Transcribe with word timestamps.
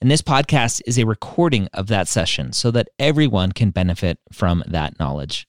and 0.00 0.10
this 0.10 0.22
podcast 0.22 0.80
is 0.86 0.96
a 0.98 1.06
recording 1.06 1.68
of 1.72 1.88
that 1.88 2.06
session 2.06 2.52
so 2.52 2.70
that 2.70 2.88
everyone 2.98 3.50
can 3.52 3.70
benefit 3.70 4.18
from 4.32 4.62
that 4.66 4.98
knowledge. 5.00 5.48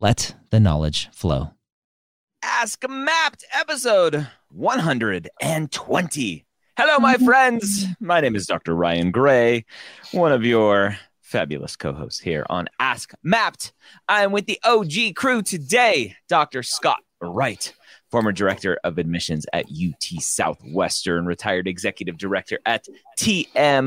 Let 0.00 0.34
the 0.50 0.58
knowledge 0.58 1.10
flow. 1.12 1.50
Ask 2.42 2.80
Mappd 2.80 3.44
episode 3.52 4.26
120. 4.48 6.46
Hello, 6.78 6.98
my 6.98 7.16
mm-hmm. 7.16 7.24
friends. 7.26 7.84
My 8.00 8.22
name 8.22 8.34
is 8.34 8.46
Dr. 8.46 8.74
Ryan 8.74 9.10
Gray, 9.10 9.66
one 10.12 10.32
of 10.32 10.46
your 10.46 10.96
fabulous 11.20 11.76
co 11.76 11.92
hosts 11.92 12.20
here 12.20 12.46
on 12.48 12.68
Ask 12.78 13.12
Mappd. 13.24 13.72
I'm 14.08 14.32
with 14.32 14.46
the 14.46 14.58
OG 14.64 15.14
crew 15.14 15.42
today, 15.42 16.16
Dr. 16.26 16.62
Scott 16.62 17.00
Wright 17.20 17.74
former 18.10 18.32
director 18.32 18.78
of 18.84 18.98
admissions 18.98 19.46
at 19.52 19.66
UT 19.66 20.02
Southwestern, 20.20 21.26
retired 21.26 21.68
executive 21.68 22.18
director 22.18 22.58
at 22.66 22.86
TMDSAS. 23.18 23.86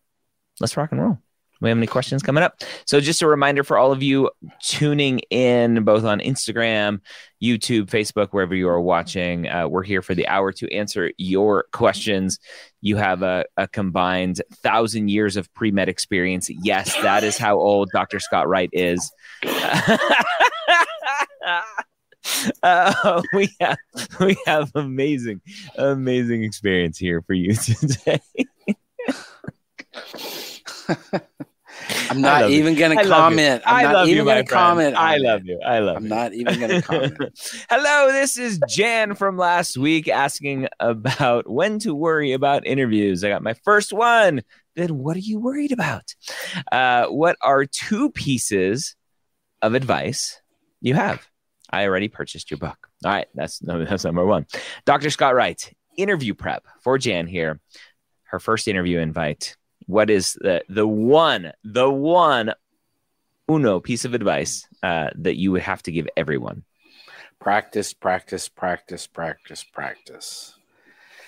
let's 0.61 0.77
rock 0.77 0.93
and 0.93 1.03
roll 1.03 1.19
we 1.61 1.69
have 1.69 1.79
any 1.79 1.87
questions 1.87 2.23
coming 2.23 2.43
up. 2.43 2.61
So, 2.87 3.01
just 3.01 3.23
a 3.23 3.27
reminder 3.27 3.65
for 3.65 3.79
all 3.79 3.93
of 3.93 4.03
you 4.03 4.31
tuning 4.61 5.21
in 5.31 5.85
both 5.85 6.05
on 6.05 6.21
Instagram, 6.21 7.01
YouTube, 7.43 7.87
Facebook, 7.87 8.29
wherever 8.31 8.55
you 8.55 8.69
are 8.69 8.81
watching, 8.81 9.49
uh, 9.49 9.69
we're 9.69 9.83
here 9.83 10.03
for 10.03 10.15
the 10.15 10.27
hour 10.29 10.53
to 10.53 10.73
answer 10.75 11.13
your 11.17 11.67
questions. 11.73 12.39
You 12.81 12.97
have 12.97 13.23
a, 13.23 13.45
a 13.57 13.69
combined 13.69 14.43
thousand 14.63 15.09
years 15.09 15.37
of 15.37 15.53
pre 15.55 15.71
med 15.71 15.89
experience. 15.89 16.51
Yes, 16.51 16.95
that 17.03 17.25
is 17.25 17.39
how 17.39 17.59
old 17.59 17.91
Dr. 17.93 18.21
Scott 18.21 18.49
Wright 18.49 18.71
is. 18.73 19.11
Uh, 22.63 23.23
we 23.33 23.49
have 23.61 23.77
we 24.21 24.37
have 24.47 24.71
amazing, 24.75 25.41
amazing 25.77 26.43
experience 26.43 26.99
here 26.99 27.23
for 27.23 27.35
you 27.35 27.55
today. 27.55 28.21
I'm 32.11 32.21
not 32.21 32.51
even 32.51 32.75
going 32.75 32.97
to 32.97 33.05
comment. 33.05 33.63
I'm 33.67 33.87
I 33.87 33.93
not 33.93 34.09
even 34.09 34.25
going 34.25 34.45
to 34.45 34.51
comment. 34.51 34.97
I 34.97 35.17
love 35.17 35.45
you. 35.45 35.61
I 35.65 35.81
love 35.81 35.95
you. 35.95 35.97
I'm 35.97 36.03
you. 36.05 36.09
not 36.09 36.35
even 36.35 36.59
going 36.59 36.71
to 36.71 36.83
comment. 36.83 37.17
Hello, 37.71 38.13
this 38.13 38.39
is 38.39 38.61
Jan 38.69 39.15
from 39.15 39.37
last 39.37 39.77
week 39.77 40.09
asking 40.09 40.69
about 40.79 41.49
when 41.51 41.79
to 41.81 41.95
worry 41.95 42.33
about 42.33 42.67
interviews. 42.67 43.25
I 43.25 43.29
got 43.29 43.43
my 43.43 43.55
first 43.55 43.93
one. 43.93 44.43
Then 44.77 44.99
what 44.99 45.17
are 45.17 45.21
you 45.21 45.39
worried 45.39 45.73
about? 45.73 46.15
Uh, 46.71 47.07
what 47.07 47.37
are 47.41 47.65
two 47.65 48.11
pieces 48.11 48.97
of 49.63 49.75
advice 49.75 50.41
you 50.81 50.95
have? 50.95 51.27
I 51.71 51.87
already 51.87 52.09
purchased 52.09 52.51
your 52.51 52.59
book. 52.59 52.89
All 53.05 53.11
right, 53.11 53.27
that's 53.35 53.59
that's 53.59 54.05
number 54.05 54.25
one. 54.25 54.47
Dr. 54.85 55.11
Scott 55.11 55.35
Wright, 55.35 55.73
interview 55.97 56.35
prep 56.35 56.67
for 56.83 56.99
Jan 56.99 57.27
here. 57.27 57.61
Her 58.25 58.39
first 58.39 58.69
interview 58.69 58.99
invite 58.99 59.57
what 59.87 60.11
is 60.11 60.35
the 60.41 60.65
the 60.69 60.87
one 60.87 61.53
the 61.63 61.91
one 61.91 62.55
uno 63.51 63.81
piece 63.81 64.05
of 64.05 64.15
advice 64.15 64.67
uh, 64.83 65.11
that 65.17 65.37
you 65.37 65.53
would 65.53 65.63
have 65.63 65.83
to 65.85 65.93
give 65.93 66.09
everyone? 66.17 66.65
Practice, 67.41 67.93
practice, 67.93 68.49
practice, 68.49 69.07
practice, 69.07 69.65
practice. 69.65 70.57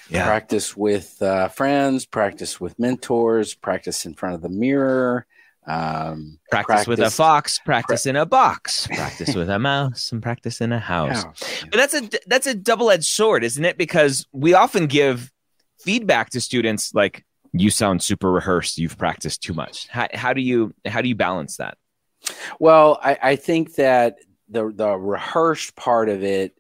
Yeah. 0.09 0.25
Practice 0.25 0.77
with 0.77 1.21
uh, 1.21 1.49
friends, 1.49 2.07
practice 2.07 2.61
with 2.61 2.79
mentors, 2.79 3.55
practice 3.55 4.07
in 4.07 4.15
front 4.15 4.37
of 4.37 4.43
the 4.43 4.49
mirror. 4.49 5.27
Um, 5.67 6.39
practice, 6.49 6.67
practice, 6.67 6.87
with 6.87 7.01
a 7.01 7.11
fox, 7.11 7.59
practice 7.59 8.05
pra- 8.05 8.11
in 8.11 8.17
a 8.17 8.25
box, 8.25 8.87
practice 8.87 9.35
with 9.35 9.51
a 9.51 9.59
mouse, 9.59 10.13
and 10.13 10.23
practice 10.23 10.61
in 10.61 10.73
a 10.73 10.79
house. 10.79 11.25
But 11.63 11.73
that's 11.73 11.95
a 11.95 12.09
that's 12.29 12.47
a 12.47 12.55
double 12.55 12.89
edged 12.89 13.05
sword, 13.05 13.43
isn't 13.43 13.65
it? 13.65 13.77
Because 13.77 14.27
we 14.31 14.55
often 14.55 14.87
give 14.87 15.33
feedback 15.81 16.31
to 16.31 16.41
students 16.41 16.95
like 16.95 17.25
you 17.53 17.71
sound 17.71 18.03
super 18.03 18.31
rehearsed. 18.31 18.79
You've 18.79 18.99
practiced 18.99 19.43
too 19.43 19.55
much. 19.55 19.89
How, 19.89 20.09
how 20.13 20.33
do 20.33 20.41
you 20.41 20.75
how 20.85 21.01
do 21.01 21.09
you 21.09 21.15
balance 21.15 21.57
that? 21.57 21.77
Well 22.59 22.99
i, 23.03 23.19
I 23.23 23.37
think 23.37 23.75
that 23.77 24.17
the 24.49 24.73
the 24.73 24.91
rehearsed 24.91 25.77
part 25.77 26.09
of 26.09 26.23
it 26.23 26.57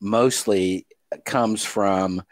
mostly 0.00 0.86
comes 1.24 1.64
from 1.64 2.22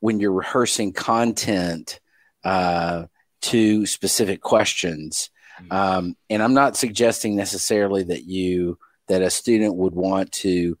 when 0.00 0.20
you're 0.20 0.32
rehearsing 0.32 0.92
content 0.92 2.00
uh, 2.44 3.06
to 3.42 3.86
specific 3.86 4.40
questions. 4.40 5.30
Mm-hmm. 5.60 5.72
um, 5.72 6.16
and 6.28 6.42
i'm 6.42 6.52
not 6.52 6.76
suggesting 6.76 7.34
necessarily 7.34 8.02
that 8.02 8.24
you 8.24 8.78
that 9.08 9.22
a 9.22 9.30
student 9.30 9.74
would 9.74 9.94
want 9.94 10.30
to 10.32 10.76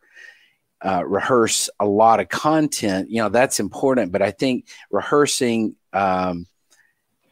uh, 0.84 1.02
rehearse 1.02 1.70
a 1.80 1.86
lot 1.86 2.20
of 2.20 2.28
content. 2.28 3.08
You 3.10 3.22
know 3.22 3.30
that's 3.30 3.58
important 3.58 4.12
but 4.12 4.20
i 4.20 4.32
think 4.32 4.68
rehearsing 4.90 5.76
um, 5.96 6.46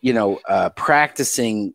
you 0.00 0.12
know, 0.12 0.40
uh, 0.48 0.70
practicing 0.70 1.74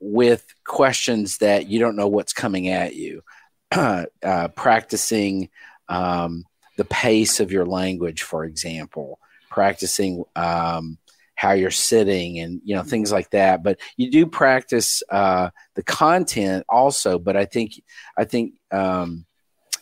with 0.00 0.44
questions 0.64 1.38
that 1.38 1.68
you 1.68 1.78
don't 1.78 1.96
know 1.96 2.08
what's 2.08 2.32
coming 2.32 2.68
at 2.68 2.94
you, 2.94 3.22
uh, 3.70 4.48
practicing 4.56 5.48
um, 5.88 6.44
the 6.76 6.84
pace 6.86 7.38
of 7.40 7.52
your 7.52 7.66
language, 7.66 8.22
for 8.22 8.44
example, 8.44 9.18
practicing 9.50 10.24
um, 10.34 10.98
how 11.34 11.52
you're 11.52 11.70
sitting 11.70 12.38
and 12.38 12.60
you 12.64 12.74
know 12.74 12.82
things 12.82 13.12
like 13.12 13.30
that. 13.30 13.62
But 13.62 13.80
you 13.96 14.10
do 14.10 14.26
practice 14.26 15.02
uh, 15.10 15.50
the 15.74 15.82
content 15.82 16.64
also. 16.68 17.18
But 17.18 17.36
I 17.36 17.44
think 17.44 17.82
I 18.16 18.24
think 18.24 18.54
um, 18.70 19.26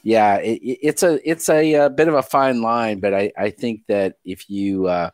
yeah, 0.02 0.36
it, 0.36 0.60
it's 0.62 1.02
a 1.02 1.20
it's 1.28 1.48
a, 1.48 1.74
a, 1.74 1.90
bit 1.90 2.08
of 2.08 2.14
a 2.14 2.22
fine 2.22 2.62
line. 2.62 3.00
But 3.00 3.14
I, 3.14 3.32
I 3.38 3.50
think 3.50 3.82
that 3.88 4.16
if 4.24 4.48
you 4.50 4.86
uh, 4.86 5.10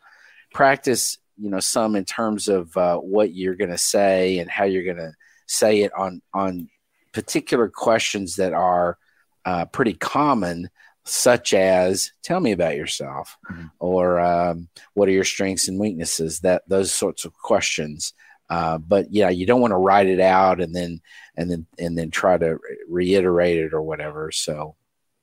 practice 0.53 1.17
you 1.37 1.49
know 1.49 1.59
some 1.59 1.95
in 1.95 2.05
terms 2.05 2.47
of 2.47 2.75
uh, 2.77 2.97
what 2.97 3.33
you're 3.33 3.55
going 3.55 3.71
to 3.71 3.77
say 3.77 4.39
and 4.39 4.49
how 4.49 4.63
you're 4.63 4.83
going 4.83 4.97
to 4.97 5.13
say 5.47 5.81
it 5.81 5.93
on 5.93 6.21
on 6.33 6.69
particular 7.13 7.67
questions 7.67 8.35
that 8.35 8.53
are 8.53 8.97
uh, 9.45 9.65
pretty 9.65 9.93
common 9.93 10.69
such 11.07 11.53
as 11.53 12.11
tell 12.21 12.39
me 12.39 12.51
about 12.51 12.75
yourself 12.75 13.37
mm-hmm. 13.49 13.67
or 13.79 14.19
um, 14.19 14.67
what 14.93 15.07
are 15.07 15.13
your 15.13 15.23
strengths 15.23 15.67
and 15.67 15.79
weaknesses? 15.79 16.41
That 16.41 16.63
those 16.67 16.93
sorts 16.93 17.25
of 17.25 17.33
questions. 17.33 18.13
Uh, 18.49 18.77
but 18.77 19.11
yeah 19.11 19.27
you 19.27 19.45
don't 19.45 19.59
want 19.59 19.71
to 19.71 19.77
write 19.77 20.07
it 20.07 20.21
out 20.21 20.61
and 20.61 20.73
then 20.73 21.01
and 21.35 21.51
then 21.51 21.65
and 21.77 21.97
then 21.97 22.09
try 22.09 22.37
to 22.37 22.57
reiterate 22.87 23.57
it 23.57 23.73
or 23.73 23.81
whatever 23.81 24.31
so 24.31 24.73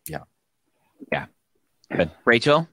yeah. 0.07 0.25
Yeah. 1.11 1.25
Good. 1.91 2.11
rachel 2.27 2.69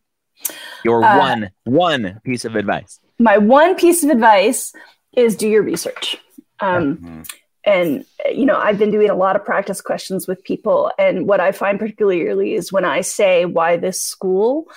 your 0.83 1.05
uh, 1.05 1.17
one 1.17 1.51
one 1.63 2.19
piece 2.25 2.43
of 2.43 2.57
advice 2.57 2.99
my 3.21 3.37
one 3.37 3.75
piece 3.75 4.03
of 4.03 4.09
advice 4.09 4.73
is 5.15 5.35
do 5.35 5.47
your 5.47 5.63
research. 5.63 6.17
Um, 6.59 6.97
mm-hmm. 6.97 7.21
and 7.63 8.05
you 8.31 8.45
know 8.45 8.55
i've 8.55 8.77
been 8.77 8.91
doing 8.91 9.09
a 9.09 9.15
lot 9.15 9.35
of 9.35 9.43
practice 9.43 9.81
questions 9.81 10.27
with 10.27 10.43
people 10.43 10.91
and 10.99 11.27
what 11.27 11.39
i 11.39 11.51
find 11.51 11.79
particularly 11.79 12.53
is 12.53 12.71
when 12.71 12.85
i 12.85 13.01
say 13.01 13.45
why 13.45 13.77
this 13.77 14.01
school 14.01 14.67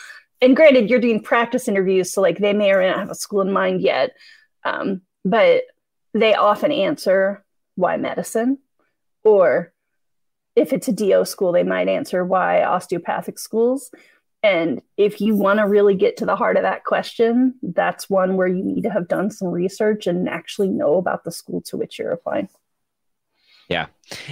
and 0.40 0.56
granted 0.56 0.88
you're 0.88 1.00
doing 1.00 1.20
practice 1.20 1.68
interviews 1.68 2.10
so 2.10 2.22
like 2.22 2.38
they 2.38 2.54
may 2.54 2.72
or 2.72 2.80
may 2.80 2.88
not 2.88 3.00
have 3.00 3.10
a 3.10 3.14
school 3.14 3.42
in 3.42 3.52
mind 3.52 3.82
yet 3.82 4.14
um, 4.64 5.02
but 5.26 5.64
they 6.14 6.34
often 6.34 6.72
answer 6.72 7.44
why 7.74 7.98
medicine 7.98 8.58
or 9.24 9.72
if 10.56 10.72
it's 10.72 10.88
a 10.88 10.92
do 10.92 11.24
school 11.26 11.52
they 11.52 11.64
might 11.64 11.88
answer 11.88 12.24
why 12.24 12.62
osteopathic 12.62 13.38
schools 13.38 13.90
and 14.44 14.80
if 14.96 15.20
you 15.20 15.34
want 15.34 15.58
to 15.58 15.66
really 15.66 15.96
get 15.96 16.18
to 16.18 16.26
the 16.26 16.36
heart 16.36 16.56
of 16.56 16.62
that 16.62 16.84
question 16.84 17.54
that's 17.62 18.08
one 18.08 18.36
where 18.36 18.46
you 18.46 18.62
need 18.62 18.82
to 18.82 18.90
have 18.90 19.08
done 19.08 19.30
some 19.30 19.48
research 19.48 20.06
and 20.06 20.28
actually 20.28 20.68
know 20.68 20.96
about 20.96 21.24
the 21.24 21.32
school 21.32 21.60
to 21.62 21.76
which 21.76 21.98
you're 21.98 22.12
applying 22.12 22.48
yeah. 23.68 23.86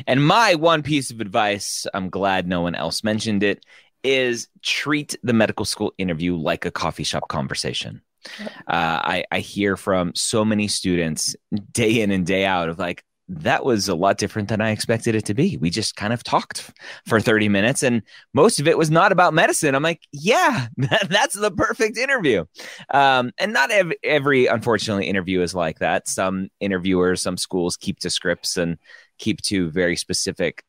And 0.06 0.24
my 0.24 0.54
one 0.54 0.82
piece 0.82 1.10
of 1.10 1.20
advice, 1.20 1.86
I'm 1.94 2.10
glad 2.10 2.46
no 2.46 2.60
one 2.60 2.74
else 2.74 3.02
mentioned 3.02 3.42
it, 3.42 3.64
is 4.04 4.48
treat 4.62 5.16
the 5.22 5.32
medical 5.32 5.64
school 5.64 5.94
interview 5.96 6.36
like 6.36 6.64
a 6.64 6.70
coffee 6.70 7.04
shop 7.04 7.28
conversation. 7.28 8.02
Uh, 8.38 8.42
I, 8.68 9.24
I 9.30 9.40
hear 9.40 9.76
from 9.76 10.14
so 10.14 10.44
many 10.44 10.68
students 10.68 11.34
day 11.72 12.02
in 12.02 12.10
and 12.10 12.26
day 12.26 12.44
out 12.44 12.68
of 12.68 12.78
like, 12.78 13.04
that 13.28 13.64
was 13.64 13.88
a 13.88 13.94
lot 13.94 14.18
different 14.18 14.48
than 14.48 14.60
I 14.60 14.70
expected 14.70 15.14
it 15.14 15.24
to 15.26 15.34
be. 15.34 15.56
We 15.56 15.70
just 15.70 15.96
kind 15.96 16.12
of 16.12 16.22
talked 16.22 16.70
for 17.06 17.20
30 17.20 17.48
minutes 17.48 17.82
and 17.82 18.02
most 18.34 18.60
of 18.60 18.68
it 18.68 18.76
was 18.76 18.90
not 18.90 19.12
about 19.12 19.32
medicine. 19.32 19.74
I'm 19.74 19.82
like, 19.82 20.02
yeah, 20.12 20.66
that's 20.76 21.34
the 21.34 21.50
perfect 21.50 21.96
interview. 21.96 22.44
Um, 22.90 23.30
and 23.38 23.52
not 23.52 23.70
every, 23.70 23.96
every, 24.02 24.46
unfortunately, 24.46 25.06
interview 25.06 25.40
is 25.40 25.54
like 25.54 25.78
that. 25.78 26.08
Some 26.08 26.48
interviewers, 26.60 27.22
some 27.22 27.36
schools 27.36 27.76
keep 27.76 28.00
to 28.00 28.10
scripts 28.10 28.56
and 28.56 28.76
keep 29.18 29.40
to 29.42 29.70
very 29.70 29.96
specific 29.96 30.64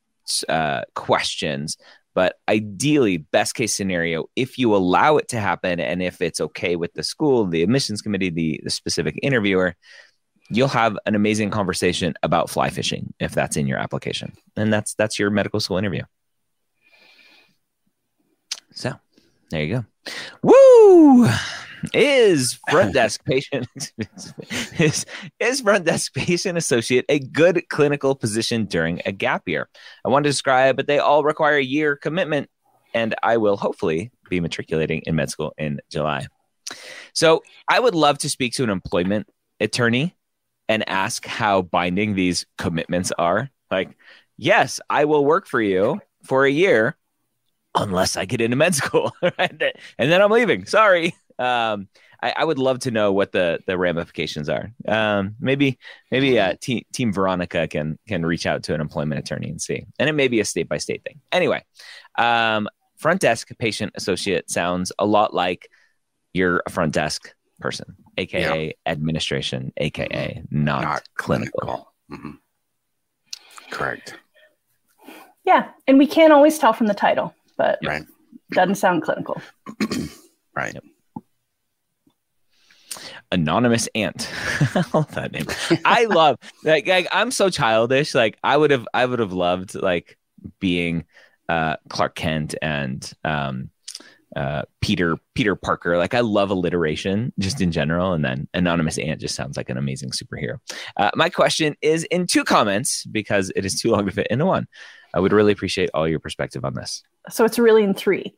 uh, 0.47 0.83
questions. 0.95 1.77
But 2.15 2.35
ideally, 2.47 3.17
best 3.17 3.55
case 3.55 3.73
scenario, 3.73 4.25
if 4.35 4.59
you 4.59 4.75
allow 4.75 5.17
it 5.17 5.29
to 5.29 5.39
happen 5.39 5.79
and 5.79 6.03
if 6.03 6.21
it's 6.21 6.39
okay 6.39 6.75
with 6.75 6.93
the 6.93 7.03
school, 7.03 7.45
the 7.47 7.63
admissions 7.63 8.03
committee, 8.03 8.29
the, 8.29 8.61
the 8.63 8.69
specific 8.69 9.19
interviewer, 9.23 9.75
you'll 10.55 10.67
have 10.67 10.97
an 11.05 11.15
amazing 11.15 11.49
conversation 11.49 12.13
about 12.21 12.49
fly 12.49 12.69
fishing 12.69 13.13
if 13.19 13.33
that's 13.33 13.57
in 13.57 13.67
your 13.67 13.79
application. 13.79 14.33
And 14.55 14.71
that's 14.71 14.93
that's 14.93 15.17
your 15.17 15.29
medical 15.29 15.59
school 15.59 15.77
interview. 15.77 16.03
So 18.71 18.93
there 19.49 19.63
you 19.63 19.75
go. 19.75 19.85
Woo! 20.41 21.27
Is 21.93 22.59
front 22.69 22.93
desk 22.99 23.25
patient 23.25 23.67
is, 24.79 25.05
is 25.39 25.61
front 25.61 25.85
desk 25.85 26.13
patient 26.13 26.57
associate 26.57 27.05
a 27.09 27.19
good 27.19 27.63
clinical 27.69 28.15
position 28.15 28.65
during 28.65 29.01
a 29.05 29.11
gap 29.11 29.47
year? 29.47 29.67
I 30.05 30.09
want 30.09 30.23
to 30.23 30.29
describe, 30.29 30.75
but 30.75 30.87
they 30.87 30.99
all 30.99 31.23
require 31.23 31.57
a 31.57 31.63
year 31.63 31.95
commitment, 31.95 32.49
and 32.93 33.15
I 33.23 33.37
will 33.37 33.57
hopefully 33.57 34.11
be 34.29 34.39
matriculating 34.39 35.01
in 35.05 35.15
med 35.15 35.29
school 35.29 35.53
in 35.57 35.79
July. 35.89 36.27
So 37.13 37.43
I 37.67 37.79
would 37.79 37.95
love 37.95 38.19
to 38.19 38.29
speak 38.29 38.53
to 38.53 38.63
an 38.63 38.69
employment 38.69 39.27
attorney 39.59 40.15
and 40.69 40.87
ask 40.89 41.25
how 41.25 41.61
binding 41.61 42.15
these 42.15 42.45
commitments 42.57 43.11
are. 43.17 43.49
Like, 43.69 43.95
yes, 44.37 44.79
I 44.89 45.05
will 45.05 45.25
work 45.25 45.47
for 45.47 45.61
you 45.61 45.99
for 46.23 46.45
a 46.45 46.51
year 46.51 46.95
unless 47.75 48.17
I 48.17 48.25
get 48.25 48.41
into 48.41 48.55
med 48.55 48.75
school, 48.83 49.13
and 49.21 49.73
then 49.97 50.21
I'm 50.21 50.31
leaving. 50.31 50.65
Sorry. 50.65 51.15
Um, 51.39 51.87
I, 52.21 52.33
I, 52.37 52.43
would 52.45 52.59
love 52.59 52.79
to 52.79 52.91
know 52.91 53.11
what 53.11 53.31
the 53.31 53.59
the 53.67 53.77
ramifications 53.77 54.47
are. 54.47 54.71
Um, 54.87 55.35
maybe 55.39 55.77
maybe 56.11 56.39
uh, 56.39 56.55
te- 56.61 56.85
Team 56.93 57.11
Veronica 57.11 57.67
can 57.67 57.99
can 58.07 58.25
reach 58.25 58.45
out 58.45 58.63
to 58.63 58.73
an 58.73 58.81
employment 58.81 59.19
attorney 59.19 59.49
and 59.49 59.61
see, 59.61 59.85
and 59.99 60.07
it 60.07 60.13
may 60.13 60.27
be 60.27 60.39
a 60.39 60.45
state 60.45 60.69
by 60.69 60.77
state 60.77 61.03
thing. 61.03 61.19
Anyway, 61.31 61.63
um, 62.17 62.69
front 62.97 63.19
desk 63.19 63.49
patient 63.57 63.91
associate 63.95 64.49
sounds 64.49 64.91
a 64.97 65.05
lot 65.05 65.33
like 65.33 65.69
you're 66.33 66.63
a 66.65 66.69
front 66.69 66.93
desk 66.93 67.33
person, 67.59 67.95
aka 68.17 68.65
yeah. 68.67 68.91
administration, 68.91 69.73
aka 69.77 70.07
mm-hmm. 70.07 70.63
not, 70.63 70.81
not 70.83 71.03
clinical. 71.15 71.59
clinical. 71.61 71.93
Mm-hmm. 72.11 72.31
Correct. 73.71 74.15
Yeah, 75.45 75.69
and 75.87 75.97
we 75.97 76.07
can't 76.07 76.31
always 76.31 76.57
tell 76.57 76.73
from 76.73 76.87
the 76.87 76.93
title, 76.93 77.33
but 77.57 77.79
right. 77.83 78.03
doesn't 78.51 78.75
sound 78.75 79.03
clinical. 79.03 79.41
right. 80.55 80.73
Yep. 80.73 80.83
Anonymous 83.31 83.89
Ant. 83.95 84.29
I 84.75 84.83
love 84.93 85.11
that 85.15 85.31
name. 85.31 85.47
I 85.83 86.05
love 86.09 86.37
like, 86.63 86.87
like 86.87 87.07
I'm 87.11 87.31
so 87.31 87.49
childish. 87.49 88.13
Like 88.13 88.37
I 88.43 88.55
would 88.55 88.71
have 88.71 88.87
I 88.93 89.05
would 89.05 89.19
have 89.19 89.33
loved 89.33 89.75
like 89.75 90.17
being 90.59 91.05
uh 91.49 91.77
Clark 91.89 92.15
Kent 92.15 92.53
and 92.61 93.11
um 93.23 93.71
uh, 94.35 94.63
Peter 94.81 95.17
Peter 95.35 95.55
Parker. 95.55 95.97
Like 95.97 96.13
I 96.13 96.21
love 96.21 96.49
alliteration 96.49 97.33
just 97.39 97.61
in 97.61 97.71
general, 97.71 98.13
and 98.13 98.23
then 98.23 98.47
anonymous 98.53 98.97
ant 98.97 99.21
just 99.21 99.35
sounds 99.35 99.57
like 99.57 99.69
an 99.69 99.77
amazing 99.77 100.11
superhero. 100.11 100.59
Uh, 100.97 101.11
my 101.15 101.29
question 101.29 101.75
is 101.81 102.03
in 102.05 102.27
two 102.27 102.43
comments 102.43 103.05
because 103.05 103.51
it 103.55 103.65
is 103.65 103.79
too 103.79 103.91
long 103.91 104.05
to 104.05 104.11
fit 104.11 104.27
into 104.29 104.45
one. 104.45 104.67
I 105.13 105.19
would 105.19 105.31
really 105.31 105.51
appreciate 105.51 105.89
all 105.93 106.07
your 106.07 106.19
perspective 106.19 106.65
on 106.65 106.73
this. 106.73 107.03
So 107.29 107.45
it's 107.45 107.59
really 107.59 107.83
in 107.83 107.93
three. 107.93 108.33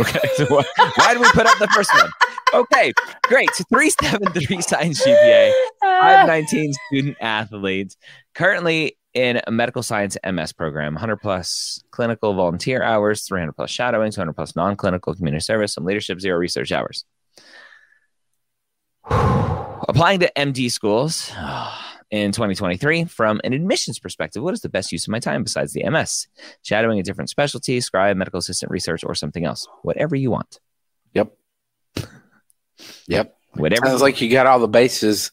Okay, 0.00 0.28
so 0.34 0.44
why, 0.46 0.64
why 0.96 1.14
did 1.14 1.20
we 1.20 1.30
put 1.30 1.46
up 1.46 1.56
the 1.58 1.68
first 1.68 1.90
one? 1.94 2.10
Okay, 2.52 2.92
great. 3.24 3.48
So 3.54 3.62
three 3.72 3.90
seven 3.90 4.32
three 4.32 4.60
science 4.60 5.06
GPA, 5.06 5.52
five 5.80 6.26
nineteen 6.26 6.72
student 6.88 7.16
athletes. 7.20 7.96
Currently 8.34 8.97
in 9.14 9.40
a 9.46 9.50
medical 9.50 9.82
science 9.82 10.16
MS 10.24 10.52
program, 10.52 10.94
100 10.94 11.16
plus 11.16 11.82
clinical 11.90 12.34
volunteer 12.34 12.82
hours, 12.82 13.24
300 13.24 13.52
plus 13.52 13.70
shadowing, 13.70 14.12
200 14.12 14.32
plus 14.32 14.54
non 14.54 14.76
clinical 14.76 15.14
community 15.14 15.40
service, 15.40 15.74
some 15.74 15.84
leadership, 15.84 16.20
zero 16.20 16.38
research 16.38 16.72
hours. 16.72 17.04
Applying 19.10 20.20
to 20.20 20.30
MD 20.36 20.70
schools 20.70 21.32
in 22.10 22.32
2023 22.32 23.04
from 23.04 23.40
an 23.44 23.52
admissions 23.52 23.98
perspective, 23.98 24.42
what 24.42 24.54
is 24.54 24.60
the 24.60 24.68
best 24.68 24.92
use 24.92 25.06
of 25.06 25.12
my 25.12 25.18
time 25.18 25.42
besides 25.42 25.72
the 25.72 25.88
MS? 25.88 26.28
Shadowing 26.62 27.00
a 27.00 27.02
different 27.02 27.30
specialty, 27.30 27.80
scribe, 27.80 28.16
medical 28.16 28.38
assistant 28.38 28.70
research, 28.70 29.02
or 29.04 29.14
something 29.14 29.44
else. 29.44 29.66
Whatever 29.82 30.16
you 30.16 30.30
want. 30.30 30.60
Yep. 31.14 31.32
Yep. 33.06 33.34
Whatever. 33.54 33.86
Sounds 33.86 34.02
like 34.02 34.20
you 34.20 34.30
got 34.30 34.46
all 34.46 34.60
the 34.60 34.68
bases 34.68 35.32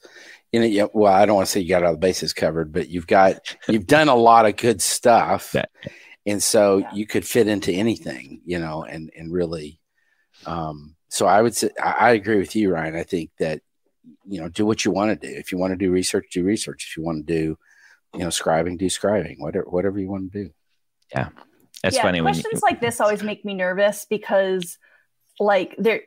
you 0.56 0.62
know, 0.62 0.68
yeah, 0.68 0.86
well, 0.94 1.14
I 1.14 1.26
don't 1.26 1.36
want 1.36 1.48
to 1.48 1.52
say 1.52 1.60
you 1.60 1.68
got 1.68 1.84
all 1.84 1.92
the 1.92 1.98
bases 1.98 2.32
covered, 2.32 2.72
but 2.72 2.88
you've 2.88 3.08
got 3.08 3.58
you've 3.68 3.88
done 3.88 4.08
a 4.08 4.16
lot 4.16 4.46
of 4.46 4.56
good 4.56 4.82
stuff, 4.82 5.54
yeah. 5.54 5.66
and 6.26 6.42
so 6.42 6.78
yeah. 6.78 6.94
you 6.94 7.06
could 7.06 7.28
fit 7.28 7.50
into 7.50 7.74
anything, 7.74 8.40
you 8.46 8.58
know, 8.58 8.86
and 8.86 9.12
and 9.18 9.34
really, 9.34 9.82
um, 10.46 10.96
so 11.10 11.26
I 11.26 11.42
would 11.42 11.54
say 11.54 11.72
I, 11.84 11.92
I 11.92 12.10
agree 12.12 12.38
with 12.38 12.56
you, 12.56 12.72
Ryan. 12.72 12.96
I 12.96 13.04
think 13.04 13.32
that 13.38 13.64
you 14.26 14.40
know, 14.40 14.48
do 14.48 14.66
what 14.66 14.86
you 14.86 14.92
want 14.92 15.20
to 15.20 15.28
do. 15.28 15.36
If 15.36 15.52
you 15.52 15.58
want 15.58 15.72
to 15.72 15.78
do 15.78 15.92
research, 15.92 16.28
do 16.32 16.46
research. 16.46 16.88
If 16.90 16.96
you 16.96 17.04
want 17.04 17.28
to 17.28 17.34
do, 17.34 17.58
you 18.14 18.22
know, 18.22 18.30
scribing, 18.30 18.78
do 18.78 18.86
scribing. 18.86 19.36
Whatever, 19.40 19.66
whatever 19.66 20.00
you 20.00 20.10
want 20.10 20.32
to 20.32 20.44
do. 20.46 20.52
Yeah, 21.12 21.32
that's 21.84 21.98
yeah, 21.98 22.02
funny. 22.02 22.22
Questions 22.22 22.54
you- 22.54 22.60
like 22.64 22.80
this 22.80 23.02
always 23.02 23.24
make 23.24 23.44
me 23.44 23.56
nervous 23.56 24.08
because, 24.10 24.78
like, 25.38 25.76
there 25.78 26.04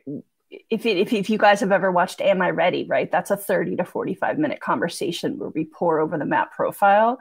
if, 0.51 0.85
it, 0.85 0.97
if 0.97 1.13
if 1.13 1.29
you 1.29 1.37
guys 1.37 1.59
have 1.59 1.71
ever 1.71 1.91
watched 1.91 2.21
Am 2.21 2.41
I 2.41 2.49
Ready, 2.49 2.85
right? 2.85 3.11
That's 3.11 3.31
a 3.31 3.37
30 3.37 3.77
to 3.77 3.85
45 3.85 4.37
minute 4.37 4.59
conversation 4.59 5.37
where 5.37 5.49
we 5.49 5.65
pour 5.65 5.99
over 5.99 6.17
the 6.17 6.25
map 6.25 6.53
profile. 6.53 7.19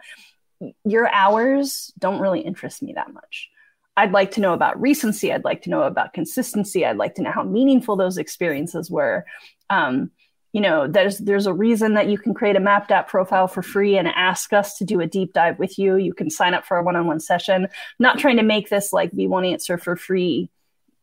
Your 0.85 1.13
hours 1.13 1.93
don't 1.99 2.21
really 2.21 2.41
interest 2.41 2.83
me 2.83 2.95
that 2.95 3.13
much. 3.13 3.51
I'd 3.97 4.13
like 4.13 4.33
to 4.33 4.41
know 4.41 4.55
about 4.55 4.81
recency. 4.81 5.33
I'd 5.33 5.45
like 5.45 5.63
to 5.63 5.71
know 5.71 5.83
about 5.83 6.13
consistency. 6.13 6.87
I'd 6.87 6.97
like 6.97 7.17
to 7.17 7.23
know 7.23 7.33
how 7.33 7.43
meaningful 7.43 7.97
those 7.97 8.17
experiences 8.17 8.91
were. 8.91 9.25
Um, 9.71 10.13
you 10.53 10.61
know, 10.61 10.87
there's 10.89 11.19
there's 11.19 11.47
a 11.47 11.53
reason 11.53 11.95
that 11.95 12.09
you 12.09 12.17
can 12.17 12.33
create 12.33 12.57
a 12.57 12.61
Mappd 12.61 12.91
app 12.91 13.09
profile 13.09 13.49
for 13.49 13.63
free 13.63 13.99
and 13.99 14.09
ask 14.09 14.53
us 14.53 14.79
to 14.79 14.85
do 14.85 15.01
a 15.01 15.07
deep 15.07 15.33
dive 15.33 15.59
with 15.59 15.79
you. 15.79 15.97
You 15.97 16.15
can 16.15 16.31
sign 16.31 16.55
up 16.55 16.65
for 16.65 16.79
a 16.79 16.83
one-on-one 16.83 17.21
session. 17.21 17.65
I'm 17.65 17.71
not 17.99 18.19
trying 18.19 18.39
to 18.39 18.43
make 18.43 18.71
this 18.71 18.93
like 18.93 19.13
be 19.13 19.27
one 19.27 19.45
answer 19.45 19.77
for 19.77 19.95
free. 19.95 20.49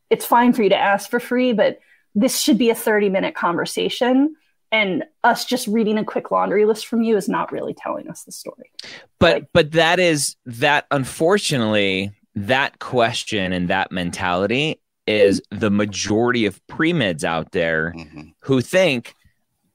It's 0.10 0.26
fine 0.26 0.54
for 0.54 0.64
you 0.64 0.70
to 0.70 0.78
ask 0.78 1.10
for 1.10 1.20
free, 1.20 1.54
but 1.54 1.80
this 2.16 2.40
should 2.40 2.58
be 2.58 2.70
a 2.70 2.76
30 2.76 3.10
minute 3.10 3.36
conversation 3.36 4.36
and 4.72 5.04
us 5.24 5.46
just 5.46 5.68
reading 5.68 5.98
a 5.98 6.04
quick 6.04 6.32
laundry 6.32 6.66
list 6.66 6.88
from 6.88 7.04
you 7.04 7.16
is 7.16 7.30
not 7.30 7.52
really 7.52 7.74
telling 7.74 8.10
us 8.10 8.24
the 8.24 8.32
story 8.32 8.72
but 9.20 9.34
like, 9.36 9.48
but 9.54 9.72
that 9.74 10.00
is 10.00 10.36
that 10.46 10.88
unfortunately 10.92 12.12
that 12.36 12.80
question 12.80 13.54
and 13.54 13.70
that 13.70 13.92
mentality 13.92 14.80
is 15.08 15.42
the 15.52 15.70
majority 15.70 16.46
of 16.46 16.66
pre-meds 16.68 17.24
out 17.24 17.52
there 17.52 17.94
mm-hmm. 17.96 18.30
who 18.40 18.62
think 18.62 19.16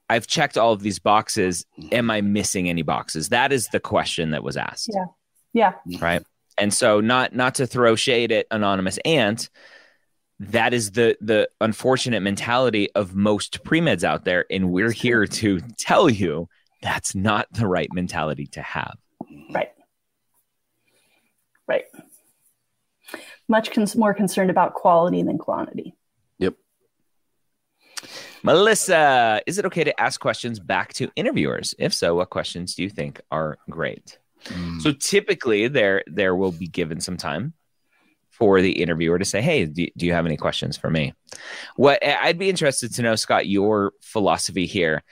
I've 0.08 0.26
checked 0.26 0.58
all 0.58 0.72
of 0.72 0.82
these 0.82 0.98
boxes. 0.98 1.64
Mm-hmm. 1.78 1.94
Am 1.94 2.10
I 2.10 2.20
missing 2.20 2.68
any 2.68 2.82
boxes? 2.82 3.28
That 3.28 3.52
is 3.52 3.68
the 3.68 3.78
question 3.78 4.32
that 4.32 4.42
was 4.42 4.56
asked. 4.56 4.90
Yeah. 4.92 5.72
Yeah. 5.86 5.98
Right. 6.00 6.24
And 6.58 6.74
so 6.74 7.00
not 7.00 7.34
not 7.34 7.54
to 7.56 7.66
throw 7.66 7.96
shade 7.96 8.32
at 8.32 8.46
anonymous 8.50 8.98
ant, 9.04 9.50
that 10.40 10.72
is 10.72 10.92
the 10.92 11.16
the 11.20 11.48
unfortunate 11.60 12.20
mentality 12.20 12.90
of 12.94 13.14
most 13.14 13.62
pre-meds 13.62 14.02
out 14.02 14.24
there 14.24 14.46
and 14.50 14.72
we're 14.72 14.90
here 14.90 15.26
to 15.26 15.60
tell 15.78 16.08
you 16.08 16.48
that's 16.82 17.14
not 17.14 17.46
the 17.52 17.66
right 17.66 17.92
mentality 17.92 18.46
to 18.46 18.62
have. 18.62 18.96
Right. 19.54 19.70
Right. 21.68 21.84
Much 23.48 23.70
cons- 23.70 23.94
more 23.94 24.14
concerned 24.14 24.50
about 24.50 24.72
quality 24.72 25.22
than 25.22 25.36
quantity. 25.36 25.94
Yep. 26.38 26.54
Melissa, 28.42 29.42
is 29.46 29.58
it 29.58 29.66
okay 29.66 29.84
to 29.84 30.00
ask 30.00 30.20
questions 30.20 30.58
back 30.58 30.94
to 30.94 31.10
interviewers? 31.16 31.74
If 31.78 31.92
so, 31.92 32.14
what 32.14 32.30
questions 32.30 32.74
do 32.74 32.82
you 32.82 32.88
think 32.88 33.20
are 33.30 33.58
great? 33.68 34.18
Mm. 34.44 34.80
So 34.80 34.92
typically 34.92 35.68
there 35.68 36.02
there 36.06 36.34
will 36.34 36.52
be 36.52 36.66
given 36.66 36.98
some 37.00 37.18
time 37.18 37.52
for 38.40 38.60
the 38.60 38.82
interviewer 38.82 39.18
to 39.18 39.24
say, 39.24 39.40
"Hey, 39.40 39.66
do, 39.66 39.86
do 39.96 40.06
you 40.06 40.12
have 40.12 40.26
any 40.26 40.36
questions 40.36 40.76
for 40.76 40.90
me?" 40.90 41.14
What 41.76 42.04
I'd 42.04 42.38
be 42.38 42.50
interested 42.50 42.92
to 42.94 43.02
know, 43.02 43.14
Scott, 43.14 43.46
your 43.46 43.92
philosophy 44.00 44.66
here 44.66 45.04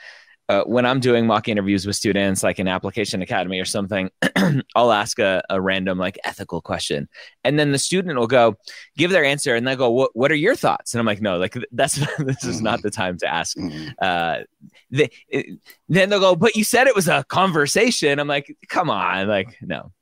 uh, 0.48 0.62
when 0.64 0.86
I'm 0.86 0.98
doing 0.98 1.26
mock 1.26 1.46
interviews 1.46 1.86
with 1.86 1.94
students, 1.94 2.42
like 2.42 2.58
an 2.58 2.68
application 2.68 3.20
academy 3.20 3.60
or 3.60 3.66
something, 3.66 4.10
I'll 4.74 4.92
ask 4.92 5.18
a, 5.18 5.42
a, 5.50 5.60
random 5.60 5.98
like 5.98 6.18
ethical 6.24 6.62
question, 6.62 7.06
and 7.44 7.58
then 7.58 7.72
the 7.72 7.78
student 7.78 8.18
will 8.18 8.26
go 8.26 8.56
give 8.96 9.10
their 9.10 9.24
answer, 9.24 9.54
and 9.54 9.68
they 9.68 9.76
go, 9.76 9.90
"What 9.90 10.10
What 10.14 10.32
are 10.32 10.36
your 10.36 10.56
thoughts?" 10.56 10.94
And 10.94 11.00
I'm 11.00 11.06
like, 11.06 11.20
"No, 11.20 11.36
like 11.36 11.54
that's 11.72 11.96
this 12.18 12.44
is 12.44 12.62
not 12.62 12.80
the 12.80 12.90
time 12.90 13.18
to 13.18 13.26
ask." 13.26 13.58
Mm-hmm. 13.58 13.88
Uh, 14.00 14.38
they, 14.90 15.10
it, 15.28 15.60
then 15.90 16.08
they'll 16.08 16.18
go, 16.18 16.34
"But 16.34 16.56
you 16.56 16.64
said 16.64 16.86
it 16.86 16.96
was 16.96 17.08
a 17.08 17.24
conversation." 17.24 18.18
I'm 18.18 18.28
like, 18.28 18.56
"Come 18.70 18.88
on, 18.88 19.28
like 19.28 19.54
no." 19.60 19.92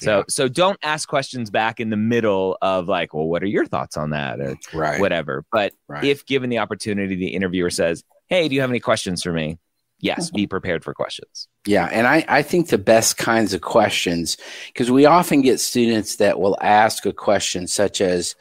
So 0.00 0.18
yeah. 0.18 0.22
so 0.28 0.48
don't 0.48 0.78
ask 0.82 1.08
questions 1.08 1.50
back 1.50 1.80
in 1.80 1.90
the 1.90 1.96
middle 1.96 2.58
of 2.60 2.88
like, 2.88 3.14
"Well, 3.14 3.26
what 3.26 3.42
are 3.42 3.46
your 3.46 3.66
thoughts 3.66 3.96
on 3.96 4.10
that?" 4.10 4.40
or 4.40 4.56
right. 4.72 5.00
whatever. 5.00 5.44
But 5.52 5.72
right. 5.88 6.04
if 6.04 6.26
given 6.26 6.50
the 6.50 6.58
opportunity, 6.58 7.14
the 7.14 7.28
interviewer 7.28 7.70
says, 7.70 8.04
"Hey, 8.28 8.48
do 8.48 8.54
you 8.54 8.60
have 8.60 8.70
any 8.70 8.80
questions 8.80 9.22
for 9.22 9.32
me?" 9.32 9.58
yes, 10.00 10.30
be 10.30 10.46
prepared 10.46 10.82
for 10.82 10.94
questions. 10.94 11.48
Yeah. 11.66 11.86
And 11.86 12.06
I, 12.06 12.24
I 12.28 12.42
think 12.42 12.68
the 12.68 12.78
best 12.78 13.16
kinds 13.16 13.54
of 13.54 13.60
questions, 13.60 14.36
because 14.68 14.90
we 14.90 15.06
often 15.06 15.42
get 15.42 15.60
students 15.60 16.16
that 16.16 16.40
will 16.40 16.56
ask 16.60 17.06
a 17.06 17.12
question 17.12 17.66
such 17.66 18.00
as, 18.00 18.34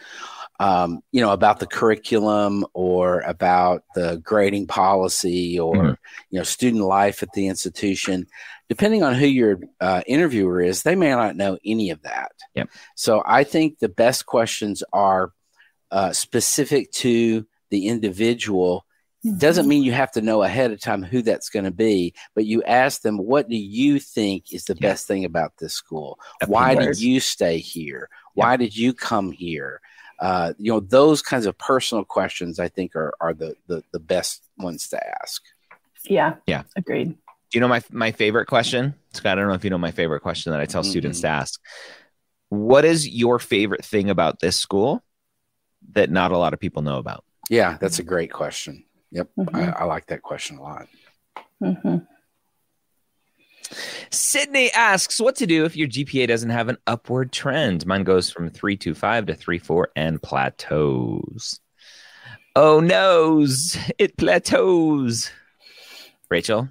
um, 0.60 1.02
you 1.12 1.22
know, 1.22 1.32
about 1.32 1.60
the 1.60 1.68
curriculum 1.68 2.66
or 2.74 3.22
about 3.22 3.84
the 3.96 4.18
grading 4.24 4.68
policy 4.68 5.60
or, 5.60 5.76
mm-hmm. 5.76 5.94
you 6.32 6.40
know, 6.40 6.44
student 6.44 6.84
life 6.84 7.24
at 7.24 7.32
the 7.34 7.48
institution. 7.48 8.28
Depending 8.70 9.04
on 9.04 9.16
who 9.16 9.26
your 9.26 9.60
uh, 9.82 10.02
interviewer 10.06 10.62
is, 10.62 10.84
they 10.84 10.96
may 10.96 11.10
not 11.10 11.36
know 11.36 11.58
any 11.66 11.90
of 11.90 12.04
that. 12.04 12.32
Yep. 12.54 12.70
So 12.96 13.24
I 13.26 13.44
think 13.44 13.80
the 13.80 13.90
best 13.90 14.26
questions 14.26 14.84
are 14.94 15.34
uh, 15.92 16.14
specific 16.14 16.92
to 16.92 17.46
the 17.72 17.88
individual 17.88 18.86
doesn't 19.38 19.68
mean 19.68 19.84
you 19.84 19.92
have 19.92 20.12
to 20.14 20.22
know 20.22 20.44
ahead 20.44 20.72
of 20.72 20.80
time 20.80 21.04
who 21.04 21.22
that's 21.22 21.50
going 21.50 21.66
to 21.66 21.72
be, 21.72 22.14
but 22.36 22.46
you 22.46 22.64
ask 22.64 23.02
them, 23.02 23.18
what 23.18 23.50
do 23.50 23.58
you 23.58 24.00
think 24.00 24.54
is 24.54 24.64
the 24.64 24.76
yeah. 24.76 24.90
best 24.90 25.08
thing 25.08 25.26
about 25.26 25.58
this 25.58 25.74
school? 25.74 26.18
Why 26.46 26.74
did 26.76 27.02
you 27.02 27.20
stay 27.20 27.58
here? 27.58 28.10
Why 28.34 28.56
did 28.56 28.78
you 28.78 28.94
come 28.94 29.32
here? 29.32 29.82
Uh, 30.20 30.54
you 30.58 30.72
know, 30.72 30.80
those 30.80 31.22
kinds 31.22 31.46
of 31.46 31.58
personal 31.58 32.06
questions 32.06 32.60
I 32.60 32.70
think 32.70 32.96
are, 32.96 33.14
are 33.20 33.34
the, 33.34 33.56
the, 33.68 33.84
the 33.92 34.00
best 34.00 34.44
ones 34.58 34.88
to 34.90 35.22
ask. 35.22 35.44
Yeah. 36.06 36.36
Yeah. 36.48 36.64
Agreed. 36.78 37.18
Do 37.52 37.58
you 37.58 37.62
know 37.62 37.68
my, 37.68 37.82
my 37.92 38.12
favorite 38.12 38.46
question? 38.46 38.94
Scott, 39.14 39.38
I 39.38 39.42
don't 39.42 39.50
know 39.50 39.56
if 39.56 39.64
you 39.64 39.70
know 39.70 39.78
my 39.78 39.92
favorite 39.92 40.22
question 40.22 40.52
that 40.52 40.62
I 40.62 40.66
tell 40.66 40.84
mm-hmm. 40.84 40.92
students 40.92 41.22
to 41.22 41.28
ask. 41.28 41.60
What 42.50 42.86
is 42.86 43.08
your 43.08 43.40
favorite 43.40 43.84
thing 43.84 44.10
about 44.10 44.40
this 44.40 44.56
school 44.56 45.04
that 45.94 46.12
not 46.12 46.32
a 46.32 46.38
lot 46.38 46.54
of 46.54 46.60
people 46.60 46.82
know 46.82 46.98
about? 46.98 47.24
Yeah, 47.50 47.78
that's 47.80 48.00
a 48.00 48.04
great 48.04 48.32
question. 48.32 48.84
Yep. 49.12 49.30
Mm-hmm. 49.38 49.56
I, 49.56 49.70
I, 49.72 49.84
like 49.86 50.08
that 50.08 50.22
question 50.22 50.58
a 50.58 50.62
lot. 50.62 50.88
Mm-hmm. 51.64 51.98
Sydney 54.12 54.72
asks 54.72 55.20
what 55.20 55.36
to 55.38 55.48
do 55.48 55.66
if 55.66 55.76
your 55.76 55.88
GPA 55.88 56.28
doesn't 56.28 56.50
have 56.50 56.70
an 56.70 56.78
upward 56.86 57.32
trend. 57.32 57.86
Mine 57.86 58.04
goes 58.04 58.30
from 58.30 58.50
325 58.50 59.28
to 59.28 59.36
34 59.36 59.90
and 59.96 60.22
plateaus. 60.22 61.60
Oh 62.56 62.80
noes, 62.80 63.78
it 63.98 64.18
plateaus. 64.18 65.32
Rachel, 66.30 66.70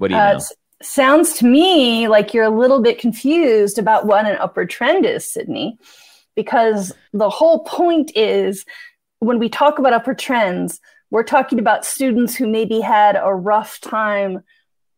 what 0.00 0.08
do 0.08 0.14
you 0.14 0.20
uh, 0.20 0.32
know? 0.32 0.40
Sounds 0.82 1.34
to 1.34 1.46
me 1.46 2.08
like 2.08 2.32
you're 2.32 2.44
a 2.44 2.58
little 2.58 2.80
bit 2.80 2.98
confused 2.98 3.78
about 3.78 4.06
what 4.06 4.24
an 4.24 4.38
upward 4.40 4.70
trend 4.70 5.04
is, 5.04 5.30
Sydney, 5.30 5.78
because 6.34 6.92
the 7.12 7.28
whole 7.28 7.64
point 7.64 8.10
is 8.16 8.64
when 9.18 9.38
we 9.38 9.50
talk 9.50 9.78
about 9.78 9.92
upward 9.92 10.18
trends, 10.18 10.80
we're 11.10 11.22
talking 11.22 11.58
about 11.58 11.84
students 11.84 12.34
who 12.34 12.48
maybe 12.48 12.80
had 12.80 13.18
a 13.20 13.34
rough 13.34 13.78
time 13.80 14.42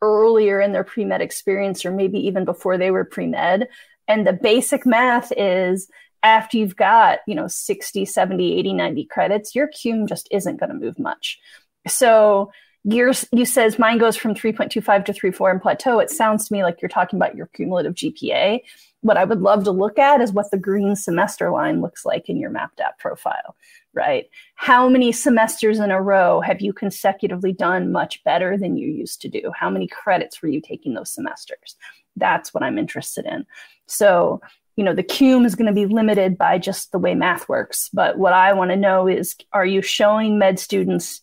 earlier 0.03 0.61
in 0.61 0.73
their 0.73 0.85
pre 0.85 1.05
med 1.05 1.21
experience, 1.21 1.85
or 1.85 1.91
maybe 1.91 2.19
even 2.19 2.45
before 2.45 2.79
they 2.79 2.93
were 2.93 3.05
pre 3.05 3.27
med. 3.27 3.69
And 4.07 4.25
the 4.25 4.33
basic 4.33 4.87
math 4.87 5.33
is 5.37 5.89
after 6.23 6.59
you've 6.59 6.77
got, 6.77 7.21
you 7.27 7.35
know, 7.35 7.49
60, 7.49 8.05
70, 8.05 8.59
80, 8.59 8.73
90 8.75 9.05
credits, 9.07 9.55
your 9.57 9.69
cum 9.69 10.07
just 10.07 10.29
isn't 10.31 10.61
going 10.61 10.71
to 10.71 10.77
move 10.77 10.99
much. 11.01 11.41
So 11.89 12.53
yours, 12.85 13.27
you 13.33 13.45
says 13.45 13.79
mine 13.79 13.99
goes 13.99 14.17
from 14.17 14.35
3.25 14.35 15.05
to 15.07 15.12
3.4 15.12 15.51
and 15.51 15.62
plateau. 15.62 15.99
It 15.99 16.11
sounds 16.11 16.49
to 16.49 16.53
me 16.53 16.62
like 16.62 16.81
you're 16.83 16.89
talking 16.89 17.19
about 17.19 17.37
your 17.37 17.47
cumulative 17.49 17.95
GPA. 17.95 18.61
What 19.01 19.17
I 19.17 19.25
would 19.25 19.41
love 19.41 19.65
to 19.65 19.73
look 19.73 19.99
at 19.99 20.21
is 20.21 20.33
what 20.33 20.51
the 20.51 20.59
green 20.59 20.95
semester 20.95 21.51
line 21.51 21.81
looks 21.81 22.05
like 22.05 22.29
in 22.29 22.37
your 22.37 22.51
mapped 22.51 22.79
MapDAP 22.79 22.99
profile 22.99 23.57
right? 23.95 24.29
How 24.55 24.89
many 24.89 25.12
semesters 25.12 25.79
in 25.79 25.91
a 25.91 26.01
row 26.01 26.41
have 26.41 26.61
you 26.61 26.73
consecutively 26.73 27.53
done 27.53 27.93
much 27.93 28.23
better 28.25 28.57
than 28.57 28.77
you 28.77 28.89
used 28.89 29.21
to 29.23 29.29
do? 29.29 29.53
How 29.55 29.71
many 29.71 29.87
credits 29.87 30.41
were 30.41 30.49
you 30.49 30.61
taking 30.61 30.95
those 30.95 31.12
semesters? 31.12 31.77
That's 32.17 32.55
what 32.55 32.62
I'm 32.62 32.79
interested 32.79 33.27
in. 33.27 33.47
So, 33.87 34.41
you 34.77 34.85
know, 34.85 34.95
the 34.95 35.03
cum 35.03 35.45
is 35.45 35.55
going 35.55 35.67
to 35.67 35.73
be 35.73 35.87
limited 35.87 36.39
by 36.39 36.59
just 36.59 36.93
the 36.93 36.99
way 36.99 37.15
math 37.15 37.49
works. 37.49 37.91
But 37.93 38.19
what 38.19 38.33
I 38.33 38.53
want 38.53 38.71
to 38.71 38.77
know 38.77 39.07
is 39.07 39.37
are 39.53 39.67
you 39.67 39.83
showing 39.83 40.39
med 40.39 40.59
students 40.59 41.21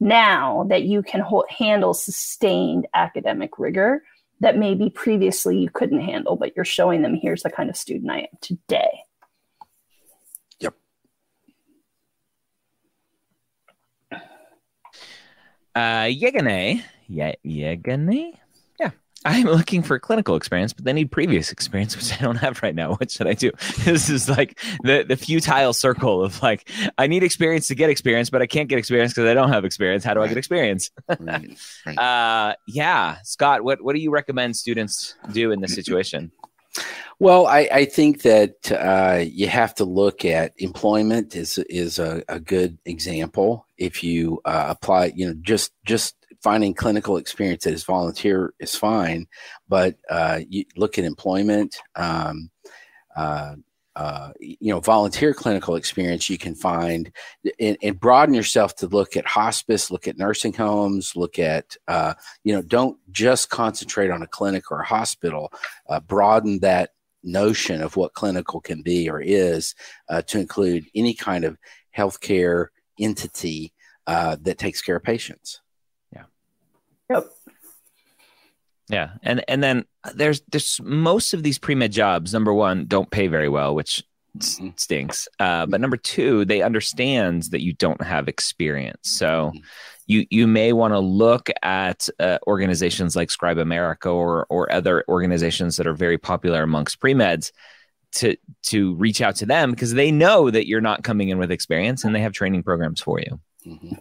now 0.00 0.66
that 0.70 0.84
you 0.84 1.02
can 1.02 1.20
hold, 1.20 1.44
handle 1.50 1.94
sustained 1.94 2.86
academic 2.94 3.58
rigor 3.58 4.02
that 4.40 4.56
maybe 4.56 4.88
previously 4.88 5.58
you 5.58 5.68
couldn't 5.68 6.00
handle, 6.00 6.34
but 6.34 6.56
you're 6.56 6.64
showing 6.64 7.02
them 7.02 7.14
here's 7.14 7.42
the 7.42 7.50
kind 7.50 7.68
of 7.68 7.76
student 7.76 8.10
I 8.10 8.20
am 8.20 8.26
today? 8.40 9.04
Yep. 10.60 10.74
Uh, 15.74 16.08
Yegane. 16.08 16.82
Yeah, 17.06 17.34
Yegane. 17.44 18.34
Yeah. 19.24 19.32
I'm 19.32 19.46
looking 19.46 19.82
for 19.82 19.98
clinical 19.98 20.36
experience, 20.36 20.72
but 20.72 20.84
they 20.84 20.92
need 20.92 21.10
previous 21.10 21.52
experience, 21.52 21.96
which 21.96 22.12
I 22.12 22.22
don't 22.22 22.36
have 22.36 22.62
right 22.62 22.74
now. 22.74 22.94
What 23.00 23.10
should 23.10 23.26
I 23.26 23.34
do? 23.34 23.50
This 23.84 24.08
is 24.08 24.28
like 24.28 24.58
the, 24.82 25.04
the 25.06 25.16
futile 25.16 25.72
circle 25.72 26.22
of 26.22 26.42
like, 26.42 26.68
I 26.98 27.06
need 27.06 27.22
experience 27.22 27.68
to 27.68 27.74
get 27.74 27.90
experience, 27.90 28.30
but 28.30 28.42
I 28.42 28.46
can't 28.46 28.68
get 28.68 28.78
experience 28.78 29.12
because 29.12 29.28
I 29.28 29.34
don't 29.34 29.50
have 29.50 29.64
experience. 29.64 30.04
How 30.04 30.14
do 30.14 30.20
right. 30.20 30.26
I 30.26 30.28
get 30.28 30.38
experience? 30.38 30.90
right. 31.18 31.58
Right. 31.86 31.98
Uh, 31.98 32.54
yeah. 32.66 33.16
Scott, 33.24 33.62
what, 33.62 33.82
what 33.82 33.94
do 33.94 34.00
you 34.00 34.10
recommend 34.10 34.56
students 34.56 35.14
do 35.32 35.50
in 35.50 35.60
this 35.60 35.74
situation? 35.74 36.30
Well, 37.18 37.46
I, 37.46 37.68
I 37.72 37.84
think 37.84 38.22
that 38.22 38.72
uh, 38.72 39.22
you 39.22 39.48
have 39.48 39.74
to 39.76 39.84
look 39.84 40.24
at 40.24 40.54
employment 40.56 41.36
is 41.36 41.58
is 41.58 41.98
a, 41.98 42.22
a 42.28 42.40
good 42.40 42.78
example. 42.86 43.66
If 43.76 44.02
you 44.02 44.40
uh, 44.44 44.66
apply, 44.68 45.12
you 45.14 45.26
know, 45.26 45.34
just 45.42 45.72
just 45.84 46.14
finding 46.42 46.74
clinical 46.74 47.16
experience 47.16 47.66
is 47.66 47.84
volunteer 47.84 48.54
is 48.58 48.74
fine, 48.74 49.26
but 49.68 49.96
uh, 50.08 50.40
you 50.48 50.64
look 50.76 50.98
at 50.98 51.04
employment. 51.04 51.76
Um, 51.96 52.50
uh, 53.16 53.56
uh, 53.96 54.30
you 54.38 54.72
know, 54.72 54.80
volunteer 54.80 55.34
clinical 55.34 55.74
experience 55.74 56.30
you 56.30 56.38
can 56.38 56.54
find 56.54 57.10
and, 57.58 57.76
and, 57.82 57.98
broaden 57.98 58.34
yourself 58.34 58.74
to 58.74 58.86
look 58.86 59.16
at 59.16 59.26
hospice, 59.26 59.90
look 59.90 60.06
at 60.06 60.16
nursing 60.16 60.52
homes, 60.52 61.16
look 61.16 61.40
at, 61.40 61.76
uh, 61.88 62.14
you 62.44 62.54
know, 62.54 62.62
don't 62.62 62.96
just 63.10 63.50
concentrate 63.50 64.10
on 64.10 64.22
a 64.22 64.28
clinic 64.28 64.70
or 64.70 64.80
a 64.80 64.86
hospital. 64.86 65.52
Uh, 65.88 65.98
broaden 65.98 66.60
that 66.60 66.90
notion 67.24 67.82
of 67.82 67.96
what 67.96 68.14
clinical 68.14 68.60
can 68.60 68.80
be 68.80 69.10
or 69.10 69.20
is 69.20 69.74
uh, 70.08 70.22
to 70.22 70.38
include 70.38 70.86
any 70.94 71.12
kind 71.12 71.44
of 71.44 71.58
healthcare 71.94 72.68
entity 72.98 73.74
that 74.06 74.56
takes 74.56 74.80
care 74.80 74.96
of 74.96 75.02
patients. 75.02 75.60
Yeah. 77.10 77.16
Yep. 77.16 77.30
Yeah, 78.88 79.10
and 79.22 79.44
and 79.46 79.62
then 79.62 79.84
there's 80.14 80.42
there's 80.50 80.80
most 80.82 81.32
of 81.32 81.44
these 81.44 81.58
pre 81.58 81.76
med 81.76 81.92
jobs. 81.92 82.32
Number 82.32 82.52
one, 82.52 82.86
don't 82.86 83.08
pay 83.08 83.28
very 83.28 83.48
well, 83.48 83.72
which 83.72 84.02
mm-hmm. 84.36 84.70
stinks. 84.76 85.28
Uh, 85.38 85.66
but 85.66 85.80
number 85.80 85.96
two, 85.96 86.44
they 86.44 86.62
understand 86.62 87.44
that 87.52 87.62
you 87.62 87.72
don't 87.72 88.02
have 88.02 88.28
experience, 88.28 89.10
so. 89.10 89.52
Mm-hmm 89.54 89.58
you 90.10 90.26
you 90.28 90.46
may 90.46 90.72
want 90.72 90.92
to 90.92 90.98
look 90.98 91.48
at 91.62 92.08
uh, 92.18 92.38
organizations 92.48 93.14
like 93.14 93.30
Scribe 93.30 93.58
America 93.58 94.08
or 94.08 94.44
or 94.50 94.70
other 94.72 95.04
organizations 95.08 95.76
that 95.76 95.86
are 95.86 95.94
very 95.94 96.18
popular 96.18 96.62
amongst 96.64 96.98
pre 96.98 97.14
meds 97.14 97.52
to 98.12 98.36
to 98.64 98.94
reach 98.96 99.20
out 99.20 99.36
to 99.36 99.46
them 99.46 99.70
because 99.70 99.94
they 99.94 100.10
know 100.10 100.50
that 100.50 100.66
you're 100.66 100.80
not 100.80 101.04
coming 101.04 101.28
in 101.28 101.38
with 101.38 101.52
experience 101.52 102.04
and 102.04 102.14
they 102.14 102.20
have 102.20 102.32
training 102.32 102.64
programs 102.64 103.00
for 103.00 103.20
you. 103.20 103.40
Mm-hmm. 103.64 103.94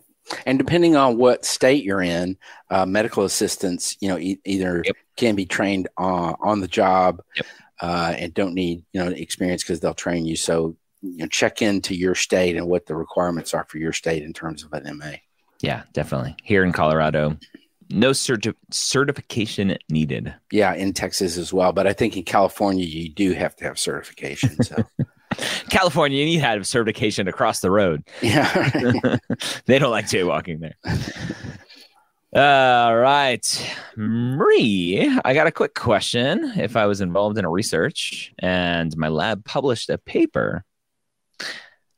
And 0.46 0.58
depending 0.58 0.96
on 0.96 1.18
what 1.18 1.46
state 1.46 1.84
you're 1.84 2.02
in, 2.02 2.38
uh, 2.70 2.86
medical 2.86 3.24
assistants, 3.24 3.98
you 4.00 4.10
know, 4.10 4.18
e- 4.18 4.40
either 4.46 4.84
yep. 4.86 4.96
can 5.18 5.36
be 5.36 5.46
trained 5.46 5.88
uh, 5.98 6.34
on 6.42 6.60
the 6.60 6.68
job 6.68 7.22
yep. 7.36 7.46
uh, 7.82 8.14
and 8.18 8.34
don't 8.34 8.54
need 8.54 8.84
you 8.94 9.04
know 9.04 9.10
experience 9.10 9.64
because 9.64 9.80
they'll 9.80 9.94
train 9.94 10.26
you. 10.26 10.36
So 10.36 10.76
you 11.02 11.18
know, 11.18 11.28
check 11.28 11.62
into 11.62 11.96
your 11.96 12.16
state 12.16 12.56
and 12.56 12.68
what 12.68 12.86
the 12.86 12.96
requirements 12.96 13.54
are 13.54 13.66
for 13.66 13.78
your 13.78 13.94
state 13.94 14.24
in 14.24 14.34
terms 14.34 14.64
of 14.64 14.74
an 14.74 14.98
MA. 14.98 15.14
Yeah, 15.62 15.84
definitely. 15.94 16.36
Here 16.44 16.64
in 16.64 16.72
Colorado, 16.72 17.38
no 17.90 18.12
certi- 18.12 18.56
certification 18.72 19.78
needed. 19.90 20.34
Yeah, 20.52 20.74
in 20.74 20.94
Texas 20.94 21.38
as 21.38 21.52
well. 21.52 21.74
But 21.74 21.88
I 21.88 21.94
think 21.94 22.16
in 22.16 22.24
California, 22.24 22.86
you 22.86 23.10
do 23.10 23.34
have 23.34 23.56
to 23.58 23.66
have 23.66 23.80
certification. 23.80 24.62
So. 24.64 24.84
California, 25.70 26.20
you 26.20 26.26
need 26.26 26.38
to 26.38 26.46
have 26.46 26.68
certification 26.68 27.28
across 27.28 27.60
the 27.60 27.72
road. 27.72 28.04
Yeah. 28.22 29.18
they 29.66 29.80
don't 29.80 29.92
like 29.92 30.06
jaywalking 30.06 30.60
there. 30.60 30.76
All 32.36 32.96
right. 32.96 33.76
Marie, 33.96 35.20
I 35.26 35.34
got 35.34 35.48
a 35.48 35.52
quick 35.52 35.74
question. 35.74 36.54
If 36.58 36.76
I 36.76 36.86
was 36.86 37.02
involved 37.02 37.38
in 37.38 37.46
a 37.46 37.50
research 37.50 38.34
and 38.40 38.96
my 38.98 39.08
lab 39.08 39.46
published 39.46 39.90
a 39.90 39.98
paper, 39.98 40.64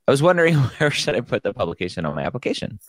I 0.08 0.12
was 0.12 0.22
wondering 0.22 0.56
where 0.56 0.92
should 0.92 1.16
I 1.16 1.22
put 1.22 1.44
the 1.44 1.54
publication 1.54 2.06
on 2.06 2.16
my 2.16 2.24
application? 2.24 2.80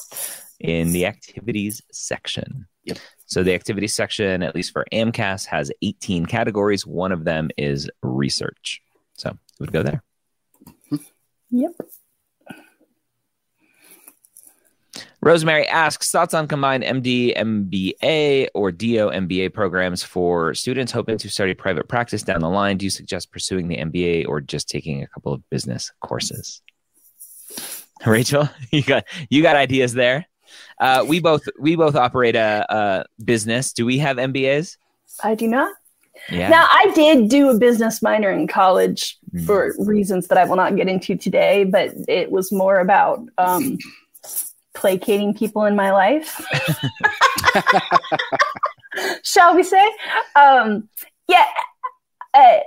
in 0.63 0.93
the 0.93 1.07
activities 1.07 1.83
section. 1.91 2.67
Yep. 2.85 2.99
So 3.27 3.43
the 3.43 3.55
activities 3.55 3.95
section, 3.95 4.43
at 4.43 4.55
least 4.55 4.73
for 4.73 4.87
AMCAS, 4.93 5.47
has 5.47 5.71
18 5.83 6.27
categories. 6.27 6.87
One 6.87 7.13
of 7.13 7.25
them 7.25 7.51
is 7.59 7.91
research. 8.03 8.81
So 9.15 9.31
it 9.31 9.61
would 9.61 9.73
go 9.73 9.83
there. 9.83 10.03
Yep. 11.53 11.73
Rosemary 15.21 15.69
asks 15.69 16.11
thoughts 16.11 16.35
on 16.35 16.49
combined 16.49 16.83
MD, 16.83 17.37
MBA, 17.37 18.49
or 18.55 18.73
DO 18.73 19.11
MBA 19.11 19.55
programs 19.55 20.03
for 20.03 20.53
students 20.53 20.91
hoping 20.91 21.17
to 21.19 21.31
start 21.31 21.49
a 21.49 21.55
private 21.55 21.89
practice 21.89 22.25
down 22.25 22.41
the 22.41 22.49
line. 22.49 22.77
Do 22.77 22.87
you 22.87 22.91
suggest 22.91 23.31
pursuing 23.31 23.69
the 23.69 23.77
MBA 23.77 24.27
or 24.27 24.41
just 24.41 24.69
taking 24.69 25.03
a 25.03 25.07
couple 25.07 25.33
of 25.33 25.49
business 25.49 25.93
courses? 26.01 26.61
Rachel, 28.05 28.49
you 28.73 28.83
got 28.83 29.05
you 29.31 29.43
got 29.43 29.55
ideas 29.55 29.93
there? 29.93 30.27
Uh, 30.81 31.05
we 31.07 31.21
both 31.21 31.43
we 31.61 31.77
both 31.77 31.95
operate 31.95 32.35
a, 32.35 32.67
a 32.69 33.05
business. 33.25 33.73
Do 33.73 33.87
we 33.87 33.99
have 33.99 34.17
MBAs? 34.17 34.77
I 35.23 35.37
do 35.37 35.47
not. 35.47 35.73
Yeah. 36.31 36.49
Now, 36.49 36.67
I 36.71 36.93
did 36.95 37.29
do 37.29 37.51
a 37.51 37.59
business 37.59 38.03
minor 38.03 38.31
in 38.31 38.47
college 38.47 39.19
mm. 39.35 39.45
for 39.45 39.75
reasons 39.79 40.29
that 40.29 40.39
I 40.39 40.45
will 40.45 40.57
not 40.57 40.77
get 40.77 40.89
into 40.89 41.17
today, 41.17 41.65
but 41.65 41.93
it 42.09 42.31
was 42.31 42.53
more 42.53 42.79
about 42.79 43.21
um, 43.39 43.79
placating 44.75 45.35
people 45.35 45.65
in 45.65 45.77
my 45.77 45.91
life. 45.93 46.45
Shall 49.25 49.55
we 49.55 49.63
say? 49.63 49.87
Um, 50.37 50.89
yeah. 51.29 51.47
Uh, 52.35 52.59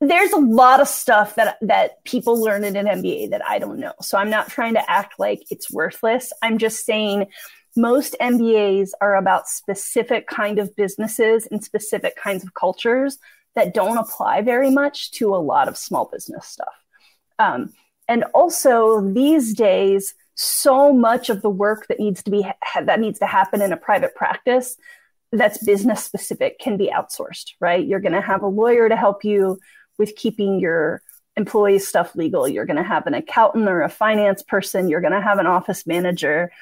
there's 0.00 0.32
a 0.32 0.38
lot 0.38 0.80
of 0.80 0.88
stuff 0.88 1.36
that 1.36 1.56
that 1.62 2.04
people 2.04 2.40
learn 2.40 2.64
in 2.64 2.76
an 2.76 2.86
MBA 2.86 3.30
that 3.30 3.44
I 3.46 3.58
don't 3.58 3.78
know. 3.78 3.92
So 4.02 4.18
I'm 4.18 4.30
not 4.30 4.48
trying 4.48 4.74
to 4.74 4.90
act 4.90 5.14
like 5.18 5.42
it's 5.50 5.70
worthless. 5.70 6.32
I'm 6.42 6.58
just 6.58 6.84
saying 6.84 7.26
most 7.76 8.16
MBAs 8.20 8.90
are 9.00 9.16
about 9.16 9.48
specific 9.48 10.26
kind 10.26 10.58
of 10.58 10.74
businesses 10.76 11.46
and 11.50 11.62
specific 11.62 12.16
kinds 12.16 12.42
of 12.42 12.54
cultures 12.54 13.18
that 13.54 13.74
don't 13.74 13.98
apply 13.98 14.42
very 14.42 14.70
much 14.70 15.12
to 15.12 15.34
a 15.34 15.36
lot 15.36 15.68
of 15.68 15.76
small 15.76 16.06
business 16.12 16.46
stuff. 16.46 16.74
Um, 17.38 17.72
and 18.08 18.24
also 18.34 19.00
these 19.00 19.54
days, 19.54 20.14
so 20.34 20.92
much 20.92 21.30
of 21.30 21.42
the 21.42 21.50
work 21.50 21.86
that 21.88 21.98
needs 21.98 22.22
to 22.22 22.30
be 22.30 22.42
ha- 22.42 22.82
that 22.82 23.00
needs 23.00 23.18
to 23.18 23.26
happen 23.26 23.62
in 23.62 23.72
a 23.72 23.76
private 23.76 24.14
practice 24.14 24.76
that's 25.32 25.64
business 25.64 26.04
specific 26.04 26.58
can 26.58 26.76
be 26.76 26.90
outsourced, 26.94 27.52
right? 27.60 27.84
You're 27.84 28.00
going 28.00 28.12
to 28.12 28.20
have 28.20 28.42
a 28.42 28.48
lawyer 28.48 28.88
to 28.88 28.96
help 28.96 29.24
you 29.24 29.58
with 29.98 30.14
keeping 30.16 30.60
your 30.60 31.02
employee 31.36 31.78
stuff 31.78 32.14
legal. 32.14 32.46
You're 32.46 32.64
going 32.64 32.76
to 32.76 32.82
have 32.82 33.06
an 33.06 33.14
accountant 33.14 33.68
or 33.68 33.82
a 33.82 33.88
finance 33.88 34.42
person. 34.42 34.88
You're 34.88 35.00
going 35.00 35.12
to 35.12 35.20
have 35.20 35.38
an 35.38 35.46
office 35.46 35.86
manager. 35.86 36.52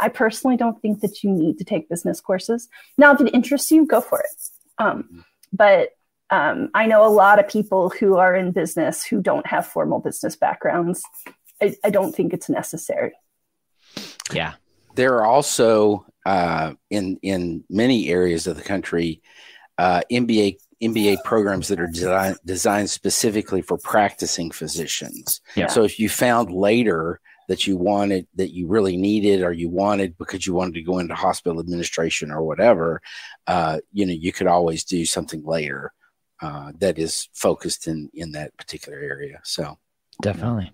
I 0.00 0.08
personally 0.08 0.56
don't 0.56 0.80
think 0.80 1.00
that 1.00 1.22
you 1.22 1.30
need 1.30 1.58
to 1.58 1.64
take 1.64 1.88
business 1.88 2.20
courses. 2.20 2.68
Now, 2.98 3.12
if 3.12 3.20
it 3.20 3.34
interests 3.34 3.70
you, 3.70 3.86
go 3.86 4.00
for 4.00 4.20
it. 4.20 4.42
Um, 4.78 5.24
but 5.52 5.90
um, 6.30 6.70
I 6.74 6.86
know 6.86 7.06
a 7.06 7.08
lot 7.08 7.38
of 7.38 7.48
people 7.48 7.90
who 7.90 8.16
are 8.16 8.34
in 8.34 8.52
business 8.52 9.04
who 9.04 9.20
don't 9.20 9.46
have 9.46 9.66
formal 9.66 10.00
business 10.00 10.36
backgrounds. 10.36 11.02
I, 11.62 11.76
I 11.84 11.90
don't 11.90 12.14
think 12.14 12.32
it's 12.32 12.48
necessary. 12.48 13.12
Yeah. 14.32 14.54
There 14.94 15.14
are 15.16 15.26
also 15.26 16.06
uh, 16.24 16.74
in 16.90 17.18
in 17.22 17.64
many 17.70 18.08
areas 18.08 18.46
of 18.46 18.56
the 18.56 18.62
country 18.62 19.22
uh, 19.78 20.02
MBA 20.10 20.56
MBA 20.82 21.22
programs 21.24 21.68
that 21.68 21.80
are 21.80 21.86
design, 21.86 22.36
designed 22.44 22.90
specifically 22.90 23.62
for 23.62 23.78
practicing 23.78 24.50
physicians. 24.50 25.40
Yeah. 25.54 25.68
So 25.68 25.84
if 25.84 25.98
you 25.98 26.08
found 26.08 26.52
later 26.52 27.20
that 27.48 27.66
you 27.66 27.76
wanted 27.76 28.26
that 28.34 28.52
you 28.52 28.66
really 28.66 28.96
needed 28.96 29.42
or 29.42 29.52
you 29.52 29.68
wanted 29.68 30.18
because 30.18 30.46
you 30.46 30.54
wanted 30.54 30.74
to 30.74 30.82
go 30.82 30.98
into 30.98 31.14
hospital 31.14 31.60
administration 31.60 32.30
or 32.30 32.42
whatever, 32.42 33.00
uh, 33.46 33.78
you 33.92 34.06
know, 34.06 34.12
you 34.12 34.32
could 34.32 34.46
always 34.46 34.84
do 34.84 35.04
something 35.04 35.44
later 35.44 35.92
uh, 36.42 36.72
that 36.78 36.98
is 36.98 37.28
focused 37.34 37.86
in 37.86 38.10
in 38.14 38.32
that 38.32 38.56
particular 38.56 38.98
area. 38.98 39.40
So 39.44 39.78
definitely. 40.20 40.72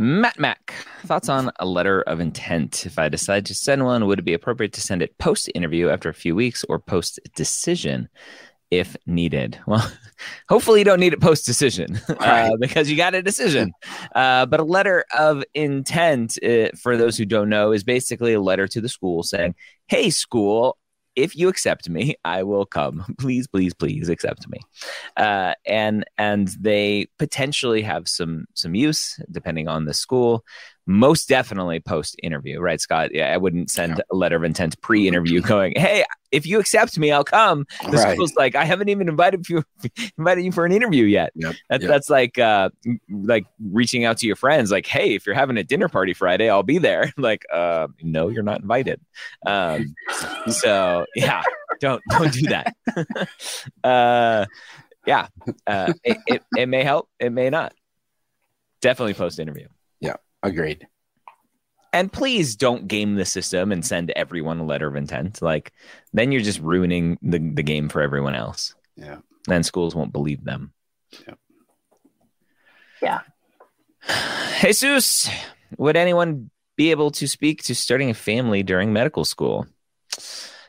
Matt 0.00 0.38
Mac, 0.38 0.72
thoughts 1.06 1.28
on 1.28 1.50
a 1.58 1.66
letter 1.66 2.02
of 2.02 2.20
intent? 2.20 2.86
If 2.86 3.00
I 3.00 3.08
decide 3.08 3.46
to 3.46 3.54
send 3.54 3.84
one, 3.84 4.06
would 4.06 4.20
it 4.20 4.24
be 4.24 4.32
appropriate 4.32 4.72
to 4.74 4.80
send 4.80 5.02
it 5.02 5.18
post 5.18 5.50
interview 5.56 5.88
after 5.88 6.08
a 6.08 6.14
few 6.14 6.36
weeks 6.36 6.64
or 6.68 6.78
post 6.78 7.18
decision 7.34 8.08
if 8.70 8.96
needed? 9.06 9.58
Well, 9.66 9.92
hopefully 10.48 10.80
you 10.80 10.84
don't 10.84 10.98
need 10.98 11.12
it 11.12 11.20
post 11.20 11.46
decision 11.46 12.00
uh, 12.08 12.56
because 12.58 12.90
you 12.90 12.96
got 12.96 13.14
a 13.14 13.22
decision. 13.22 13.70
Uh, 14.14 14.46
but 14.46 14.60
a 14.60 14.64
letter 14.64 15.04
of 15.16 15.44
intent, 15.54 16.38
uh, 16.42 16.70
for 16.76 16.96
those 16.96 17.16
who 17.16 17.24
don't 17.24 17.48
know, 17.48 17.72
is 17.72 17.84
basically 17.84 18.32
a 18.32 18.40
letter 18.40 18.66
to 18.66 18.80
the 18.80 18.88
school 18.88 19.22
saying, 19.22 19.54
Hey, 19.86 20.10
school, 20.10 20.76
if 21.18 21.36
you 21.36 21.48
accept 21.48 21.90
me, 21.90 22.14
I 22.24 22.44
will 22.44 22.64
come. 22.64 23.04
Please, 23.18 23.48
please, 23.48 23.74
please 23.74 24.08
accept 24.08 24.48
me. 24.48 24.60
Uh, 25.16 25.54
and 25.66 26.04
and 26.16 26.48
they 26.60 27.08
potentially 27.18 27.82
have 27.82 28.08
some 28.08 28.46
some 28.54 28.74
use 28.74 29.18
depending 29.30 29.66
on 29.66 29.84
the 29.84 29.94
school 29.94 30.44
most 30.88 31.28
definitely 31.28 31.80
post 31.80 32.16
interview, 32.22 32.60
right, 32.60 32.80
Scott? 32.80 33.10
Yeah, 33.12 33.32
I 33.32 33.36
wouldn't 33.36 33.70
send 33.70 34.02
a 34.10 34.16
letter 34.16 34.36
of 34.36 34.42
intent 34.42 34.80
pre 34.80 35.06
interview 35.06 35.42
going, 35.42 35.74
"Hey, 35.76 36.02
if 36.32 36.46
you 36.46 36.58
accept 36.58 36.98
me, 36.98 37.12
I'll 37.12 37.24
come." 37.24 37.66
The 37.84 37.98
right. 37.98 38.14
school's 38.14 38.34
like, 38.34 38.56
"I 38.56 38.64
haven't 38.64 38.88
even 38.88 39.06
invited 39.06 39.46
you 39.50 39.62
invited 40.18 40.44
you 40.44 40.50
for 40.50 40.64
an 40.64 40.72
interview 40.72 41.04
yet." 41.04 41.32
Yep. 41.34 41.54
That, 41.68 41.82
yep. 41.82 41.88
That's 41.88 42.08
like 42.08 42.38
uh, 42.38 42.70
like 43.10 43.44
reaching 43.70 44.06
out 44.06 44.16
to 44.18 44.26
your 44.26 44.34
friends, 44.34 44.70
like, 44.70 44.86
"Hey, 44.86 45.14
if 45.14 45.26
you're 45.26 45.34
having 45.34 45.58
a 45.58 45.64
dinner 45.64 45.90
party 45.90 46.14
Friday, 46.14 46.48
I'll 46.48 46.62
be 46.62 46.78
there." 46.78 47.12
like, 47.18 47.44
uh, 47.52 47.88
no, 48.02 48.28
you're 48.28 48.42
not 48.42 48.62
invited. 48.62 48.98
Um, 49.46 49.94
so 50.48 51.04
yeah, 51.14 51.42
don't 51.80 52.02
don't 52.10 52.32
do 52.32 52.46
that. 52.48 52.74
uh, 53.84 54.46
yeah, 55.06 55.28
uh, 55.66 55.92
it, 56.02 56.16
it 56.26 56.42
it 56.56 56.66
may 56.66 56.82
help, 56.82 57.10
it 57.20 57.30
may 57.30 57.50
not. 57.50 57.74
Definitely 58.80 59.14
post 59.14 59.38
interview. 59.38 59.66
Agreed. 60.42 60.86
And 61.92 62.12
please 62.12 62.56
don't 62.56 62.86
game 62.86 63.14
the 63.14 63.24
system 63.24 63.72
and 63.72 63.84
send 63.84 64.10
everyone 64.10 64.58
a 64.58 64.64
letter 64.64 64.86
of 64.86 64.96
intent. 64.96 65.40
Like 65.40 65.72
then 66.12 66.32
you're 66.32 66.42
just 66.42 66.60
ruining 66.60 67.18
the, 67.22 67.38
the 67.38 67.62
game 67.62 67.88
for 67.88 68.02
everyone 68.02 68.34
else. 68.34 68.74
Yeah. 68.96 69.18
Then 69.46 69.62
schools 69.62 69.94
won't 69.94 70.12
believe 70.12 70.44
them. 70.44 70.72
Yeah. 71.26 71.34
Yeah. 73.00 73.20
Jesus, 74.60 75.30
would 75.76 75.96
anyone 75.96 76.50
be 76.76 76.90
able 76.90 77.10
to 77.12 77.26
speak 77.26 77.62
to 77.64 77.74
starting 77.74 78.10
a 78.10 78.14
family 78.14 78.62
during 78.62 78.92
medical 78.92 79.24
school? 79.24 79.66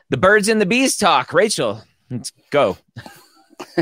The 0.08 0.16
birds 0.16 0.48
and 0.48 0.60
the 0.60 0.66
bees 0.66 0.96
talk. 0.96 1.32
Rachel, 1.32 1.82
let's 2.10 2.32
go. 2.50 2.78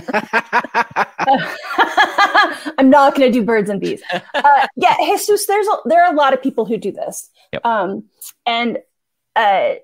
I'm 2.79 2.91
not 2.91 3.15
going 3.15 3.33
to 3.33 3.39
do 3.39 3.45
birds 3.45 3.71
and 3.71 3.81
bees. 3.81 4.03
Uh, 4.13 4.67
yeah, 4.77 4.97
Jesus, 4.99 5.47
there's 5.47 5.67
a, 5.67 5.73
there 5.87 6.05
are 6.05 6.13
a 6.13 6.17
lot 6.17 6.35
of 6.35 6.43
people 6.43 6.65
who 6.65 6.77
do 6.77 6.93
this, 6.93 7.31
Yep. 7.53 7.65
um, 7.65 8.05
and 8.47 8.79
uh, 9.37 9.75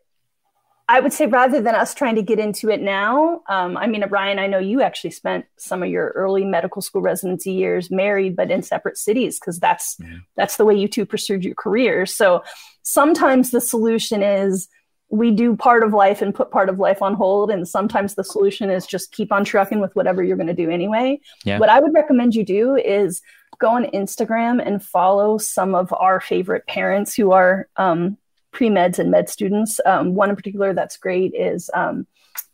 I 0.89 1.01
would 1.01 1.13
say 1.15 1.27
rather 1.27 1.63
than 1.63 1.75
us 1.75 1.95
trying 1.95 2.17
to 2.17 2.23
get 2.23 2.39
into 2.39 2.69
it 2.71 2.81
now, 2.83 3.41
um, 3.49 3.77
I 3.77 3.87
mean, 3.87 4.05
Ryan, 4.11 4.39
I 4.39 4.47
know 4.47 4.59
you 4.59 4.83
actually 4.83 5.13
spent 5.13 5.47
some 5.57 5.83
of 5.83 5.89
your 5.89 6.09
early 6.11 6.45
medical 6.45 6.83
school 6.83 7.01
residency 7.01 7.53
years 7.53 7.91
married, 7.91 8.37
but 8.37 8.51
in 8.51 8.63
separate 8.63 8.99
cities 8.99 9.41
because 9.41 9.59
that's 9.59 9.97
Yeah. 9.99 10.19
that's 10.37 10.57
the 10.59 10.65
way 10.67 10.75
you 10.75 10.87
two 10.89 11.07
pursued 11.07 11.43
your 11.45 11.55
careers. 11.55 12.15
So 12.15 12.45
sometimes 12.83 13.51
the 13.51 13.63
solution 13.63 14.23
is 14.23 14.69
we 15.11 15.31
do 15.31 15.57
part 15.57 15.83
of 15.83 15.93
life 15.93 16.23
and 16.23 16.35
put 16.35 16.51
part 16.51 16.69
of 16.69 16.79
life 16.79 17.03
on 17.03 17.15
hold, 17.15 17.51
and 17.51 17.69
sometimes 17.69 18.15
the 18.15 18.25
solution 18.25 18.71
is 18.71 18.87
just 18.87 19.13
keep 19.13 19.33
on 19.33 19.45
trucking 19.45 19.81
with 19.81 19.95
whatever 19.95 20.23
you're 20.23 20.37
going 20.37 20.49
to 20.49 20.55
do 20.55 20.71
anyway. 20.71 21.21
Yeah. 21.45 21.59
What 21.59 21.69
I 21.69 21.81
would 21.81 21.95
recommend 21.95 22.35
you 22.35 22.45
do 22.45 22.77
is 22.77 23.23
go 23.59 23.69
on 23.69 23.85
Instagram 23.87 24.65
and 24.65 24.83
follow 24.83 25.39
some 25.39 25.75
of 25.75 25.93
our 25.93 26.21
favorite 26.21 26.67
parents 26.67 27.15
who 27.15 27.33
are 27.33 27.69
um, 27.77 28.17
pre 28.51 28.69
meds 28.69 28.99
and 28.99 29.11
med 29.11 29.29
students. 29.29 29.81
Um, 29.85 30.15
one 30.15 30.31
in 30.31 30.37
particular 30.37 30.73
that's 30.73 30.97
great 30.97 31.35
is 31.35 31.71
um, 31.75 32.07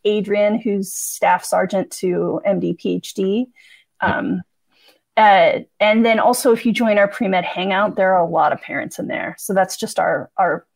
Adrian, 0.05 0.59
who's 0.59 0.93
staff 0.93 1.45
sergeant 1.45 1.91
to 1.93 2.41
MD 2.47 2.77
PhD. 2.77 3.47
Um, 4.01 4.43
uh, 5.17 5.61
and 5.79 6.05
then 6.05 6.19
also, 6.19 6.53
if 6.53 6.65
you 6.65 6.73
join 6.73 6.99
our 6.99 7.09
pre 7.09 7.29
med 7.29 7.45
hangout, 7.45 7.97
there 7.97 8.15
are 8.15 8.23
a 8.23 8.29
lot 8.29 8.53
of 8.53 8.61
parents 8.61 8.99
in 8.99 9.07
there. 9.07 9.37
So 9.39 9.55
that's 9.55 9.77
just 9.77 9.99
our 9.99 10.31
our 10.37 10.67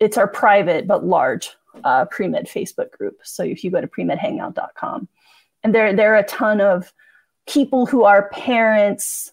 it's 0.00 0.16
our 0.16 0.28
private 0.28 0.86
but 0.86 1.04
large 1.04 1.50
uh, 1.84 2.04
pre 2.06 2.28
med 2.28 2.46
Facebook 2.46 2.90
group. 2.90 3.18
So 3.24 3.42
if 3.42 3.64
you 3.64 3.70
go 3.70 3.80
to 3.80 3.86
premedhangout.com, 3.86 5.08
and 5.62 5.74
there 5.74 5.92
there 5.92 6.14
are 6.14 6.18
a 6.18 6.24
ton 6.24 6.60
of 6.60 6.92
people 7.46 7.86
who 7.86 8.04
are 8.04 8.28
parents 8.30 9.32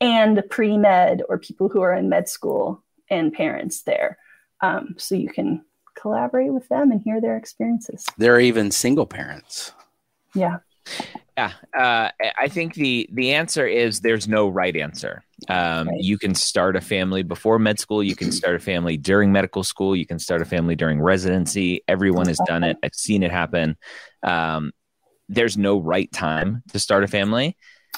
and 0.00 0.42
pre 0.50 0.76
med 0.76 1.22
or 1.28 1.38
people 1.38 1.68
who 1.68 1.82
are 1.82 1.94
in 1.94 2.08
med 2.08 2.28
school 2.28 2.82
and 3.10 3.32
parents 3.32 3.82
there. 3.82 4.18
Um, 4.60 4.94
so 4.98 5.14
you 5.14 5.28
can 5.28 5.64
collaborate 5.94 6.52
with 6.52 6.68
them 6.68 6.90
and 6.90 7.00
hear 7.00 7.20
their 7.20 7.36
experiences. 7.36 8.06
There 8.18 8.34
are 8.34 8.40
even 8.40 8.70
single 8.70 9.06
parents. 9.06 9.72
Yeah. 10.34 10.58
Yeah, 11.36 11.52
uh, 11.76 12.10
I 12.38 12.46
think 12.48 12.74
the 12.74 13.08
the 13.12 13.32
answer 13.32 13.66
is 13.66 14.00
there's 14.00 14.28
no 14.28 14.48
right 14.48 14.76
answer. 14.76 15.24
Um, 15.48 15.88
Right. 15.88 15.96
You 16.00 16.16
can 16.16 16.34
start 16.34 16.76
a 16.76 16.80
family 16.80 17.22
before 17.24 17.58
med 17.58 17.80
school. 17.80 18.04
You 18.04 18.14
can 18.14 18.30
start 18.30 18.54
a 18.54 18.60
family 18.60 18.96
during 18.96 19.32
medical 19.32 19.64
school. 19.64 19.96
You 19.96 20.06
can 20.06 20.20
start 20.20 20.42
a 20.42 20.44
family 20.44 20.76
during 20.76 21.00
residency. 21.02 21.82
Everyone 21.88 22.28
has 22.28 22.38
done 22.46 22.62
it. 22.62 22.76
I've 22.84 22.94
seen 22.94 23.24
it 23.24 23.32
happen. 23.32 23.76
Um, 24.22 24.70
there's 25.28 25.56
no 25.58 25.78
right 25.80 26.10
time 26.12 26.62
to 26.72 26.78
start 26.78 27.02
a 27.02 27.08
family. 27.08 27.56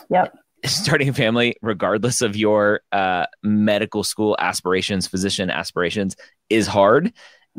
Yep. 0.08 0.34
Starting 0.64 1.10
a 1.10 1.12
family, 1.12 1.56
regardless 1.60 2.22
of 2.22 2.36
your 2.36 2.80
uh, 2.90 3.26
medical 3.42 4.02
school 4.02 4.34
aspirations, 4.38 5.06
physician 5.06 5.50
aspirations, 5.50 6.16
is 6.48 6.66
hard 6.66 7.12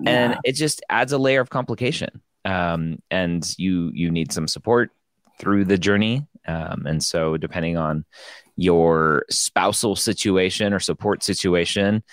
and 0.06 0.34
Yeah. 0.34 0.40
it 0.44 0.54
just 0.54 0.82
adds 0.90 1.12
a 1.12 1.18
layer 1.18 1.40
of 1.42 1.50
complication 1.50 2.22
um, 2.46 2.98
and 3.12 3.44
you 3.58 3.92
you 3.94 4.10
need 4.12 4.32
some 4.32 4.48
support 4.48 4.92
through 5.40 5.66
the 5.66 5.78
journey. 5.78 6.26
Um, 6.48 6.86
and 6.86 7.04
so 7.04 7.38
depending 7.38 7.78
on 7.78 8.06
your 8.56 9.26
spousal 9.30 9.96
situation 9.96 10.74
or 10.74 10.80
support 10.80 11.24
situation 11.24 12.04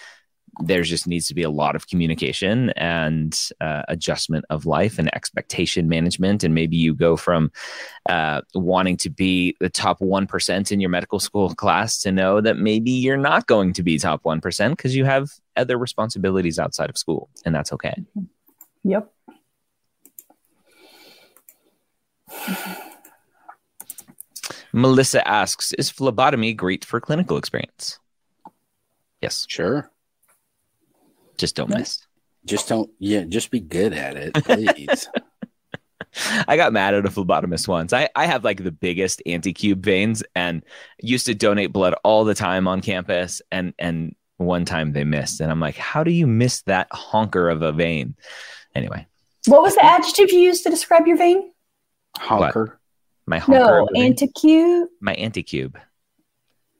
there 0.61 0.83
just 0.83 1.07
needs 1.07 1.27
to 1.27 1.35
be 1.35 1.43
a 1.43 1.51
lot 1.51 1.77
of 1.77 1.87
communication 1.89 2.71
and 2.71 3.49
uh, 3.61 3.83
adjustment 3.89 4.45
of 4.51 4.67
life 4.67 4.99
and 4.99 5.15
expectation 5.15 5.89
management. 5.89 6.45
And 6.45 6.55
maybe 6.55 6.77
you 6.77 6.95
go 6.95 7.17
from 7.17 7.51
uh, 8.09 8.43
wanting 8.55 8.97
to 8.99 9.11
be 9.11 9.57
the 9.61 9.69
top 9.69 10.01
1% 10.01 10.73
in 10.73 10.81
your 10.81 10.91
medical 10.91 11.19
school 11.19 11.55
class 11.55 12.01
to 12.03 12.13
know 12.13 12.41
that 12.41 12.57
maybe 12.57 12.91
you're 12.91 13.17
not 13.17 13.47
going 13.47 13.73
to 13.75 13.83
be 13.83 13.99
top 13.99 14.23
1% 14.23 14.71
because 14.71 14.95
you 14.95 15.05
have 15.05 15.31
other 15.57 15.77
responsibilities 15.79 16.59
outside 16.59 16.91
of 16.91 16.99
school 16.99 17.29
and 17.45 17.55
that's 17.55 17.73
okay. 17.73 17.95
Yep. 18.85 19.11
Melissa 24.75 25.27
asks 25.27 25.73
is 25.75 25.89
phlebotomy 25.91 26.53
great 26.53 26.85
for 26.85 27.01
clinical 27.01 27.37
experience 27.39 27.99
yes 29.23 29.47
Sure. 29.49 29.91
just 31.39 31.57
don't 31.57 31.71
Yeah. 31.71 31.79
miss 31.79 32.07
Just 32.45 32.69
don't, 32.69 32.91
yeah, 32.99 33.23
just 33.25 33.51
be 33.51 33.59
good 33.61 33.95
at 33.95 34.17
it, 34.19 34.35
please. 34.35 35.09
I 36.47 36.57
got 36.59 36.75
mad 36.75 36.93
at 36.93 37.07
a 37.07 37.09
phlebotomist 37.09 37.67
once. 37.67 37.95
I, 37.95 38.11
I 38.15 38.27
have 38.27 38.45
like 38.45 38.63
the 38.63 38.71
biggest 38.71 39.23
anti-cube 39.25 39.83
veins 39.83 40.23
and 40.35 40.63
used 41.01 41.25
to 41.27 41.35
donate 41.35 41.73
blood 41.73 41.95
all 42.05 42.25
the 42.25 42.35
time 42.35 42.69
on 42.69 42.83
campus. 42.83 43.41
And 43.51 43.73
and 43.79 44.15
one 44.37 44.67
time 44.67 44.93
they 44.93 45.05
missed. 45.05 45.41
And 45.41 45.51
I'm 45.51 45.59
like, 45.59 45.77
how 45.77 46.05
do 46.05 46.11
you 46.11 46.27
miss 46.27 46.61
that 46.63 46.89
honker 46.93 47.49
of 47.49 47.63
a 47.63 47.73
vein? 47.73 48.15
Anyway, 48.75 49.07
What 49.47 49.63
was 49.63 49.75
the 49.75 49.85
adjective 49.85 50.31
you 50.31 50.41
used 50.41 50.65
to 50.65 50.71
describe 50.71 51.07
your 51.07 51.17
vein? 51.17 51.51
Honker. 52.19 52.79
My 53.27 53.43
No, 53.49 53.83
of 53.85 53.89
a 53.91 53.93
vein, 53.99 54.13
anticube. 54.15 54.87
my 55.01 55.15
anti-cube. 55.15 55.79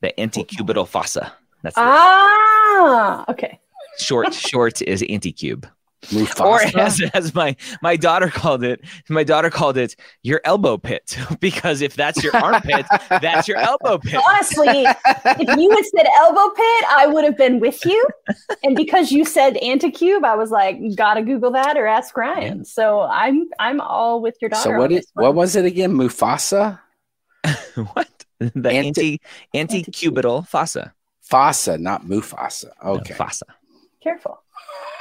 The 0.03 0.13
antecubital 0.19 0.87
fossa. 0.87 1.33
That's 1.63 1.75
the 1.77 1.81
Ah, 1.83 3.25
okay. 3.31 3.61
short 3.99 4.35
short 4.35 4.83
is 4.83 5.03
anti-cube. 5.09 5.67
Mufasa. 6.07 6.41
Or 6.45 6.61
as, 6.81 7.01
as 7.15 7.35
my 7.35 7.57
my 7.83 7.97
daughter 7.97 8.29
called 8.29 8.63
it, 8.65 8.81
my 9.09 9.25
daughter 9.25 9.51
called 9.51 9.77
it 9.77 9.97
your 10.23 10.41
elbow 10.45 10.77
pit. 10.77 11.17
because 11.41 11.81
if 11.81 11.95
that's 11.95 12.23
your 12.23 12.37
armpit, 12.37 12.87
that's 13.09 13.49
your 13.49 13.59
elbow 13.59 13.99
pit. 13.99 14.21
Honestly, 14.29 14.69
if 14.69 15.59
you 15.59 15.71
had 15.71 15.85
said 15.87 16.07
elbow 16.17 16.51
pit, 16.55 16.85
I 16.91 17.07
would 17.07 17.25
have 17.25 17.37
been 17.37 17.61
with 17.61 17.85
you. 17.85 18.07
And 18.63 18.77
because 18.77 19.13
you 19.13 19.25
said 19.25 19.55
anticube, 19.57 20.25
I 20.25 20.35
was 20.37 20.51
like, 20.51 20.79
gotta 20.97 21.23
Google 21.23 21.51
that 21.53 21.77
or 21.77 21.87
ask 21.87 22.17
Ryan. 22.17 22.65
So 22.65 23.01
I'm 23.03 23.49
I'm 23.59 23.81
all 23.81 24.21
with 24.21 24.37
your 24.41 24.51
daughter. 24.51 24.63
so 24.63 24.71
on 24.73 24.79
what? 24.79 24.93
It, 24.93 24.97
this 24.97 25.07
one. 25.15 25.25
what 25.25 25.35
was 25.35 25.57
it 25.57 25.65
again? 25.65 25.93
Mufasa. 25.95 26.81
what? 27.93 28.09
The 28.39 28.71
Anti- 28.71 29.21
anti 29.55 29.83
antecubital 29.85 30.47
fossa. 30.49 30.93
Fossa, 31.23 31.79
not 31.79 32.03
Mufasa. 32.05 32.71
No, 32.85 32.97
Okay. 32.97 33.15
fossa. 33.15 33.47
Careful. 34.03 34.43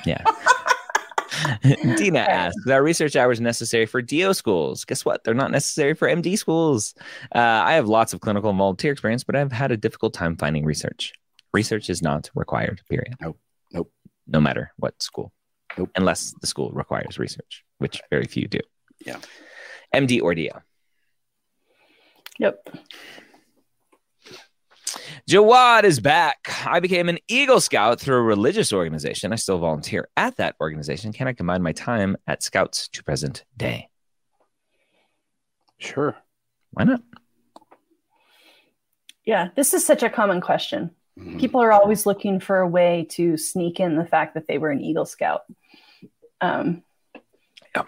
Yeah. 0.05 0.23
Dina 1.97 2.19
asks, 2.29 2.67
are 2.67 2.83
research 2.83 3.15
hours 3.15 3.39
necessary 3.41 3.85
for 3.85 4.01
DO 4.01 4.33
schools? 4.33 4.85
Guess 4.85 5.05
what? 5.05 5.23
They're 5.23 5.33
not 5.33 5.51
necessary 5.51 5.93
for 5.93 6.07
MD 6.07 6.37
schools. 6.37 6.93
Uh, 7.33 7.39
I 7.39 7.73
have 7.73 7.87
lots 7.87 8.13
of 8.13 8.21
clinical 8.21 8.49
and 8.49 8.57
volunteer 8.57 8.91
experience, 8.91 9.23
but 9.23 9.35
I've 9.35 9.51
had 9.51 9.71
a 9.71 9.77
difficult 9.77 10.13
time 10.13 10.35
finding 10.37 10.65
research. 10.65 11.13
Research 11.53 11.89
is 11.89 12.01
not 12.01 12.29
required, 12.35 12.81
period. 12.89 13.15
Nope. 13.21 13.39
Nope. 13.71 13.91
No 14.27 14.39
matter 14.39 14.71
what 14.77 15.01
school. 15.01 15.31
Nope. 15.77 15.89
Unless 15.95 16.33
the 16.41 16.47
school 16.47 16.71
requires 16.71 17.19
research, 17.19 17.63
which 17.77 18.01
very 18.09 18.25
few 18.25 18.47
do. 18.47 18.59
Yeah. 19.05 19.17
MD 19.93 20.21
or 20.21 20.33
DO. 20.33 20.49
Yep. 22.39 22.69
Jawad 25.29 25.83
is 25.85 25.99
back. 25.99 26.49
I 26.65 26.79
became 26.79 27.07
an 27.07 27.17
Eagle 27.29 27.61
Scout 27.61 27.99
through 27.99 28.17
a 28.17 28.21
religious 28.21 28.73
organization. 28.73 29.31
I 29.31 29.37
still 29.37 29.57
volunteer 29.57 30.09
at 30.17 30.35
that 30.37 30.55
organization. 30.59 31.13
Can 31.13 31.27
I 31.27 31.33
combine 31.33 31.61
my 31.63 31.71
time 31.71 32.17
at 32.27 32.43
Scouts 32.43 32.89
to 32.89 33.03
present 33.03 33.45
day? 33.55 33.89
Sure. 35.77 36.17
Why 36.71 36.83
not? 36.83 37.01
Yeah, 39.25 39.49
this 39.55 39.73
is 39.73 39.85
such 39.85 40.03
a 40.03 40.09
common 40.09 40.41
question. 40.41 40.91
Mhm. 41.17 41.39
People 41.39 41.61
are 41.61 41.71
always 41.71 42.05
looking 42.05 42.39
for 42.41 42.59
a 42.59 42.67
way 42.67 43.07
to 43.11 43.37
sneak 43.37 43.79
in 43.79 43.95
the 43.95 44.05
fact 44.05 44.33
that 44.33 44.47
they 44.47 44.57
were 44.57 44.71
an 44.71 44.81
Eagle 44.81 45.05
Scout. 45.05 45.41
Um, 46.41 46.83
Yep. 47.75 47.87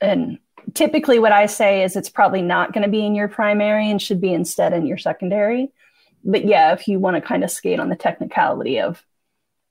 And 0.00 0.38
typically, 0.74 1.18
what 1.18 1.32
I 1.32 1.46
say 1.46 1.82
is 1.82 1.96
it's 1.96 2.08
probably 2.08 2.42
not 2.42 2.72
going 2.72 2.84
to 2.84 2.90
be 2.90 3.04
in 3.04 3.14
your 3.14 3.28
primary 3.28 3.90
and 3.90 4.00
should 4.00 4.20
be 4.20 4.32
instead 4.32 4.72
in 4.72 4.86
your 4.86 4.96
secondary. 4.98 5.72
But 6.24 6.46
yeah, 6.46 6.72
if 6.72 6.88
you 6.88 6.98
want 6.98 7.16
to 7.16 7.20
kind 7.20 7.44
of 7.44 7.50
skate 7.50 7.80
on 7.80 7.88
the 7.88 7.96
technicality 7.96 8.80
of 8.80 9.04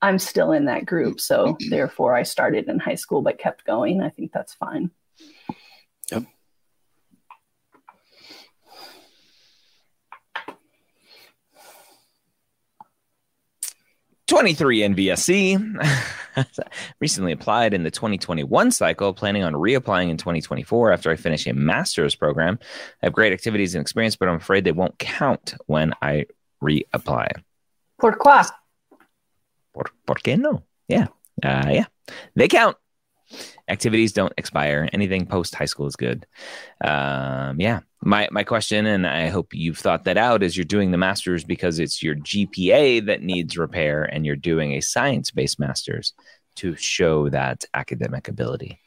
I'm 0.00 0.18
still 0.18 0.52
in 0.52 0.66
that 0.66 0.86
group, 0.86 1.20
so 1.20 1.48
mm-hmm. 1.48 1.70
therefore 1.70 2.14
I 2.14 2.22
started 2.22 2.68
in 2.68 2.78
high 2.78 2.94
school 2.94 3.22
but 3.22 3.38
kept 3.38 3.64
going, 3.64 4.02
I 4.02 4.10
think 4.10 4.32
that's 4.32 4.54
fine. 4.54 4.90
Yep. 6.10 6.24
23 14.26 14.80
NVSC. 14.80 16.04
Recently 17.00 17.32
applied 17.32 17.74
in 17.74 17.82
the 17.82 17.90
2021 17.90 18.70
cycle, 18.70 19.12
planning 19.12 19.44
on 19.44 19.52
reapplying 19.52 20.10
in 20.10 20.16
2024 20.16 20.92
after 20.92 21.10
I 21.10 21.16
finish 21.16 21.46
a 21.46 21.52
master's 21.52 22.14
program. 22.14 22.58
I 23.02 23.06
have 23.06 23.12
great 23.12 23.32
activities 23.32 23.74
and 23.74 23.82
experience, 23.82 24.16
but 24.16 24.28
I'm 24.28 24.36
afraid 24.36 24.64
they 24.64 24.72
won't 24.72 24.98
count 24.98 25.54
when 25.66 25.92
I 26.02 26.26
reapply. 26.62 27.28
Pourquoi? 27.98 28.42
Por, 29.72 29.84
por 30.06 30.16
qué 30.16 30.38
no? 30.38 30.62
Yeah. 30.88 31.06
Uh, 31.42 31.68
yeah. 31.70 31.86
They 32.34 32.48
count. 32.48 32.76
Activities 33.66 34.12
don't 34.12 34.32
expire. 34.36 34.88
Anything 34.92 35.26
post 35.26 35.54
high 35.54 35.64
school 35.64 35.86
is 35.86 35.96
good. 35.96 36.26
Um, 36.84 37.60
yeah. 37.60 37.80
my 38.04 38.28
my 38.30 38.44
question, 38.44 38.86
and 38.86 39.06
I 39.06 39.28
hope 39.28 39.54
you've 39.54 39.78
thought 39.78 40.04
that 40.04 40.18
out, 40.18 40.42
is 40.42 40.56
you're 40.56 40.64
doing 40.64 40.90
the 40.90 40.98
master's 40.98 41.44
because 41.44 41.78
it's 41.78 42.02
your 42.02 42.14
GPA 42.14 43.06
that 43.06 43.22
needs 43.22 43.56
repair, 43.56 44.04
and 44.04 44.26
you're 44.26 44.36
doing 44.36 44.72
a 44.72 44.80
science 44.80 45.30
based 45.30 45.58
master's 45.58 46.12
to 46.56 46.76
show 46.76 47.28
that 47.30 47.64
academic 47.72 48.28
ability. 48.28 48.78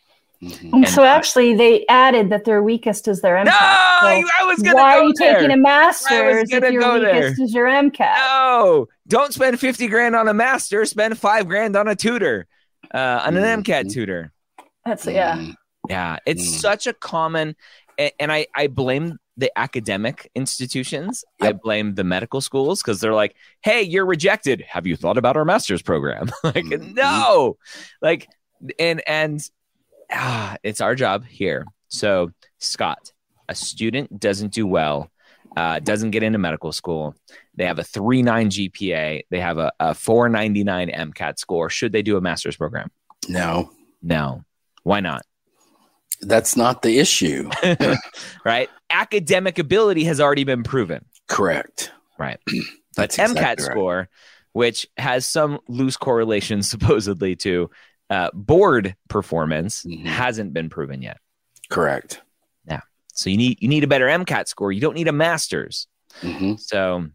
Mm-hmm. 0.41 0.73
And 0.73 0.87
so 0.87 1.03
actually, 1.03 1.55
they 1.55 1.85
added 1.87 2.29
that 2.29 2.45
their 2.45 2.61
weakest 2.61 3.07
is 3.07 3.21
their 3.21 3.35
MCAT. 3.35 3.45
No, 3.45 3.51
so 3.51 4.29
I 4.39 4.43
was 4.45 4.61
gonna. 4.61 4.75
Why 4.75 4.97
are 4.97 5.03
you 5.03 5.13
there. 5.17 5.39
taking 5.39 5.51
a 5.51 5.57
master's 5.57 6.51
if 6.51 6.71
your 6.71 6.93
weakest 6.93 7.37
there. 7.37 7.43
is 7.43 7.53
your 7.53 7.65
MCAT? 7.65 8.15
No, 8.17 8.87
don't 9.07 9.33
spend 9.33 9.59
fifty 9.59 9.87
grand 9.87 10.15
on 10.15 10.27
a 10.27 10.35
master. 10.35 10.85
Spend 10.85 11.17
five 11.17 11.47
grand 11.47 11.75
on 11.75 11.87
a 11.87 11.95
tutor, 11.95 12.45
uh, 12.93 13.23
on 13.25 13.35
an 13.35 13.63
MCAT 13.63 13.65
mm-hmm. 13.65 13.89
tutor. 13.89 14.31
That's 14.85 15.07
yeah, 15.07 15.43
yeah. 15.89 16.17
It's 16.27 16.47
mm. 16.47 16.59
such 16.59 16.85
a 16.85 16.93
common, 16.93 17.55
and 17.97 18.31
I 18.31 18.45
I 18.55 18.67
blame 18.67 19.17
the 19.37 19.51
academic 19.57 20.29
institutions. 20.35 21.23
Yep. 21.41 21.49
I 21.49 21.53
blame 21.53 21.95
the 21.95 22.03
medical 22.03 22.41
schools 22.41 22.83
because 22.83 22.99
they're 22.99 23.13
like, 23.13 23.35
"Hey, 23.61 23.81
you're 23.81 24.05
rejected. 24.05 24.61
Have 24.67 24.85
you 24.85 24.95
thought 24.95 25.17
about 25.17 25.35
our 25.35 25.45
master's 25.45 25.81
program?" 25.81 26.31
like, 26.43 26.65
mm-hmm. 26.65 26.93
no, 26.93 27.57
like, 28.01 28.27
and 28.77 29.01
and 29.07 29.41
ah, 30.11 30.57
it's 30.63 30.81
our 30.81 30.95
job 30.95 31.25
here. 31.25 31.65
So, 31.87 32.31
Scott, 32.59 33.13
a 33.47 33.55
student 33.55 34.19
doesn't 34.19 34.53
do 34.53 34.67
well, 34.67 35.09
uh, 35.55 35.79
doesn't 35.79 36.11
get 36.11 36.23
into 36.23 36.37
medical 36.37 36.71
school. 36.71 37.15
They 37.55 37.65
have 37.65 37.79
a 37.79 37.83
3.9 37.83 38.71
GPA. 38.71 39.23
They 39.29 39.39
have 39.39 39.57
a, 39.57 39.71
a 39.79 39.93
499 39.93 40.89
MCAT 40.89 41.39
score. 41.39 41.69
Should 41.69 41.91
they 41.91 42.01
do 42.01 42.17
a 42.17 42.21
master's 42.21 42.55
program? 42.55 42.91
No. 43.27 43.71
No. 44.01 44.43
Why 44.83 44.99
not? 44.99 45.23
That's 46.21 46.55
not 46.55 46.81
the 46.81 46.99
issue. 46.99 47.49
right? 48.45 48.69
Academic 48.89 49.59
ability 49.59 50.03
has 50.05 50.19
already 50.19 50.43
been 50.43 50.63
proven. 50.63 51.05
Correct. 51.27 51.91
Right. 52.17 52.39
But 52.95 53.11
MCAT 53.11 53.31
exactly 53.33 53.65
score, 53.65 54.09
which 54.53 54.87
has 54.97 55.27
some 55.27 55.59
loose 55.67 55.97
correlation 55.97 56.63
supposedly 56.73 57.35
to 57.35 57.69
uh, 58.09 58.29
board 58.33 58.95
performance 59.09 59.83
mm-hmm. 59.83 60.05
hasn't 60.05 60.53
been 60.53 60.69
proven 60.69 61.01
yet. 61.01 61.17
Correct. 61.69 62.21
Yeah. 62.67 62.81
So 63.13 63.29
you 63.29 63.37
need 63.37 63.61
you 63.61 63.67
need 63.67 63.83
a 63.83 63.87
better 63.87 64.07
MCAT 64.07 64.47
score. 64.47 64.71
You 64.71 64.81
don't 64.81 64.95
need 64.95 65.07
a 65.07 65.13
master's. 65.13 65.87
Mm-hmm. 66.21 66.55
So 66.55 67.07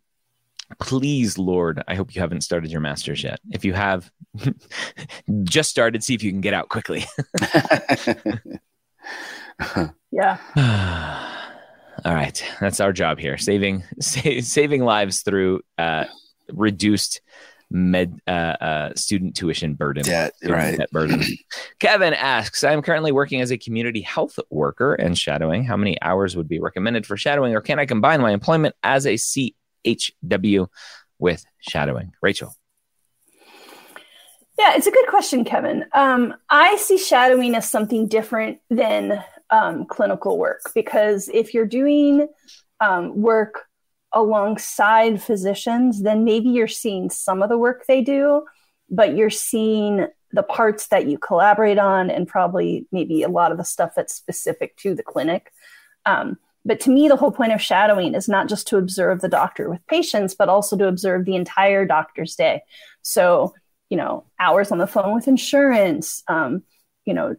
please, 0.78 1.38
Lord, 1.38 1.83
I 1.88 1.94
hope 1.94 2.14
you 2.14 2.20
haven't 2.20 2.42
started 2.42 2.70
your 2.70 2.81
master's 2.81 3.22
yet. 3.22 3.40
If 3.50 3.64
you 3.64 3.72
have, 3.72 4.11
just 5.44 5.70
started, 5.70 6.05
see 6.05 6.14
if 6.14 6.22
you 6.22 6.31
can 6.31 6.40
get 6.40 6.55
out 6.55 6.68
quickly. 6.68 7.05
yeah. 10.11 10.38
All 12.05 12.14
right, 12.14 12.44
that's 12.61 12.81
our 12.81 12.92
job 12.92 13.18
here: 13.18 13.38
saving 13.38 13.85
sa- 14.00 14.40
saving 14.40 14.83
lives 14.83 15.22
through 15.22 15.61
uh, 15.78 16.05
reduced 16.50 17.20
med 17.73 18.21
uh, 18.27 18.31
uh, 18.61 18.95
student 18.95 19.35
tuition 19.35 19.75
burden. 19.75 20.05
Debt, 20.05 20.35
right. 20.45 20.79
Debt 20.79 20.91
burden. 20.91 21.23
Kevin 21.79 22.15
asks, 22.15 22.63
I'm 22.63 22.83
currently 22.83 23.13
working 23.13 23.41
as 23.41 23.51
a 23.51 23.59
community 23.59 24.03
health 24.03 24.39
worker 24.51 24.95
and 24.95 25.17
shadowing. 25.17 25.65
How 25.65 25.77
many 25.77 26.01
hours 26.03 26.37
would 26.37 26.49
be 26.49 26.61
recommended 26.61 27.07
for 27.07 27.17
shadowing, 27.17 27.55
or 27.55 27.61
can 27.61 27.79
I 27.79 27.87
combine 27.87 28.21
my 28.21 28.33
employment 28.33 28.75
as 28.83 29.07
a 29.07 29.15
CHW 29.15 30.69
with 31.19 31.45
shadowing? 31.61 32.13
Rachel. 32.21 32.55
Yeah, 34.59 34.75
it's 34.77 34.87
a 34.87 34.93
good 34.93 35.07
question, 35.09 35.45
Kevin. 35.45 35.87
Um, 35.93 36.35
I 36.51 36.77
see 36.77 36.99
shadowing 36.99 37.55
as 37.55 37.69
something 37.69 38.07
different 38.07 38.59
than 38.71 39.25
um, 39.51 39.87
clinical 39.87 40.39
work 40.39 40.61
because 40.75 41.29
if 41.33 41.55
you're 41.55 41.67
doing 41.67 42.29
um, 42.81 43.21
work 43.21 43.67
alongside 44.12 45.22
physicians, 45.22 46.03
then 46.03 46.25
maybe 46.25 46.48
you're 46.48 46.68
seeing 46.68 47.11
some 47.11 47.42
of 47.42 47.48
the 47.48 47.59
work 47.59 47.87
they 47.87 48.03
do, 48.03 48.44
but 48.90 49.16
you're 49.16 49.31
seeing 49.31 50.07
the 50.33 50.42
parts 50.42 50.88
that 50.88 51.07
you 51.07 51.18
collaborate 51.18 51.79
on 51.79 52.11
and 52.11 52.27
probably 52.27 52.87
maybe 52.90 53.22
a 53.22 53.29
lot 53.29 53.53
of 53.53 53.59
the 53.59 53.64
stuff 53.64 53.92
that's 53.94 54.14
specific 54.14 54.77
to 54.77 54.94
the 54.94 55.03
clinic. 55.03 55.53
Um, 56.07 56.38
but 56.64 56.81
to 56.81 56.90
me, 56.90 57.09
the 57.09 57.16
whole 57.16 57.33
point 57.33 57.53
of 57.53 57.61
shadowing 57.61 58.14
is 58.14 58.29
not 58.29 58.48
just 58.48 58.68
to 58.68 58.77
observe 58.77 59.20
the 59.20 59.29
doctor 59.29 59.68
with 59.68 59.87
patients, 59.88 60.35
but 60.35 60.48
also 60.48 60.77
to 60.77 60.87
observe 60.87 61.25
the 61.25 61.37
entire 61.37 61.85
doctor's 61.85 62.35
day. 62.37 62.62
So, 63.03 63.55
you 63.90 63.96
know, 63.96 64.25
hours 64.38 64.70
on 64.70 64.79
the 64.79 64.87
phone 64.87 65.14
with 65.14 65.29
insurance, 65.29 66.22
um, 66.29 66.62
you 67.05 67.14
know, 67.14 67.37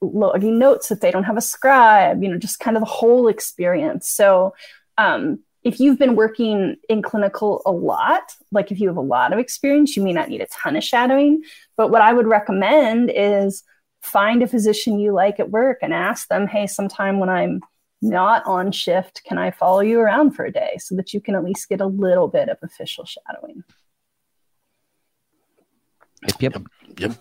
logging 0.00 0.58
notes 0.58 0.90
if 0.90 1.00
they 1.00 1.10
don't 1.10 1.24
have 1.24 1.36
a 1.36 1.42
scribe, 1.42 2.22
you 2.22 2.28
know, 2.28 2.38
just 2.38 2.60
kind 2.60 2.76
of 2.76 2.80
the 2.80 2.86
whole 2.86 3.28
experience. 3.28 4.08
So, 4.08 4.54
um, 4.98 5.40
if 5.64 5.78
you've 5.78 5.98
been 5.98 6.16
working 6.16 6.76
in 6.88 7.02
clinical 7.02 7.62
a 7.64 7.70
lot, 7.70 8.34
like 8.50 8.72
if 8.72 8.80
you 8.80 8.88
have 8.88 8.96
a 8.96 9.02
lot 9.02 9.32
of 9.32 9.38
experience, 9.38 9.96
you 9.96 10.02
may 10.02 10.12
not 10.12 10.28
need 10.28 10.40
a 10.40 10.46
ton 10.46 10.76
of 10.76 10.82
shadowing. 10.82 11.42
But 11.76 11.90
what 11.90 12.02
I 12.02 12.12
would 12.12 12.26
recommend 12.26 13.12
is 13.14 13.62
find 14.02 14.42
a 14.42 14.48
physician 14.48 14.98
you 14.98 15.12
like 15.12 15.38
at 15.38 15.50
work 15.50 15.78
and 15.80 15.94
ask 15.94 16.28
them, 16.28 16.46
hey, 16.48 16.66
sometime 16.66 17.20
when 17.20 17.28
I'm 17.28 17.60
not 18.00 18.44
on 18.44 18.72
shift, 18.72 19.22
can 19.24 19.38
I 19.38 19.52
follow 19.52 19.80
you 19.80 20.00
around 20.00 20.32
for 20.32 20.44
a 20.44 20.52
day 20.52 20.76
so 20.78 20.96
that 20.96 21.14
you 21.14 21.20
can 21.20 21.36
at 21.36 21.44
least 21.44 21.68
get 21.68 21.80
a 21.80 21.86
little 21.86 22.26
bit 22.26 22.48
of 22.48 22.58
official 22.62 23.04
shadowing? 23.04 23.62
Yep. 26.40 26.62
Yep. 26.98 27.12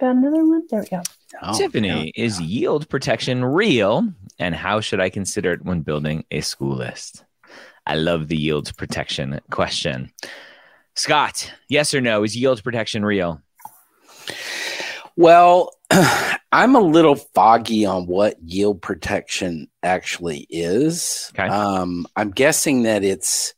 Got 0.00 0.16
another 0.16 0.46
one? 0.46 0.62
There 0.70 0.80
we 0.80 0.86
go. 0.86 1.02
Oh, 1.42 1.58
Tiffany, 1.58 2.06
yeah. 2.16 2.24
is 2.24 2.40
yield 2.40 2.88
protection 2.88 3.44
real? 3.44 4.08
And 4.38 4.54
how 4.54 4.80
should 4.80 4.98
I 4.98 5.10
consider 5.10 5.52
it 5.52 5.62
when 5.62 5.82
building 5.82 6.24
a 6.30 6.40
school 6.40 6.74
list? 6.74 7.24
I 7.86 7.96
love 7.96 8.28
the 8.28 8.36
yield 8.36 8.74
protection 8.78 9.38
question. 9.50 10.10
Scott, 10.94 11.52
yes 11.68 11.92
or 11.92 12.00
no? 12.00 12.22
Is 12.22 12.34
yield 12.34 12.64
protection 12.64 13.04
real? 13.04 13.42
Well, 15.16 15.70
I'm 16.52 16.76
a 16.76 16.80
little 16.80 17.16
foggy 17.16 17.84
on 17.84 18.06
what 18.06 18.42
yield 18.42 18.80
protection 18.80 19.68
actually 19.82 20.46
is. 20.48 21.30
Okay. 21.34 21.46
Um, 21.46 22.06
I'm 22.16 22.30
guessing 22.30 22.84
that 22.84 23.04
it's 23.04 23.52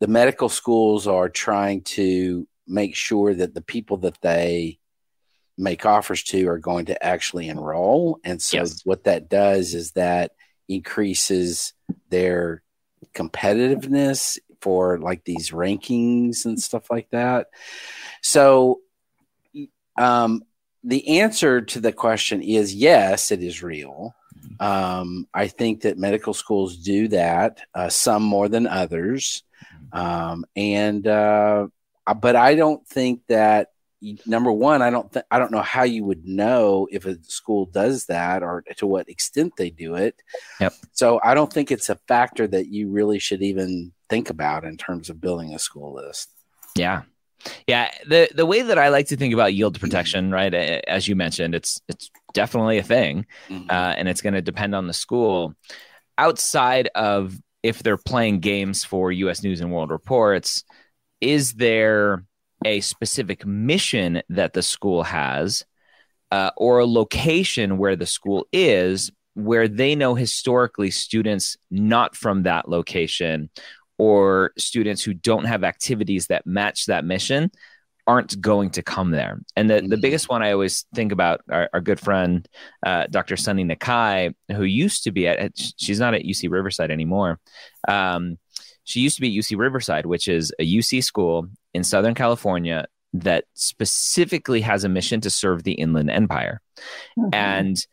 the 0.00 0.06
medical 0.06 0.50
schools 0.50 1.06
are 1.06 1.30
trying 1.30 1.80
to 1.82 2.46
make 2.66 2.94
sure 2.94 3.32
that 3.32 3.54
the 3.54 3.62
people 3.62 3.96
that 3.98 4.20
they 4.20 4.78
make 5.58 5.84
offers 5.84 6.22
to 6.22 6.48
are 6.48 6.58
going 6.58 6.86
to 6.86 7.04
actually 7.04 7.48
enroll. 7.48 8.20
And 8.24 8.40
so 8.40 8.58
yes. 8.58 8.84
what 8.84 9.04
that 9.04 9.28
does 9.28 9.74
is 9.74 9.92
that 9.92 10.32
increases 10.68 11.72
their 12.10 12.62
competitiveness 13.14 14.38
for 14.60 14.98
like 14.98 15.24
these 15.24 15.50
rankings 15.50 16.44
and 16.44 16.60
stuff 16.60 16.90
like 16.90 17.10
that. 17.10 17.48
So 18.22 18.80
um, 19.96 20.42
the 20.84 21.20
answer 21.20 21.62
to 21.62 21.80
the 21.80 21.92
question 21.92 22.42
is 22.42 22.74
yes, 22.74 23.30
it 23.30 23.42
is 23.42 23.62
real. 23.62 24.14
Um, 24.60 25.26
I 25.32 25.48
think 25.48 25.82
that 25.82 25.98
medical 25.98 26.34
schools 26.34 26.76
do 26.76 27.08
that, 27.08 27.60
uh, 27.74 27.88
some 27.88 28.22
more 28.22 28.48
than 28.48 28.66
others. 28.66 29.42
Um, 29.92 30.44
and, 30.56 31.06
uh, 31.06 31.68
but 32.20 32.36
I 32.36 32.54
don't 32.54 32.86
think 32.86 33.22
that 33.28 33.68
number 34.26 34.52
one, 34.52 34.82
I 34.82 34.90
don't 34.90 35.12
th- 35.12 35.24
I 35.30 35.38
don't 35.38 35.52
know 35.52 35.62
how 35.62 35.82
you 35.82 36.04
would 36.04 36.26
know 36.26 36.88
if 36.90 37.06
a 37.06 37.16
school 37.24 37.66
does 37.66 38.06
that 38.06 38.42
or 38.42 38.64
to 38.76 38.86
what 38.86 39.08
extent 39.08 39.54
they 39.56 39.70
do 39.70 39.94
it. 39.94 40.20
Yep. 40.60 40.74
So 40.92 41.20
I 41.22 41.34
don't 41.34 41.52
think 41.52 41.70
it's 41.70 41.88
a 41.88 41.98
factor 42.08 42.46
that 42.46 42.68
you 42.68 42.90
really 42.90 43.18
should 43.18 43.42
even 43.42 43.92
think 44.08 44.30
about 44.30 44.64
in 44.64 44.76
terms 44.76 45.10
of 45.10 45.20
building 45.20 45.54
a 45.54 45.58
school 45.58 45.94
list. 45.94 46.30
Yeah. 46.76 47.02
Yeah, 47.68 47.90
the 48.06 48.28
the 48.34 48.44
way 48.44 48.62
that 48.62 48.78
I 48.78 48.88
like 48.88 49.06
to 49.06 49.16
think 49.16 49.32
about 49.32 49.54
yield 49.54 49.78
protection, 49.78 50.32
right, 50.32 50.52
as 50.52 51.06
you 51.06 51.14
mentioned, 51.14 51.54
it's 51.54 51.80
it's 51.88 52.10
definitely 52.34 52.78
a 52.78 52.82
thing, 52.82 53.26
mm-hmm. 53.48 53.70
uh, 53.70 53.94
and 53.96 54.08
it's 54.08 54.22
going 54.22 54.34
to 54.34 54.42
depend 54.42 54.74
on 54.74 54.88
the 54.88 54.92
school. 54.92 55.54
Outside 56.18 56.88
of 56.96 57.40
if 57.62 57.82
they're 57.82 57.96
playing 57.96 58.40
games 58.40 58.82
for 58.82 59.12
U.S. 59.12 59.44
News 59.44 59.60
and 59.60 59.72
World 59.72 59.90
Reports, 59.90 60.64
is 61.20 61.52
there 61.54 62.24
a 62.64 62.80
specific 62.80 63.46
mission 63.46 64.22
that 64.28 64.52
the 64.52 64.62
school 64.62 65.02
has 65.02 65.64
uh, 66.30 66.50
or 66.56 66.80
a 66.80 66.86
location 66.86 67.78
where 67.78 67.96
the 67.96 68.06
school 68.06 68.46
is 68.52 69.10
where 69.34 69.68
they 69.68 69.94
know 69.94 70.14
historically 70.14 70.90
students 70.90 71.56
not 71.70 72.16
from 72.16 72.42
that 72.42 72.68
location 72.68 73.48
or 73.96 74.52
students 74.58 75.02
who 75.02 75.14
don't 75.14 75.44
have 75.44 75.62
activities 75.62 76.26
that 76.26 76.46
match 76.46 76.86
that 76.86 77.04
mission 77.04 77.50
aren't 78.08 78.40
going 78.40 78.70
to 78.70 78.82
come 78.82 79.10
there. 79.10 79.38
And 79.54 79.68
the, 79.68 79.74
the 79.74 79.80
mm-hmm. 79.82 80.00
biggest 80.00 80.28
one 80.30 80.42
I 80.42 80.52
always 80.52 80.86
think 80.94 81.12
about 81.12 81.42
our, 81.50 81.68
our 81.74 81.80
good 81.80 82.00
friend, 82.00 82.48
uh, 82.84 83.06
Dr. 83.10 83.36
Sunny 83.36 83.64
Nakae, 83.64 84.34
who 84.50 84.64
used 84.64 85.04
to 85.04 85.12
be 85.12 85.28
at, 85.28 85.52
she's 85.76 86.00
not 86.00 86.14
at 86.14 86.22
UC 86.22 86.50
Riverside 86.50 86.90
anymore. 86.90 87.38
Um, 87.86 88.38
she 88.84 89.00
used 89.00 89.16
to 89.16 89.20
be 89.20 89.36
at 89.36 89.44
UC 89.44 89.58
Riverside, 89.58 90.06
which 90.06 90.26
is 90.26 90.52
a 90.58 90.64
UC 90.64 91.04
school 91.04 91.48
in 91.74 91.84
Southern 91.84 92.14
California, 92.14 92.86
that 93.14 93.44
specifically 93.54 94.60
has 94.60 94.84
a 94.84 94.88
mission 94.88 95.20
to 95.22 95.30
serve 95.30 95.62
the 95.62 95.72
Inland 95.72 96.10
Empire. 96.10 96.60
Mm-hmm. 97.18 97.30
And 97.32 97.86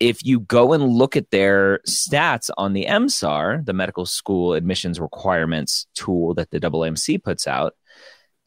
if 0.00 0.24
you 0.24 0.40
go 0.40 0.72
and 0.72 0.84
look 0.84 1.16
at 1.16 1.30
their 1.30 1.80
stats 1.88 2.50
on 2.56 2.72
the 2.72 2.86
MSAR, 2.86 3.64
the 3.64 3.72
medical 3.72 4.06
school 4.06 4.54
admissions 4.54 5.00
requirements 5.00 5.86
tool 5.94 6.34
that 6.34 6.50
the 6.50 6.60
AAMC 6.60 7.22
puts 7.22 7.46
out, 7.46 7.74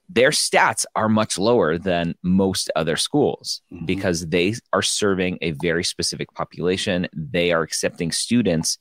their 0.10 0.30
stats 0.30 0.86
are 0.96 1.10
much 1.10 1.38
lower 1.38 1.78
than 1.78 2.16
most 2.24 2.72
other 2.76 2.96
schools 2.96 3.62
mm-hmm. 3.72 3.86
because 3.86 4.28
they 4.28 4.56
are 4.72 4.82
serving 4.82 5.38
a 5.42 5.52
very 5.52 5.84
specific 5.84 6.34
population. 6.34 7.08
They 7.14 7.52
are 7.52 7.62
accepting 7.62 8.12
students 8.12 8.78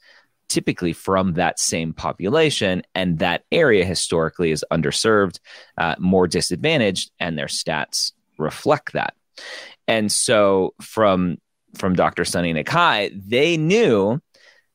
typically 0.49 0.93
from 0.93 1.35
that 1.35 1.59
same 1.59 1.93
population, 1.93 2.83
and 2.95 3.19
that 3.19 3.45
area 3.51 3.85
historically 3.85 4.51
is 4.51 4.65
underserved, 4.73 5.39
uh, 5.79 5.95
more 5.99 6.27
disadvantaged, 6.27 7.11
and 7.21 7.39
their 7.39 7.47
stats 7.47 8.13
reflect 8.39 8.93
that. 8.93 9.15
And 9.89 10.11
so, 10.11 10.75
from 10.81 11.39
from 11.77 11.95
Dr. 11.95 12.25
Sunny 12.25 12.55
Nakae, 12.55 13.11
they 13.15 13.57
knew 13.57 14.21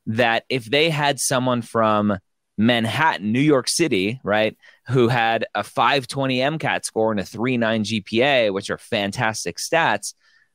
that 0.06 0.44
if 0.48 0.64
they 0.64 0.90
had 0.90 1.20
someone 1.20 1.62
from 1.62 2.16
Manhattan, 2.58 3.32
New 3.32 3.40
York 3.40 3.68
City, 3.68 4.20
right, 4.22 4.56
who 4.88 5.08
had 5.08 5.46
a 5.54 5.64
520 5.64 6.38
MCAT 6.38 6.84
score 6.84 7.10
and 7.10 7.20
a 7.20 7.24
39 7.24 7.84
GPA, 7.84 8.52
which 8.52 8.70
are 8.70 8.78
fantastic 8.78 9.56
stats, 9.56 10.14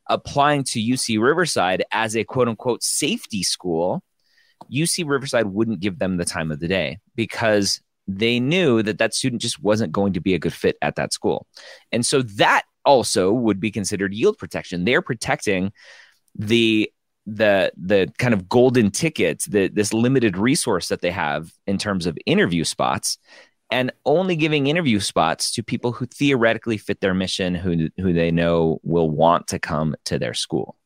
applying 0.09 0.63
to 0.63 0.79
UC 0.79 1.21
Riverside 1.21 1.83
as 1.91 2.15
a 2.15 2.23
quote 2.23 2.47
unquote 2.47 2.83
safety 2.83 3.43
school, 3.43 4.03
UC 4.71 5.07
Riverside 5.07 5.47
wouldn't 5.47 5.79
give 5.79 5.99
them 5.99 6.17
the 6.17 6.25
time 6.25 6.51
of 6.51 6.59
the 6.59 6.67
day 6.67 6.99
because 7.15 7.81
they 8.07 8.39
knew 8.39 8.81
that 8.83 8.99
that 8.99 9.13
student 9.13 9.41
just 9.41 9.61
wasn't 9.61 9.91
going 9.91 10.13
to 10.13 10.21
be 10.21 10.33
a 10.33 10.39
good 10.39 10.53
fit 10.53 10.77
at 10.81 10.95
that 10.95 11.13
school. 11.13 11.45
And 11.91 12.05
so 12.05 12.21
that 12.21 12.63
also 12.85 13.31
would 13.31 13.59
be 13.59 13.69
considered 13.69 14.13
yield 14.13 14.37
protection. 14.37 14.85
They're 14.85 15.01
protecting 15.01 15.71
the 16.35 16.91
the 17.25 17.73
the 17.75 18.11
kind 18.17 18.33
of 18.33 18.47
golden 18.47 18.89
ticket, 18.89 19.43
the 19.49 19.67
this 19.67 19.93
limited 19.93 20.37
resource 20.37 20.87
that 20.87 21.01
they 21.01 21.11
have 21.11 21.51
in 21.67 21.77
terms 21.77 22.05
of 22.05 22.17
interview 22.25 22.63
spots, 22.63 23.17
and 23.69 23.91
only 24.05 24.37
giving 24.37 24.67
interview 24.67 25.01
spots 25.01 25.51
to 25.51 25.63
people 25.63 25.91
who 25.91 26.05
theoretically 26.05 26.77
fit 26.77 27.01
their 27.01 27.13
mission, 27.13 27.53
who 27.53 27.89
who 27.97 28.13
they 28.13 28.31
know 28.31 28.79
will 28.83 29.09
want 29.09 29.47
to 29.47 29.59
come 29.59 29.95
to 30.05 30.17
their 30.17 30.33
school. 30.33 30.77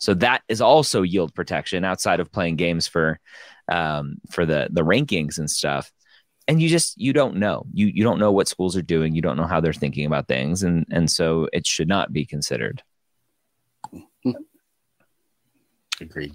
So 0.00 0.14
that 0.14 0.42
is 0.48 0.60
also 0.60 1.02
yield 1.02 1.34
protection 1.34 1.84
outside 1.84 2.20
of 2.20 2.32
playing 2.32 2.56
games 2.56 2.88
for 2.88 3.20
um, 3.70 4.16
for 4.30 4.44
the 4.44 4.68
the 4.70 4.82
rankings 4.82 5.38
and 5.38 5.48
stuff. 5.48 5.92
And 6.48 6.60
you 6.60 6.68
just 6.68 6.98
you 7.00 7.12
don't 7.12 7.36
know 7.36 7.66
you 7.72 7.86
you 7.86 8.02
don't 8.02 8.18
know 8.18 8.32
what 8.32 8.48
schools 8.48 8.76
are 8.76 8.82
doing. 8.82 9.14
You 9.14 9.22
don't 9.22 9.36
know 9.36 9.46
how 9.46 9.60
they're 9.60 9.72
thinking 9.72 10.06
about 10.06 10.26
things, 10.26 10.62
and 10.62 10.86
and 10.90 11.08
so 11.08 11.48
it 11.52 11.66
should 11.66 11.86
not 11.86 12.12
be 12.12 12.24
considered. 12.24 12.82
Agreed. 16.00 16.34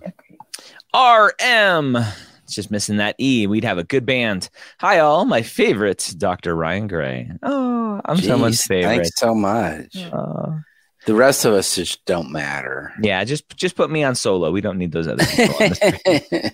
RM. 0.93 1.97
It's 2.43 2.53
just 2.53 2.69
missing 2.69 2.97
that 2.97 3.15
E. 3.19 3.47
We'd 3.47 3.63
have 3.63 3.79
a 3.79 3.83
good 3.83 4.05
band. 4.05 4.49
Hi, 4.79 4.99
all. 4.99 5.25
My 5.25 5.41
favorite, 5.41 6.13
Dr. 6.15 6.55
Ryan 6.55 6.87
Gray. 6.87 7.31
Oh, 7.41 7.99
I'm 8.05 8.17
Jeez, 8.17 8.27
someone's 8.27 8.61
favorite. 8.61 8.97
Thanks 8.97 9.09
so 9.15 9.33
much. 9.33 9.97
Uh, 9.97 10.59
the 11.05 11.15
rest 11.15 11.45
of 11.45 11.53
us 11.53 11.75
just 11.75 12.03
don't 12.05 12.31
matter. 12.31 12.93
Yeah, 13.01 13.23
just 13.23 13.55
just 13.55 13.75
put 13.75 13.89
me 13.89 14.03
on 14.03 14.15
solo. 14.15 14.51
We 14.51 14.61
don't 14.61 14.77
need 14.77 14.91
those 14.91 15.07
other 15.07 15.25
people. 15.25 15.55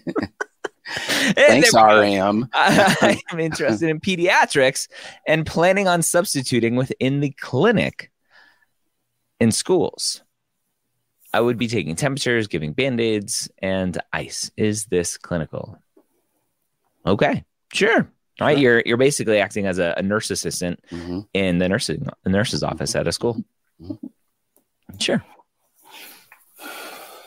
Thanks, 1.36 1.74
RM. 1.74 2.50
I 2.54 3.22
am 3.32 3.40
interested 3.40 3.90
in 3.90 4.00
pediatrics 4.00 4.90
and 5.26 5.46
planning 5.46 5.88
on 5.88 6.02
substituting 6.02 6.76
within 6.76 7.22
the 7.22 7.32
clinic 7.32 8.12
in 9.40 9.52
schools. 9.52 10.22
I 11.34 11.40
would 11.40 11.58
be 11.58 11.68
taking 11.68 11.96
temperatures, 11.96 12.48
giving 12.48 12.74
band 12.74 13.00
aids, 13.00 13.50
and 13.60 13.98
ice. 14.12 14.52
Is 14.58 14.86
this 14.86 15.18
clinical? 15.18 15.78
Okay, 17.06 17.46
sure. 17.72 18.12
All 18.40 18.48
right, 18.48 18.58
you're 18.58 18.84
you're 18.86 18.98
basically 18.98 19.40
acting 19.40 19.68
as 19.68 19.80
a, 19.80 19.94
a 19.98 20.02
nurse 20.02 20.30
assistant 20.30 20.84
mm-hmm. 20.92 21.22
in 21.34 21.60
the 21.60 21.70
nursing 21.70 22.08
the 22.24 22.30
nurse's 22.30 22.64
office 22.64 22.96
at 22.96 23.08
a 23.08 23.12
school. 23.12 23.44
Mm-hmm. 23.82 24.08
Sure, 25.00 25.24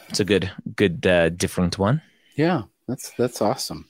it's 0.09 0.21
a 0.21 0.25
good 0.25 0.51
good 0.77 1.07
uh, 1.07 1.29
different 1.31 1.79
one. 1.79 2.03
Yeah, 2.37 2.63
that's 2.87 3.13
that's 3.19 3.43
awesome. 3.43 3.89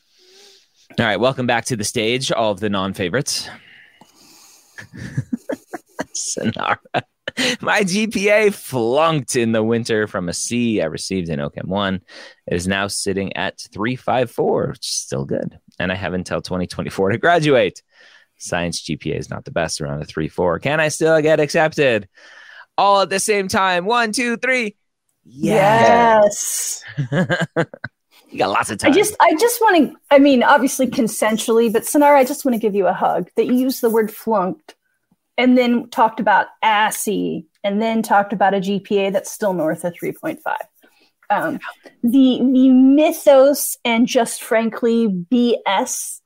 All 0.98 1.06
right, 1.06 1.18
welcome 1.18 1.46
back 1.46 1.64
to 1.66 1.76
the 1.76 1.84
stage, 1.84 2.30
all 2.30 2.52
of 2.52 2.60
the 2.60 2.70
non 2.70 2.94
favorites. 2.94 3.48
Sonara. 6.14 6.78
My 7.60 7.80
GPA 7.80 8.54
flunked 8.54 9.34
in 9.34 9.52
the 9.52 9.62
winter 9.62 10.06
from 10.06 10.28
a 10.28 10.32
C 10.32 10.80
I 10.80 10.84
received 10.84 11.28
in 11.28 11.40
OChem 11.40 11.66
1. 11.66 11.94
It 12.46 12.54
is 12.54 12.68
now 12.68 12.87
sitting 12.87 13.37
at 13.37 13.60
354, 13.72 14.68
which 14.68 14.78
is 14.78 14.87
still 14.87 15.24
good. 15.24 15.58
And 15.80 15.90
I 15.90 15.96
have 15.96 16.14
until 16.14 16.40
2024 16.40 17.10
to 17.10 17.18
graduate. 17.18 17.82
Science 18.37 18.82
GPA 18.82 19.18
is 19.18 19.30
not 19.30 19.44
the 19.44 19.50
best, 19.50 19.80
around 19.80 20.02
a 20.02 20.04
3 20.04 20.28
4. 20.28 20.60
Can 20.60 20.78
I 20.78 20.88
still 20.88 21.20
get 21.20 21.40
accepted? 21.40 22.08
All 22.76 23.02
at 23.02 23.10
the 23.10 23.20
same 23.20 23.48
time. 23.48 23.84
One, 23.84 24.12
two, 24.12 24.37
three. 24.37 24.76
Yes. 25.24 26.82
yes. 26.98 27.44
you 28.30 28.38
got 28.38 28.50
lots 28.50 28.70
of 28.70 28.78
time. 28.78 28.92
I 28.92 28.94
just, 28.94 29.14
I 29.20 29.34
just 29.37 29.60
want 29.60 29.90
to. 29.90 29.96
I 30.10 30.18
mean, 30.18 30.42
obviously 30.42 30.87
consensually, 30.87 31.72
but 31.72 31.82
Sonara, 31.82 32.16
I 32.16 32.24
just 32.24 32.44
want 32.44 32.54
to 32.54 32.58
give 32.58 32.74
you 32.74 32.87
a 32.87 32.92
hug. 32.92 33.30
That 33.37 33.46
you 33.46 33.54
use 33.54 33.80
the 33.80 33.90
word 33.90 34.12
flunked 34.12 34.74
and 35.38 35.56
then 35.56 35.88
talked 35.90 36.20
about 36.20 36.48
assy 36.62 37.46
and 37.62 37.80
then 37.80 38.02
talked 38.02 38.32
about 38.32 38.54
a 38.54 38.58
GPA 38.58 39.12
that's 39.12 39.32
still 39.32 39.54
north 39.54 39.84
of 39.84 39.94
3.5. 39.94 40.38
Um, 41.30 41.58
the 42.02 42.38
the 42.52 42.68
mythos 42.68 43.78
and 43.84 44.06
just 44.06 44.42
frankly 44.42 45.08
BS 45.08 46.20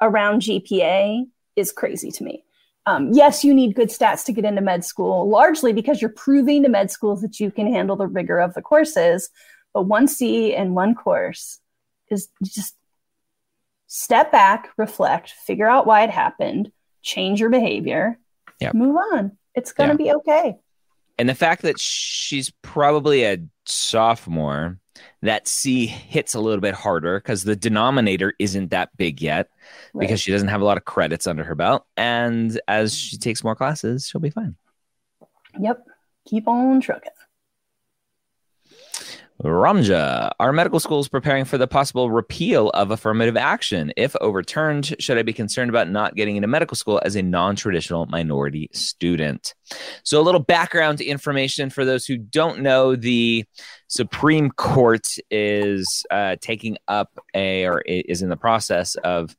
around 0.00 0.42
GPA 0.42 1.24
is 1.56 1.72
crazy 1.72 2.10
to 2.12 2.24
me. 2.24 2.44
Um, 2.86 3.12
yes, 3.12 3.44
you 3.44 3.54
need 3.54 3.74
good 3.74 3.88
stats 3.88 4.24
to 4.26 4.32
get 4.32 4.44
into 4.44 4.60
med 4.60 4.84
school, 4.84 5.28
largely 5.28 5.72
because 5.72 6.02
you're 6.02 6.10
proving 6.10 6.62
to 6.64 6.68
med 6.68 6.90
schools 6.90 7.22
that 7.22 7.40
you 7.40 7.50
can 7.50 7.72
handle 7.72 7.96
the 7.96 8.06
rigor 8.06 8.38
of 8.38 8.54
the 8.54 8.62
courses. 8.62 9.30
But 9.72 9.84
one 9.84 10.06
C 10.06 10.54
and 10.54 10.74
one 10.74 10.94
course 10.94 11.60
is 12.10 12.28
just 12.42 12.76
step 13.86 14.30
back, 14.30 14.70
reflect, 14.76 15.30
figure 15.30 15.68
out 15.68 15.86
why 15.86 16.02
it 16.02 16.10
happened, 16.10 16.70
change 17.02 17.40
your 17.40 17.50
behavior, 17.50 18.18
yeah. 18.60 18.72
move 18.74 18.96
on. 19.12 19.36
It's 19.54 19.72
going 19.72 19.96
to 19.96 20.04
yeah. 20.04 20.12
be 20.12 20.16
okay. 20.16 20.56
And 21.18 21.28
the 21.28 21.34
fact 21.34 21.62
that 21.62 21.78
she's 21.78 22.50
probably 22.62 23.24
a 23.24 23.38
sophomore, 23.66 24.78
that 25.22 25.48
C 25.48 25.86
hits 25.86 26.34
a 26.34 26.40
little 26.40 26.60
bit 26.60 26.74
harder 26.74 27.18
because 27.18 27.44
the 27.44 27.56
denominator 27.56 28.34
isn't 28.38 28.70
that 28.70 28.96
big 28.96 29.20
yet 29.20 29.48
right. 29.92 30.00
because 30.00 30.20
she 30.20 30.30
doesn't 30.30 30.48
have 30.48 30.60
a 30.60 30.64
lot 30.64 30.76
of 30.76 30.84
credits 30.84 31.26
under 31.26 31.44
her 31.44 31.54
belt. 31.54 31.86
And 31.96 32.60
as 32.68 32.94
she 32.96 33.16
takes 33.16 33.42
more 33.42 33.56
classes, 33.56 34.06
she'll 34.06 34.20
be 34.20 34.30
fine. 34.30 34.56
Yep. 35.58 35.86
Keep 36.26 36.48
on 36.48 36.80
trucking. 36.80 37.10
Ramja, 39.48 40.30
are 40.40 40.52
medical 40.52 40.80
schools 40.80 41.06
preparing 41.06 41.44
for 41.44 41.58
the 41.58 41.66
possible 41.66 42.10
repeal 42.10 42.70
of 42.70 42.90
affirmative 42.90 43.36
action? 43.36 43.92
If 43.94 44.16
overturned, 44.22 44.96
should 44.98 45.18
I 45.18 45.22
be 45.22 45.34
concerned 45.34 45.68
about 45.68 45.90
not 45.90 46.14
getting 46.14 46.36
into 46.36 46.48
medical 46.48 46.76
school 46.76 47.00
as 47.04 47.14
a 47.14 47.22
non 47.22 47.54
traditional 47.54 48.06
minority 48.06 48.70
student? 48.72 49.54
So, 50.02 50.18
a 50.18 50.22
little 50.22 50.40
background 50.40 51.02
information 51.02 51.68
for 51.68 51.84
those 51.84 52.06
who 52.06 52.16
don't 52.16 52.60
know 52.60 52.96
the 52.96 53.44
Supreme 53.88 54.50
Court 54.50 55.06
is 55.30 56.06
uh, 56.10 56.36
taking 56.40 56.78
up 56.88 57.10
a, 57.34 57.66
or 57.66 57.82
is 57.82 58.22
in 58.22 58.30
the 58.30 58.36
process 58.36 58.94
of 58.96 59.36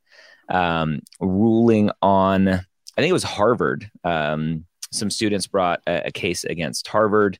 um, 0.49 1.01
ruling 1.19 1.89
on, 2.03 2.47
I 2.47 2.61
think 2.95 3.09
it 3.09 3.13
was 3.13 3.23
Harvard. 3.23 3.89
Um, 4.03 4.65
some 4.91 5.09
students 5.09 5.47
brought 5.47 5.81
a, 5.87 6.07
a 6.07 6.11
case 6.11 6.43
against 6.43 6.87
Harvard. 6.87 7.39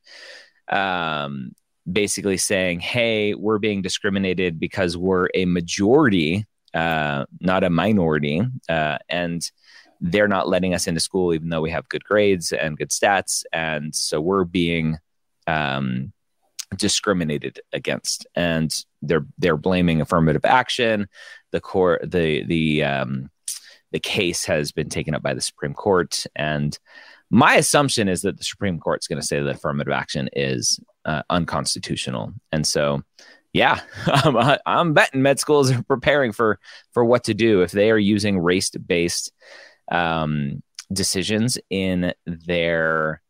Um, 0.67 1.51
basically 1.91 2.38
saying, 2.38 2.79
hey, 2.79 3.33
we're 3.36 3.59
being 3.59 3.81
discriminated 3.81 4.59
because 4.59 4.97
we're 4.97 5.27
a 5.33 5.45
majority, 5.45 6.45
uh, 6.73 7.25
not 7.39 7.63
a 7.63 7.69
minority. 7.69 8.41
Uh, 8.67 8.97
and 9.09 9.51
they're 10.01 10.27
not 10.27 10.47
letting 10.47 10.73
us 10.73 10.88
into 10.88 10.99
school, 10.99 11.33
even 11.33 11.49
though 11.49 11.61
we 11.61 11.71
have 11.71 11.89
good 11.89 12.03
grades 12.03 12.51
and 12.51 12.77
good 12.77 12.89
stats. 12.89 13.43
And 13.53 13.95
so 13.95 14.19
we're 14.19 14.43
being 14.43 14.97
um, 15.47 16.11
discriminated 16.75 17.59
against. 17.71 18.27
And 18.36 18.73
they're 19.01 19.25
they're 19.38 19.57
blaming 19.57 20.01
affirmative 20.01 20.45
action. 20.45 21.07
The 21.51 21.61
core 21.61 21.99
the 22.03 22.43
the 22.43 22.83
um, 22.83 23.29
the 23.91 23.99
case 23.99 24.45
has 24.45 24.71
been 24.71 24.89
taken 24.89 25.15
up 25.15 25.21
by 25.21 25.33
the 25.33 25.41
Supreme 25.41 25.73
Court 25.73 26.25
and 26.36 26.77
my 27.36 27.55
assumption 27.55 28.07
is 28.07 28.21
that 28.21 28.38
the 28.38 28.45
Supreme 28.45 28.79
Court 28.79 29.03
is 29.03 29.07
going 29.07 29.19
to 29.19 29.27
say 29.27 29.41
that 29.41 29.55
affirmative 29.55 29.91
action 29.91 30.29
is 30.31 30.79
uh, 31.03 31.21
unconstitutional. 31.29 32.31
And 32.53 32.65
so, 32.65 33.01
yeah, 33.51 33.81
I'm, 34.05 34.57
I'm 34.65 34.93
betting 34.93 35.21
med 35.21 35.38
schools 35.38 35.69
are 35.69 35.83
preparing 35.83 36.31
for 36.31 36.59
for 36.93 37.03
what 37.03 37.25
to 37.25 37.33
do 37.33 37.61
if 37.61 37.73
they 37.73 37.91
are 37.91 37.97
using 37.97 38.39
race 38.39 38.69
based 38.69 39.33
um, 39.91 40.63
decisions 40.93 41.57
in 41.69 42.13
their 42.25 43.21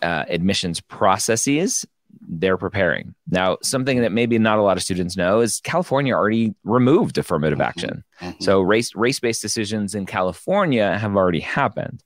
uh, 0.00 0.24
admissions 0.26 0.80
processes, 0.80 1.84
they're 2.26 2.56
preparing. 2.56 3.14
Now, 3.28 3.58
something 3.62 4.00
that 4.00 4.12
maybe 4.12 4.38
not 4.38 4.58
a 4.58 4.62
lot 4.62 4.78
of 4.78 4.82
students 4.82 5.18
know 5.18 5.40
is 5.40 5.60
California 5.60 6.14
already 6.14 6.54
removed 6.64 7.18
affirmative 7.18 7.58
mm-hmm. 7.58 7.68
action. 7.68 8.04
Mm-hmm. 8.22 8.42
So 8.42 8.62
race 8.62 8.94
race 8.94 9.20
based 9.20 9.42
decisions 9.42 9.94
in 9.94 10.06
California 10.06 10.96
have 10.96 11.14
already 11.14 11.40
happened. 11.40 12.02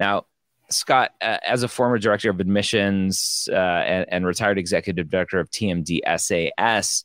Now, 0.00 0.26
Scott, 0.70 1.12
uh, 1.20 1.38
as 1.46 1.62
a 1.62 1.68
former 1.68 1.98
director 1.98 2.30
of 2.30 2.40
admissions 2.40 3.48
uh, 3.52 3.54
and, 3.54 4.06
and, 4.08 4.26
retired 4.26 4.58
executive 4.58 5.08
director 5.08 5.38
of 5.38 5.50
TMD 5.50 6.00
SAS, 6.18 7.04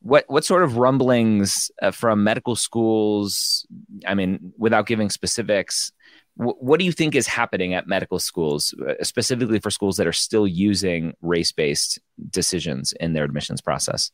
what 0.00 0.24
what 0.28 0.44
sort 0.44 0.62
of 0.62 0.76
rumblings 0.76 1.70
uh, 1.80 1.90
from 1.90 2.24
medical 2.24 2.56
schools? 2.56 3.66
I 4.06 4.14
mean, 4.14 4.52
without 4.58 4.86
giving 4.86 5.10
specifics, 5.10 5.92
what 6.36 6.78
do 6.78 6.84
you 6.84 6.92
think 6.92 7.14
is 7.14 7.26
happening 7.26 7.74
at 7.74 7.86
medical 7.86 8.18
schools, 8.18 8.74
uh, 8.86 9.02
specifically 9.02 9.60
for 9.60 9.70
schools 9.70 9.96
that 9.96 10.06
are 10.06 10.12
still 10.12 10.46
using 10.46 11.14
race 11.20 11.52
based 11.52 11.98
decisions 12.30 12.92
in 13.00 13.12
their 13.12 13.24
admissions 13.24 13.60
process? 13.60 14.10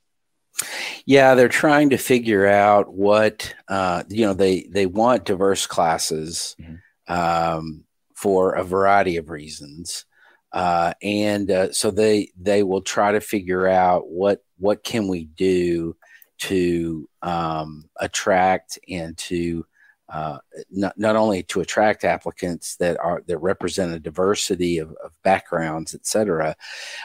Yeah, 1.07 1.35
they're 1.35 1.49
trying 1.49 1.91
to 1.91 1.97
figure 1.97 2.47
out 2.47 2.93
what 2.93 3.55
uh, 3.69 4.03
you 4.09 4.27
know. 4.27 4.35
They 4.35 4.63
they 4.63 4.87
want 4.87 5.25
diverse 5.25 5.67
classes 5.67 6.57
mm-hmm. 6.61 7.13
um, 7.13 7.85
for 8.19 8.55
a 8.55 8.65
variety 8.65 9.17
of 9.17 9.31
reasons, 9.31 10.05
uh, 10.53 10.93
and 11.03 11.49
uh, 11.53 11.73
so 11.73 11.93
they 11.93 12.33
they 12.37 12.65
will 12.65 12.83
try 12.83 13.13
to 13.13 13.21
figure 13.21 13.69
out 13.69 14.09
what 14.09 14.43
what 14.59 14.83
can 14.83 15.07
we 15.07 15.27
do 15.27 15.95
to 16.39 17.09
um, 17.23 17.89
attract 18.01 18.77
and 18.89 19.17
to 19.17 19.65
uh, 20.09 20.39
not, 20.69 20.99
not 20.99 21.15
only 21.15 21.45
to 21.45 21.61
attract 21.61 22.03
applicants 22.03 22.75
that 22.77 22.99
are 22.99 23.23
that 23.29 23.39
represent 23.39 23.95
a 23.95 24.01
diversity 24.01 24.79
of, 24.79 24.91
of, 25.05 25.13
backgrounds, 25.23 25.95
et 25.95 26.05
cetera, 26.05 26.57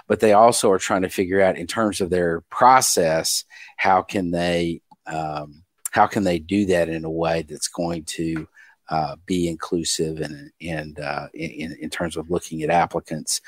but 0.07 0.20
they 0.20 0.34
also 0.34 0.72
are 0.72 0.80
trying 0.80 1.03
to 1.03 1.09
figure 1.09 1.41
out 1.41 1.57
in 1.57 1.68
terms 1.68 2.01
of 2.01 2.09
their 2.09 2.41
process 2.49 3.43
how 3.78 4.01
can 4.01 4.32
they 4.32 4.82
um, 5.05 5.64
how 5.91 6.07
can 6.07 6.24
they 6.24 6.39
do 6.39 6.66
that 6.66 6.89
in 6.89 7.05
a 7.05 7.11
way 7.11 7.43
that's 7.43 7.68
going 7.68 8.03
to 8.03 8.47
uh, 8.93 9.15
be 9.25 9.47
inclusive 9.47 10.21
and 10.21 10.51
and 10.61 10.99
uh, 10.99 11.27
in, 11.33 11.75
in 11.81 11.89
terms 11.89 12.15
of 12.15 12.29
looking 12.29 12.61
at 12.61 12.69
applicants. 12.69 13.41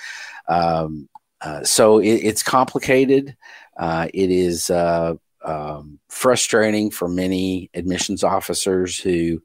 Um, 0.48 1.08
uh, 1.42 1.64
so 1.64 2.00
it, 2.00 2.16
it's 2.30 2.42
complicated. 2.42 3.38
Uh, 3.78 4.08
it 4.12 4.32
is 4.32 4.72
uh, 4.72 5.14
um, 5.44 6.00
frustrating 6.10 6.90
for 6.90 7.08
many 7.08 7.70
admissions 7.76 8.24
officers 8.24 8.98
who 8.98 9.40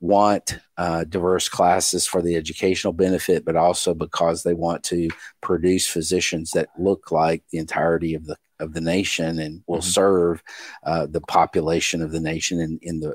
want 0.00 0.58
uh, 0.76 1.04
diverse 1.04 1.48
classes 1.48 2.06
for 2.06 2.20
the 2.20 2.36
educational 2.36 2.92
benefit, 2.92 3.46
but 3.46 3.56
also 3.56 3.94
because 3.94 4.42
they 4.42 4.54
want 4.54 4.82
to 4.84 5.08
produce 5.40 5.88
physicians 5.88 6.50
that 6.50 6.68
look 6.78 7.10
like 7.10 7.42
the 7.50 7.58
entirety 7.58 8.14
of 8.14 8.26
the 8.26 8.36
of 8.60 8.74
the 8.74 8.80
nation 8.80 9.38
and 9.38 9.62
will 9.66 9.78
mm-hmm. 9.78 9.88
serve 9.88 10.42
uh, 10.82 11.06
the 11.06 11.20
population 11.22 12.02
of 12.02 12.10
the 12.10 12.20
nation 12.20 12.60
in, 12.60 12.78
in 12.82 13.00
the 13.00 13.14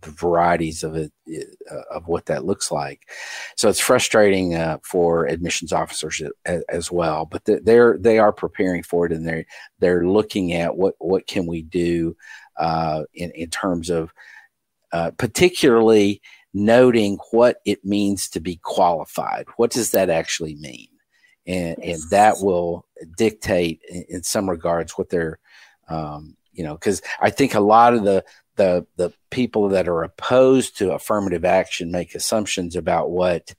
the 0.00 0.10
varieties 0.10 0.82
of 0.82 0.96
it 0.96 1.12
uh, 1.70 1.82
of 1.90 2.06
what 2.08 2.26
that 2.26 2.44
looks 2.44 2.70
like. 2.70 3.08
So 3.56 3.68
it's 3.68 3.80
frustrating 3.80 4.54
uh, 4.54 4.78
for 4.82 5.26
admissions 5.26 5.72
officers 5.72 6.22
as, 6.44 6.62
as 6.68 6.90
well. 6.90 7.26
But 7.26 7.42
they're 7.44 7.98
they 7.98 8.18
are 8.18 8.32
preparing 8.32 8.82
for 8.82 9.06
it, 9.06 9.12
and 9.12 9.26
they're 9.26 9.46
they're 9.78 10.06
looking 10.06 10.52
at 10.52 10.76
what 10.76 10.94
what 10.98 11.26
can 11.26 11.46
we 11.46 11.62
do 11.62 12.16
uh, 12.56 13.04
in 13.14 13.30
in 13.32 13.50
terms 13.50 13.90
of 13.90 14.12
uh, 14.92 15.10
particularly 15.12 16.20
noting 16.54 17.18
what 17.30 17.58
it 17.64 17.84
means 17.84 18.28
to 18.28 18.40
be 18.40 18.56
qualified. 18.62 19.46
What 19.56 19.70
does 19.70 19.92
that 19.92 20.10
actually 20.10 20.54
mean? 20.56 20.88
And, 21.46 21.76
yes. 21.82 22.02
and 22.02 22.10
that 22.10 22.36
will 22.40 22.86
dictate 23.16 23.80
in, 23.88 24.04
in 24.08 24.22
some 24.22 24.48
regards 24.48 24.92
what 24.92 25.08
they're 25.08 25.38
um, 25.88 26.36
you 26.52 26.62
know 26.64 26.74
because 26.74 27.02
i 27.20 27.30
think 27.30 27.54
a 27.54 27.60
lot 27.60 27.94
of 27.94 28.04
the 28.04 28.24
the 28.56 28.86
the 28.96 29.12
people 29.30 29.70
that 29.70 29.88
are 29.88 30.02
opposed 30.02 30.78
to 30.78 30.92
affirmative 30.92 31.44
action 31.44 31.90
make 31.90 32.14
assumptions 32.14 32.76
about 32.76 33.10
what 33.10 33.54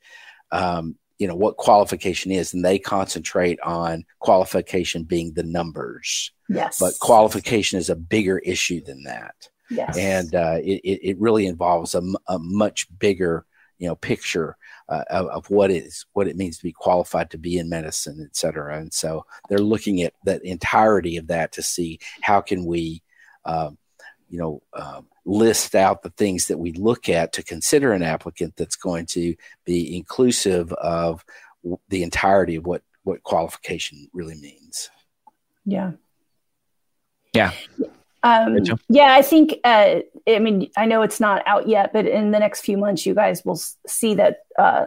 um, 0.51 0.95
you 1.17 1.27
know 1.27 1.35
what 1.35 1.57
qualification 1.57 2.31
is, 2.31 2.53
and 2.53 2.63
they 2.63 2.79
concentrate 2.79 3.59
on 3.61 4.05
qualification 4.19 5.03
being 5.03 5.33
the 5.33 5.43
numbers. 5.43 6.31
Yes, 6.49 6.79
but 6.79 6.93
qualification 6.99 7.79
is 7.79 7.89
a 7.89 7.95
bigger 7.95 8.39
issue 8.39 8.81
than 8.83 9.03
that. 9.03 9.49
Yes, 9.69 9.97
and 9.97 10.35
uh, 10.35 10.57
it 10.63 10.81
it 10.83 11.19
really 11.19 11.47
involves 11.47 11.95
a, 11.95 12.01
a 12.27 12.37
much 12.39 12.87
bigger 12.99 13.45
you 13.79 13.87
know 13.87 13.95
picture 13.95 14.55
uh, 14.89 15.03
of, 15.09 15.27
of, 15.27 15.49
what 15.49 15.71
is 15.71 16.05
what 16.13 16.27
it 16.27 16.35
means 16.35 16.57
to 16.57 16.63
be 16.63 16.71
qualified 16.71 17.31
to 17.31 17.37
be 17.37 17.57
in 17.57 17.69
medicine, 17.69 18.21
et 18.23 18.35
cetera. 18.35 18.77
And 18.77 18.93
so 18.93 19.25
they're 19.49 19.59
looking 19.59 20.01
at 20.01 20.13
the 20.23 20.41
entirety 20.45 21.17
of 21.17 21.27
that 21.27 21.53
to 21.53 21.61
see 21.61 21.99
how 22.21 22.41
can 22.41 22.65
we 22.65 23.01
um, 23.45 23.77
you 24.33 24.39
know, 24.39 24.63
uh, 24.73 25.01
list 25.25 25.75
out 25.75 26.01
the 26.01 26.09
things 26.09 26.47
that 26.47 26.57
we 26.57 26.71
look 26.71 27.07
at 27.07 27.33
to 27.33 27.43
consider 27.43 27.93
an 27.93 28.01
applicant 28.01 28.55
that's 28.55 28.75
going 28.75 29.05
to 29.05 29.35
be 29.63 29.95
inclusive 29.95 30.73
of 30.73 31.23
the 31.89 32.01
entirety 32.01 32.55
of 32.55 32.65
what 32.65 32.81
what 33.03 33.21
qualification 33.21 34.09
really 34.11 34.33
means. 34.33 34.89
Yeah. 35.65 35.91
Yeah. 37.33 37.51
Um, 38.23 38.57
yeah, 38.89 39.13
I 39.13 39.21
think. 39.21 39.59
Uh, 39.63 39.99
I 40.27 40.39
mean, 40.39 40.71
I 40.75 40.87
know 40.87 41.03
it's 41.03 41.19
not 41.19 41.43
out 41.45 41.67
yet, 41.67 41.93
but 41.93 42.07
in 42.07 42.31
the 42.31 42.39
next 42.39 42.61
few 42.61 42.77
months, 42.77 43.05
you 43.05 43.13
guys 43.13 43.45
will 43.45 43.61
see 43.85 44.15
that 44.15 44.45
uh, 44.57 44.85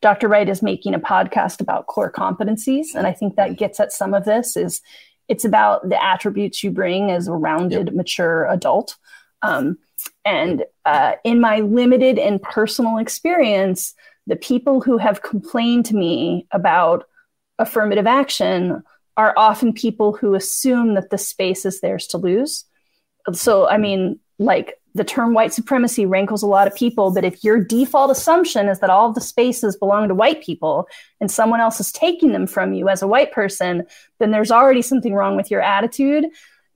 Dr. 0.00 0.26
Wright 0.26 0.48
is 0.48 0.60
making 0.60 0.94
a 0.94 0.98
podcast 0.98 1.60
about 1.60 1.86
core 1.86 2.10
competencies, 2.10 2.96
and 2.96 3.06
I 3.06 3.12
think 3.12 3.36
that 3.36 3.58
gets 3.58 3.78
at 3.78 3.92
some 3.92 4.12
of 4.12 4.24
this. 4.24 4.56
Is 4.56 4.80
it's 5.28 5.44
about 5.44 5.88
the 5.88 6.02
attributes 6.02 6.64
you 6.64 6.70
bring 6.70 7.10
as 7.10 7.28
a 7.28 7.32
rounded, 7.32 7.88
yep. 7.88 7.94
mature 7.94 8.46
adult. 8.46 8.96
Um, 9.42 9.78
and 10.24 10.64
uh, 10.84 11.12
in 11.24 11.40
my 11.40 11.60
limited 11.60 12.18
and 12.18 12.42
personal 12.42 12.98
experience, 12.98 13.94
the 14.26 14.36
people 14.36 14.80
who 14.80 14.98
have 14.98 15.22
complained 15.22 15.86
to 15.86 15.96
me 15.96 16.46
about 16.52 17.04
affirmative 17.58 18.06
action 18.06 18.82
are 19.16 19.34
often 19.36 19.72
people 19.72 20.12
who 20.12 20.34
assume 20.34 20.94
that 20.94 21.10
the 21.10 21.18
space 21.18 21.64
is 21.64 21.80
theirs 21.80 22.06
to 22.08 22.18
lose. 22.18 22.64
So, 23.32 23.68
I 23.68 23.78
mean, 23.78 24.20
like 24.38 24.74
the 24.94 25.04
term 25.04 25.34
white 25.34 25.52
supremacy 25.52 26.06
rankles 26.06 26.42
a 26.42 26.46
lot 26.46 26.66
of 26.66 26.74
people, 26.74 27.12
but 27.12 27.24
if 27.24 27.44
your 27.44 27.62
default 27.62 28.10
assumption 28.10 28.68
is 28.68 28.80
that 28.80 28.90
all 28.90 29.08
of 29.08 29.14
the 29.14 29.20
spaces 29.20 29.76
belong 29.76 30.08
to 30.08 30.14
white 30.14 30.42
people 30.42 30.88
and 31.20 31.30
someone 31.30 31.60
else 31.60 31.78
is 31.80 31.92
taking 31.92 32.32
them 32.32 32.46
from 32.46 32.72
you 32.72 32.88
as 32.88 33.02
a 33.02 33.06
white 33.06 33.32
person, 33.32 33.84
then 34.18 34.30
there's 34.30 34.50
already 34.50 34.82
something 34.82 35.14
wrong 35.14 35.36
with 35.36 35.50
your 35.50 35.60
attitude 35.60 36.26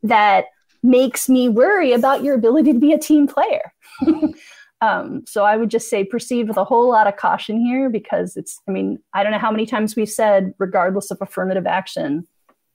that 0.02 0.46
makes 0.82 1.28
me 1.28 1.48
worry 1.48 1.92
about 1.92 2.22
your 2.22 2.34
ability 2.34 2.72
to 2.72 2.78
be 2.78 2.92
a 2.92 2.98
team 2.98 3.26
player. 3.26 3.72
um, 4.80 5.24
so 5.26 5.44
I 5.44 5.56
would 5.56 5.70
just 5.70 5.88
say 5.88 6.04
proceed 6.04 6.48
with 6.48 6.56
a 6.56 6.64
whole 6.64 6.90
lot 6.90 7.06
of 7.06 7.16
caution 7.16 7.60
here 7.60 7.88
because 7.88 8.36
it's, 8.36 8.60
I 8.68 8.72
mean, 8.72 8.98
I 9.14 9.22
don't 9.22 9.32
know 9.32 9.38
how 9.38 9.50
many 9.50 9.64
times 9.64 9.96
we've 9.96 10.08
said, 10.08 10.54
regardless 10.58 11.10
of 11.10 11.18
affirmative 11.20 11.66
action, 11.66 12.26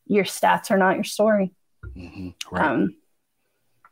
your 0.07 0.23
stats 0.23 0.71
are 0.71 0.77
not 0.77 0.95
your 0.95 1.03
story. 1.03 1.53
Mm-hmm. 1.95 2.29
Right. 2.51 2.65
Um, 2.65 2.95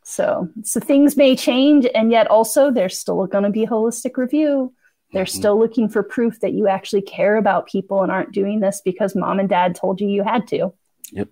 so, 0.08 0.49
so 0.62 0.80
things 0.80 1.18
may 1.18 1.36
change, 1.36 1.88
and 1.95 2.12
yet 2.12 2.28
also 2.28 2.70
there's 2.70 2.97
still 2.97 3.26
going 3.26 3.43
to 3.43 3.49
be 3.49 3.66
holistic 3.66 4.18
review. 4.18 4.72
They're 5.12 5.26
mm-hmm. 5.26 5.36
still 5.36 5.58
looking 5.58 5.89
for 5.89 6.03
proof 6.03 6.41
that 6.41 6.53
you 6.53 6.68
actually 6.68 7.01
care 7.01 7.38
about 7.38 7.66
people 7.66 8.03
and 8.03 8.12
aren't 8.12 8.32
doing 8.32 8.60
this 8.60 8.84
because 8.86 9.16
mom 9.16 9.39
and 9.39 9.49
dad 9.49 9.74
told 9.74 9.99
you 9.99 10.08
you 10.08 10.24
had 10.24 10.47
to. 10.49 10.74
Yep. 11.12 11.30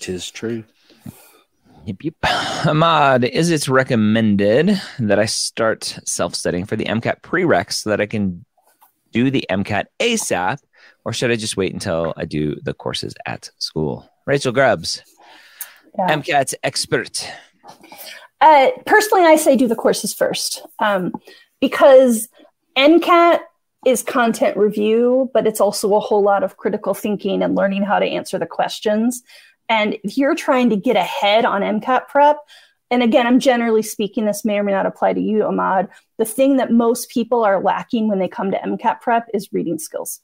Tis 0.00 0.30
true. 0.30 0.64
Yep, 1.84 1.96
yep. 2.02 2.14
Ahmad, 2.66 3.24
is 3.24 3.50
it 3.50 3.68
recommended 3.68 4.80
that 4.98 5.18
I 5.18 5.26
start 5.26 5.98
self 6.06 6.34
studying 6.34 6.64
for 6.64 6.76
the 6.76 6.86
MCAT 6.86 7.20
prereqs 7.20 7.74
so 7.74 7.90
that 7.90 8.00
I 8.00 8.06
can 8.06 8.46
do 9.12 9.30
the 9.30 9.44
MCAT 9.50 9.84
ASAP, 10.00 10.58
or 11.04 11.12
should 11.12 11.30
I 11.30 11.36
just 11.36 11.58
wait 11.58 11.74
until 11.74 12.14
I 12.16 12.24
do 12.24 12.56
the 12.62 12.72
courses 12.72 13.14
at 13.26 13.50
school? 13.58 14.08
Rachel 14.26 14.52
Grubbs 14.52 15.02
yeah. 15.98 16.16
MCAT 16.16 16.54
expert? 16.62 17.28
Uh, 18.40 18.70
personally, 18.86 19.24
I 19.24 19.36
say 19.36 19.56
do 19.56 19.68
the 19.68 19.76
courses 19.76 20.12
first 20.12 20.66
um, 20.78 21.12
because 21.60 22.28
MCAT 22.76 23.40
is 23.86 24.02
content 24.02 24.56
review, 24.56 25.30
but 25.34 25.46
it's 25.46 25.60
also 25.60 25.94
a 25.94 26.00
whole 26.00 26.22
lot 26.22 26.42
of 26.42 26.56
critical 26.56 26.94
thinking 26.94 27.42
and 27.42 27.54
learning 27.54 27.82
how 27.82 27.98
to 27.98 28.06
answer 28.06 28.38
the 28.38 28.46
questions. 28.46 29.22
And 29.68 29.98
if 30.04 30.18
you're 30.18 30.34
trying 30.34 30.70
to 30.70 30.76
get 30.76 30.96
ahead 30.96 31.44
on 31.44 31.62
MCAT 31.62 32.08
prep, 32.08 32.38
and 32.90 33.02
again, 33.02 33.26
I'm 33.26 33.40
generally 33.40 33.82
speaking, 33.82 34.26
this 34.26 34.44
may 34.44 34.58
or 34.58 34.62
may 34.62 34.72
not 34.72 34.86
apply 34.86 35.14
to 35.14 35.20
you, 35.20 35.44
Ahmad. 35.44 35.88
The 36.18 36.24
thing 36.24 36.58
that 36.58 36.70
most 36.70 37.08
people 37.08 37.42
are 37.44 37.62
lacking 37.62 38.08
when 38.08 38.18
they 38.18 38.28
come 38.28 38.50
to 38.50 38.58
MCAT 38.58 39.00
prep 39.00 39.28
is 39.32 39.52
reading 39.52 39.78
skills 39.78 40.20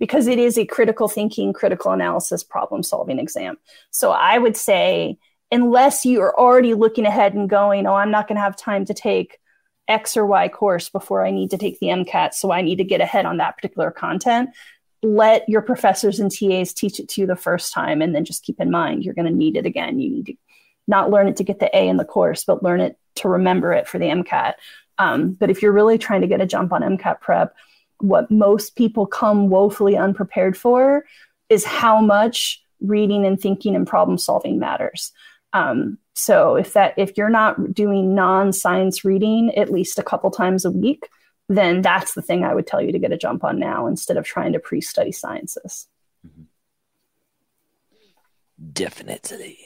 because 0.00 0.26
it 0.26 0.38
is 0.38 0.58
a 0.58 0.66
critical 0.66 1.06
thinking, 1.06 1.52
critical 1.52 1.92
analysis, 1.92 2.42
problem 2.42 2.82
solving 2.82 3.20
exam. 3.20 3.58
So 3.90 4.10
I 4.10 4.38
would 4.38 4.56
say, 4.56 5.18
unless 5.52 6.04
you 6.04 6.20
are 6.22 6.36
already 6.36 6.74
looking 6.74 7.06
ahead 7.06 7.34
and 7.34 7.48
going, 7.48 7.86
oh, 7.86 7.94
I'm 7.94 8.10
not 8.10 8.26
going 8.26 8.36
to 8.36 8.42
have 8.42 8.56
time 8.56 8.86
to 8.86 8.94
take 8.94 9.38
X 9.86 10.16
or 10.16 10.24
Y 10.24 10.48
course 10.48 10.88
before 10.88 11.24
I 11.24 11.30
need 11.30 11.50
to 11.50 11.58
take 11.58 11.78
the 11.78 11.88
MCAT. 11.88 12.32
So 12.32 12.50
I 12.50 12.62
need 12.62 12.76
to 12.76 12.84
get 12.84 13.00
ahead 13.00 13.26
on 13.26 13.36
that 13.36 13.56
particular 13.56 13.90
content. 13.90 14.50
Let 15.02 15.48
your 15.48 15.62
professors 15.62 16.18
and 16.18 16.30
TAs 16.30 16.72
teach 16.72 16.98
it 16.98 17.08
to 17.10 17.20
you 17.20 17.26
the 17.26 17.36
first 17.36 17.72
time. 17.72 18.00
And 18.00 18.14
then 18.14 18.24
just 18.24 18.44
keep 18.44 18.58
in 18.58 18.70
mind, 18.70 19.04
you're 19.04 19.14
going 19.14 19.30
to 19.30 19.36
need 19.36 19.56
it 19.56 19.66
again. 19.66 20.00
You 20.00 20.10
need 20.10 20.26
to 20.26 20.34
not 20.86 21.10
learn 21.10 21.28
it 21.28 21.36
to 21.36 21.44
get 21.44 21.58
the 21.58 21.76
A 21.76 21.88
in 21.88 21.98
the 21.98 22.04
course, 22.04 22.44
but 22.44 22.62
learn 22.62 22.80
it 22.80 22.98
to 23.16 23.28
remember 23.28 23.72
it 23.72 23.86
for 23.86 23.98
the 23.98 24.06
MCAT. 24.06 24.54
Um, 24.98 25.32
but 25.32 25.50
if 25.50 25.62
you're 25.62 25.72
really 25.72 25.98
trying 25.98 26.20
to 26.22 26.26
get 26.26 26.40
a 26.40 26.46
jump 26.46 26.72
on 26.72 26.82
MCAT 26.82 27.20
prep, 27.20 27.54
what 28.00 28.30
most 28.30 28.76
people 28.76 29.06
come 29.06 29.48
woefully 29.48 29.96
unprepared 29.96 30.56
for 30.56 31.04
is 31.48 31.64
how 31.64 32.00
much 32.00 32.62
reading 32.80 33.26
and 33.26 33.40
thinking 33.40 33.76
and 33.76 33.86
problem 33.86 34.18
solving 34.18 34.58
matters. 34.58 35.12
Um, 35.52 35.98
so 36.14 36.54
if 36.56 36.72
that 36.74 36.94
if 36.96 37.16
you're 37.16 37.28
not 37.28 37.74
doing 37.74 38.14
non-science 38.14 39.04
reading 39.04 39.54
at 39.56 39.72
least 39.72 39.98
a 39.98 40.02
couple 40.02 40.30
times 40.30 40.64
a 40.64 40.70
week, 40.70 41.08
then 41.48 41.82
that's 41.82 42.14
the 42.14 42.22
thing 42.22 42.44
I 42.44 42.54
would 42.54 42.66
tell 42.66 42.80
you 42.80 42.92
to 42.92 42.98
get 42.98 43.12
a 43.12 43.18
jump 43.18 43.42
on 43.42 43.58
now 43.58 43.86
instead 43.86 44.16
of 44.16 44.24
trying 44.24 44.52
to 44.52 44.60
pre-study 44.60 45.12
sciences. 45.12 45.88
Mm-hmm. 48.60 48.72
Definitely. 48.72 49.58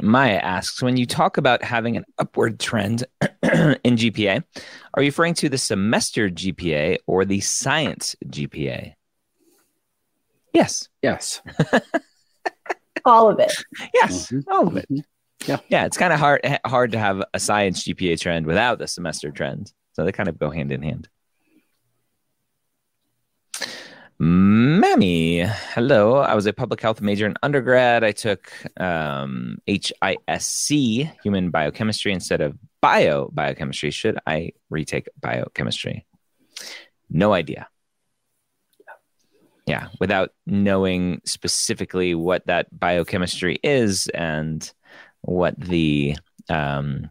Maya 0.00 0.36
asks 0.36 0.82
When 0.82 0.96
you 0.96 1.06
talk 1.06 1.36
about 1.36 1.62
having 1.62 1.96
an 1.96 2.04
upward 2.18 2.60
trend 2.60 3.04
in 3.42 3.96
GPA, 3.96 4.44
are 4.94 5.02
you 5.02 5.08
referring 5.08 5.34
to 5.34 5.48
the 5.48 5.58
semester 5.58 6.28
GPA 6.28 6.98
or 7.06 7.24
the 7.24 7.40
science 7.40 8.16
GPA? 8.26 8.94
Yes. 10.52 10.88
Yes. 11.02 11.42
all 13.04 13.28
of 13.28 13.38
it. 13.38 13.52
Yes, 13.94 14.30
mm-hmm. 14.30 14.50
all 14.50 14.68
of 14.68 14.76
it. 14.76 14.88
Yeah. 15.46 15.58
Yeah. 15.68 15.84
It's 15.86 15.96
kind 15.96 16.12
of 16.12 16.18
hard 16.18 16.40
hard 16.64 16.92
to 16.92 16.98
have 16.98 17.22
a 17.34 17.40
science 17.40 17.84
GPA 17.84 18.20
trend 18.20 18.46
without 18.46 18.78
the 18.78 18.88
semester 18.88 19.30
trend. 19.30 19.72
So 19.92 20.04
they 20.04 20.12
kind 20.12 20.28
of 20.28 20.38
go 20.38 20.50
hand 20.50 20.72
in 20.72 20.82
hand. 20.82 21.08
Mammy, 24.20 25.44
hello. 25.46 26.16
I 26.16 26.34
was 26.34 26.46
a 26.46 26.52
public 26.52 26.80
health 26.80 27.00
major 27.00 27.24
in 27.24 27.36
undergrad. 27.40 28.02
I 28.02 28.10
took 28.10 28.52
um, 28.76 29.58
HISC, 29.68 31.12
human 31.22 31.50
biochemistry, 31.50 32.12
instead 32.12 32.40
of 32.40 32.58
bio 32.80 33.28
biochemistry. 33.32 33.92
Should 33.92 34.18
I 34.26 34.52
retake 34.70 35.08
biochemistry? 35.20 36.04
No 37.08 37.32
idea. 37.32 37.68
Yeah, 39.66 39.88
without 40.00 40.30
knowing 40.46 41.20
specifically 41.24 42.16
what 42.16 42.44
that 42.46 42.66
biochemistry 42.76 43.60
is 43.62 44.08
and 44.08 44.68
what 45.20 45.60
the 45.60 46.16
um, 46.48 47.10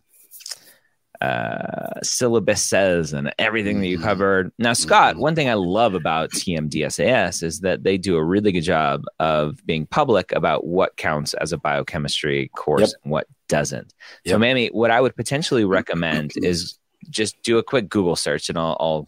uh, 1.21 1.99
syllabus 2.03 2.61
says 2.61 3.13
and 3.13 3.33
everything 3.39 3.79
that 3.79 3.87
you 3.87 3.97
mm-hmm. 3.97 4.05
covered. 4.05 4.51
Now, 4.57 4.73
Scott, 4.73 5.13
mm-hmm. 5.13 5.21
one 5.21 5.35
thing 5.35 5.49
I 5.49 5.55
love 5.55 5.93
about 5.93 6.31
TMDSAS 6.31 7.43
is 7.43 7.61
that 7.61 7.83
they 7.83 7.97
do 7.97 8.17
a 8.17 8.23
really 8.23 8.51
good 8.51 8.61
job 8.61 9.03
of 9.19 9.65
being 9.65 9.85
public 9.85 10.31
about 10.31 10.65
what 10.65 10.97
counts 10.97 11.33
as 11.35 11.53
a 11.53 11.57
biochemistry 11.57 12.49
course 12.49 12.81
yep. 12.81 12.89
and 13.03 13.11
what 13.11 13.27
doesn't. 13.47 13.93
Yep. 14.25 14.33
So, 14.33 14.39
Mammy, 14.39 14.67
what 14.67 14.91
I 14.91 15.01
would 15.01 15.15
potentially 15.15 15.65
recommend 15.65 16.33
is 16.43 16.77
just 17.09 17.41
do 17.43 17.57
a 17.57 17.63
quick 17.63 17.89
Google 17.89 18.15
search 18.15 18.49
and 18.49 18.57
I'll, 18.57 18.77
I'll 18.79 19.07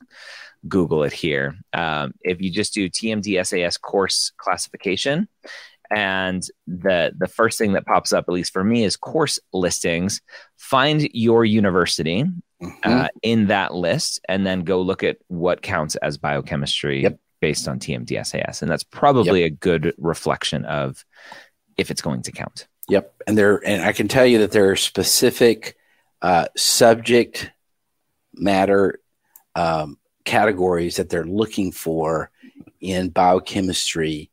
Google 0.67 1.03
it 1.03 1.13
here. 1.13 1.55
Um, 1.73 2.13
if 2.21 2.41
you 2.41 2.51
just 2.51 2.73
do 2.73 2.89
TMDSAS 2.89 3.79
course 3.79 4.31
classification, 4.37 5.27
and 5.91 6.47
the 6.67 7.11
the 7.17 7.27
first 7.27 7.57
thing 7.57 7.73
that 7.73 7.85
pops 7.85 8.13
up 8.13 8.25
at 8.27 8.33
least 8.33 8.53
for 8.53 8.63
me 8.63 8.83
is 8.83 8.95
course 8.95 9.39
listings 9.53 10.21
find 10.57 11.09
your 11.13 11.43
university 11.43 12.23
mm-hmm. 12.23 12.69
uh, 12.83 13.07
in 13.23 13.47
that 13.47 13.73
list 13.73 14.19
and 14.27 14.45
then 14.45 14.63
go 14.63 14.81
look 14.81 15.03
at 15.03 15.17
what 15.27 15.61
counts 15.61 15.95
as 15.97 16.17
biochemistry 16.17 17.03
yep. 17.03 17.19
based 17.41 17.67
on 17.67 17.79
tmdsas 17.79 18.61
and 18.61 18.69
that's 18.69 18.83
probably 18.83 19.41
yep. 19.41 19.51
a 19.51 19.55
good 19.55 19.93
reflection 19.97 20.65
of 20.65 21.03
if 21.77 21.89
it's 21.89 22.01
going 22.01 22.21
to 22.21 22.31
count 22.31 22.67
yep 22.87 23.13
and 23.25 23.37
there 23.37 23.65
and 23.65 23.83
i 23.83 23.91
can 23.91 24.07
tell 24.07 24.25
you 24.25 24.39
that 24.39 24.51
there 24.51 24.69
are 24.69 24.75
specific 24.75 25.75
uh, 26.21 26.45
subject 26.57 27.49
matter 28.33 28.99
um, 29.55 29.97
categories 30.25 30.97
that 30.97 31.09
they're 31.09 31.23
looking 31.23 31.71
for 31.71 32.29
in 32.81 33.09
biochemistry 33.09 34.29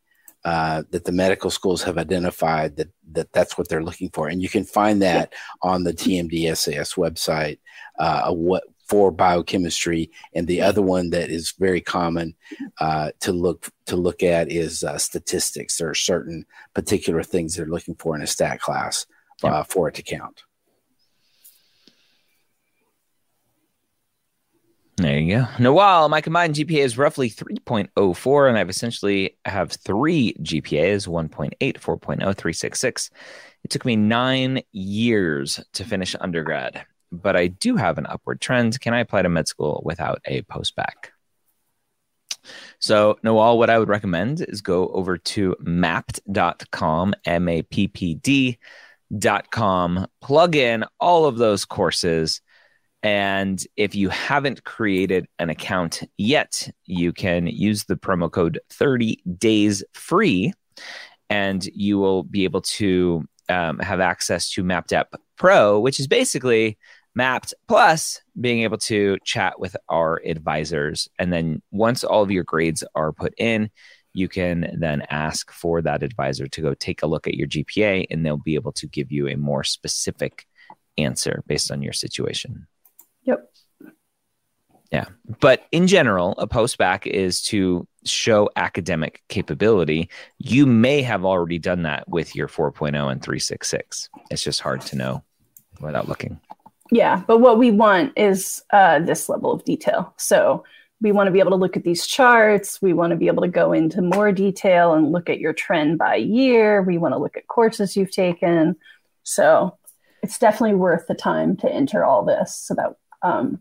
uh, 0.47 0.85
that 0.91 1.05
the 1.05 1.11
medical 1.11 1.51
schools 1.51 1.83
have 1.83 1.99
identified 1.99 2.77
that, 2.77 2.89
that 3.11 3.33
that's 3.33 3.59
what 3.59 3.69
they're 3.69 3.83
looking 3.83 4.09
for. 4.11 4.29
And 4.29 4.41
you 4.41 4.49
can 4.49 4.63
find 4.63 5.03
that 5.03 5.33
on 5.61 5.83
the 5.83 5.93
TMDSAS 5.93 6.97
website 6.97 7.59
uh, 7.99 8.33
what 8.33 8.63
for 8.87 9.11
biochemistry. 9.11 10.09
And 10.33 10.47
the 10.47 10.63
other 10.63 10.83
one 10.83 11.11
that 11.11 11.31
is 11.31 11.53
very 11.59 11.81
common 11.81 12.37
uh, 12.79 13.11
to 13.23 13.33
look 13.33 13.69
to 13.87 13.97
look 13.97 14.23
at 14.23 14.53
is 14.53 14.85
uh, 14.85 14.99
statistics. 14.99 15.79
There 15.79 15.91
are 15.91 15.95
certain 15.97 16.47
particular 16.75 17.25
things 17.25 17.57
they're 17.57 17.67
looking 17.67 17.97
for 17.97 18.15
in 18.15 18.23
a 18.23 18.29
stat 18.29 18.61
class 18.61 19.05
uh, 19.43 19.65
for 19.65 19.89
it 19.89 19.97
to 19.97 20.03
count. 20.03 20.45
There 25.07 25.21
you 25.21 25.37
go. 25.37 25.47
Noel, 25.61 26.09
my 26.09 26.21
combined 26.21 26.57
GPA 26.57 26.81
is 26.81 26.99
roughly 26.99 27.31
3.04, 27.31 28.49
and 28.49 28.59
I've 28.59 28.69
essentially 28.69 29.39
have 29.45 29.71
three 29.71 30.35
GPAs 30.41 31.07
1.8, 31.07 31.53
4.0, 31.61 31.79
366. 32.19 33.11
It 33.63 33.71
took 33.71 33.85
me 33.85 33.95
nine 33.95 34.63
years 34.73 35.61
to 35.75 35.85
finish 35.85 36.17
undergrad, 36.21 36.85
but 37.13 37.37
I 37.37 37.47
do 37.47 37.77
have 37.77 37.99
an 37.99 38.07
upward 38.07 38.41
trend. 38.41 38.81
Can 38.81 38.95
I 38.95 38.99
apply 38.99 39.23
to 39.23 39.29
med 39.29 39.47
school 39.47 39.81
without 39.85 40.23
a 40.25 40.43
postbac? 40.43 41.13
So, 42.81 43.17
Noel, 43.23 43.59
what 43.59 43.71
I 43.71 43.79
would 43.79 43.89
recommend 43.89 44.41
is 44.41 44.61
go 44.61 44.89
over 44.89 45.19
to 45.19 45.55
mappd.com, 45.63 47.15
M 47.25 47.49
A 47.49 47.63
P 47.63 47.87
P 47.87 48.15
D.com, 48.17 50.09
plug 50.21 50.57
in 50.57 50.85
all 50.99 51.27
of 51.27 51.39
those 51.39 51.65
courses 51.65 52.41
and 53.07 53.65
if 53.77 53.95
you 53.95 54.09
haven't 54.09 54.65
created 54.65 55.29
an 55.39 55.49
account 55.49 56.03
yet, 56.19 56.69
you 56.87 57.13
can 57.13 57.47
use 57.47 57.85
the 57.85 57.95
promo 57.95 58.29
code 58.29 58.59
30 58.71 59.23
days 59.39 59.85
free 59.93 60.53
and 61.31 61.65
you 61.67 61.99
will 61.99 62.25
be 62.25 62.43
able 62.43 62.63
to 62.63 63.25
um, 63.49 63.79
have 63.79 64.01
access 64.01 64.51
to 64.51 64.65
Mappd 64.65 64.93
App 64.93 65.15
Pro, 65.37 65.79
which 65.79 66.01
is 66.01 66.09
basically 66.09 66.79
Mappd 67.17 67.55
plus 67.69 68.23
being 68.41 68.63
able 68.63 68.79
to 68.79 69.19
chat 69.25 69.61
with 69.61 69.77
our 69.89 70.21
advisors. 70.27 71.09
And 71.17 71.33
then 71.33 71.63
once 71.71 72.03
all 72.03 72.25
of 72.25 72.33
your 72.33 72.43
grades 72.43 72.83
are 72.97 73.13
put 73.13 73.35
in, 73.39 73.71
you 74.15 74.27
can 74.27 74.77
then 74.81 75.05
ask 75.11 75.53
for 75.53 75.81
that 75.81 76.03
advisor 76.03 76.49
to 76.49 76.61
go 76.61 76.75
take 76.75 77.05
a 77.05 77.07
look 77.07 77.29
at 77.29 77.35
your 77.35 77.47
GPA 77.47 78.07
and 78.11 78.27
they'll 78.27 78.37
be 78.37 78.57
able 78.57 78.73
to 78.73 78.89
give 78.89 79.13
you 79.13 79.29
a 79.29 79.37
more 79.37 79.63
specific 79.63 80.45
answer 80.99 81.45
based 81.47 81.71
on 81.71 81.83
your 81.83 81.93
situation. 81.93 82.67
Yep. 83.27 83.51
Yeah. 84.93 85.07
But 85.41 85.67
in 85.73 85.87
general, 85.87 86.35
a 86.39 86.47
postbac 86.47 87.07
is 87.07 87.43
to 87.43 87.87
show 88.05 88.49
academic 88.57 89.23
capability. 89.29 90.09
You 90.39 90.65
may 90.65 91.03
have 91.03 91.25
already 91.25 91.59
done 91.59 91.83
that 91.83 92.09
with 92.09 92.35
your 92.37 92.49
4.0 92.49 92.89
and 92.89 93.23
366. 93.23 94.09
It's 94.31 94.43
just 94.43 94.61
hard 94.61 94.81
to 94.83 94.97
know 94.97 95.25
without 95.81 96.09
looking. 96.09 96.41
Yeah. 96.93 97.23
But 97.27 97.39
what 97.39 97.59
we 97.59 97.73
want 97.73 98.13
is 98.17 98.63
uh, 98.73 99.01
this 99.01 99.29
level 99.29 99.53
of 99.53 99.65
detail. 99.65 100.15
So 100.19 100.65
we 101.01 101.13
want 101.13 101.27
to 101.27 101.33
be 101.33 101.41
able 101.41 101.51
to 101.51 101.57
look 101.57 101.77
at 101.77 101.85
these 101.85 102.07
charts. 102.07 102.81
We 102.81 102.93
want 102.93 103.11
to 103.11 103.17
be 103.17 103.27
able 103.27 103.43
to 103.43 103.49
go 103.49 103.73
into 103.73 104.01
more 104.01 104.33
detail 104.33 104.95
and 104.95 105.13
look 105.13 105.29
at 105.29 105.41
your 105.41 105.53
trend 105.53 105.99
by 105.99 106.17
year. 106.17 106.81
We 106.81 106.97
want 106.97 107.13
to 107.13 107.19
look 107.19 107.37
at 107.37 107.49
courses 107.49 107.97
you've 107.97 108.13
taken. 108.13 108.77
So 109.25 109.77
it's 110.23 110.39
definitely 110.39 110.77
worth 110.77 111.07
the 111.07 111.15
time 111.15 111.57
to 111.59 111.71
enter 111.71 112.05
all 112.05 112.25
this 112.25 112.55
so 112.55 112.75
that 112.75 112.97
um, 113.23 113.61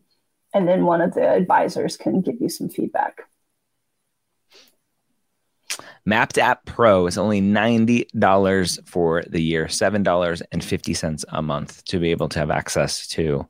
and 0.53 0.67
then 0.67 0.85
one 0.85 1.01
of 1.01 1.13
the 1.13 1.27
advisors 1.27 1.97
can 1.97 2.21
give 2.21 2.35
you 2.39 2.49
some 2.49 2.69
feedback. 2.69 3.23
Mappd 6.07 6.37
App 6.37 6.65
Pro 6.65 7.07
is 7.07 7.17
only 7.17 7.41
$90 7.41 8.87
for 8.87 9.23
the 9.27 9.41
year, 9.41 9.65
$7.50 9.65 11.25
a 11.29 11.41
month 11.41 11.83
to 11.85 11.99
be 11.99 12.11
able 12.11 12.29
to 12.29 12.39
have 12.39 12.51
access 12.51 13.07
to 13.07 13.47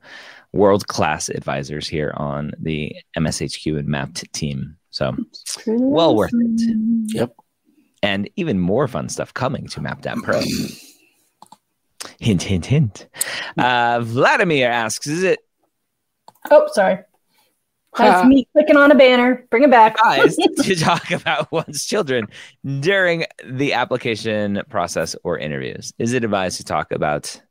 world 0.54 0.88
class 0.88 1.28
advisors 1.28 1.88
here 1.88 2.14
on 2.16 2.52
the 2.58 2.96
MSHQ 3.18 3.78
and 3.78 3.90
Mappd 3.90 4.32
team. 4.32 4.78
So, 4.90 5.16
well 5.68 6.12
awesome. 6.12 6.16
worth 6.16 6.32
it. 6.34 7.14
Yep. 7.14 7.36
And 8.02 8.30
even 8.38 8.60
more 8.60 8.88
fun 8.88 9.10
stuff 9.10 9.34
coming 9.34 9.68
to 9.68 9.82
Mappd 9.82 10.06
App 10.06 10.18
Pro. 10.20 10.42
hint, 12.20 12.42
hint, 12.42 12.66
hint. 12.66 13.08
Uh, 13.58 14.00
Vladimir 14.02 14.70
asks 14.70 15.08
Is 15.08 15.24
it 15.24 15.40
Oh, 16.52 16.68
sorry. 16.72 17.00
That's 17.98 18.26
uh, 18.26 18.28
me 18.28 18.48
clicking 18.52 18.76
on 18.76 18.92
a 18.92 18.96
banner. 18.96 19.46
Bring 19.50 19.64
it 19.64 19.72
back. 19.72 19.96
guys, 19.98 20.36
to 20.64 20.76
talk 20.76 21.12
about 21.12 21.52
one's 21.52 21.86
children 21.86 22.28
during 22.82 23.26
the 23.46 23.74
application 23.74 24.62
process 24.70 25.16
or 25.24 25.38
interviews. 25.38 25.94
Is 25.98 26.14
it 26.14 26.24
advised 26.24 26.58
to 26.58 26.66
talk 26.66 26.92
about 26.92 27.42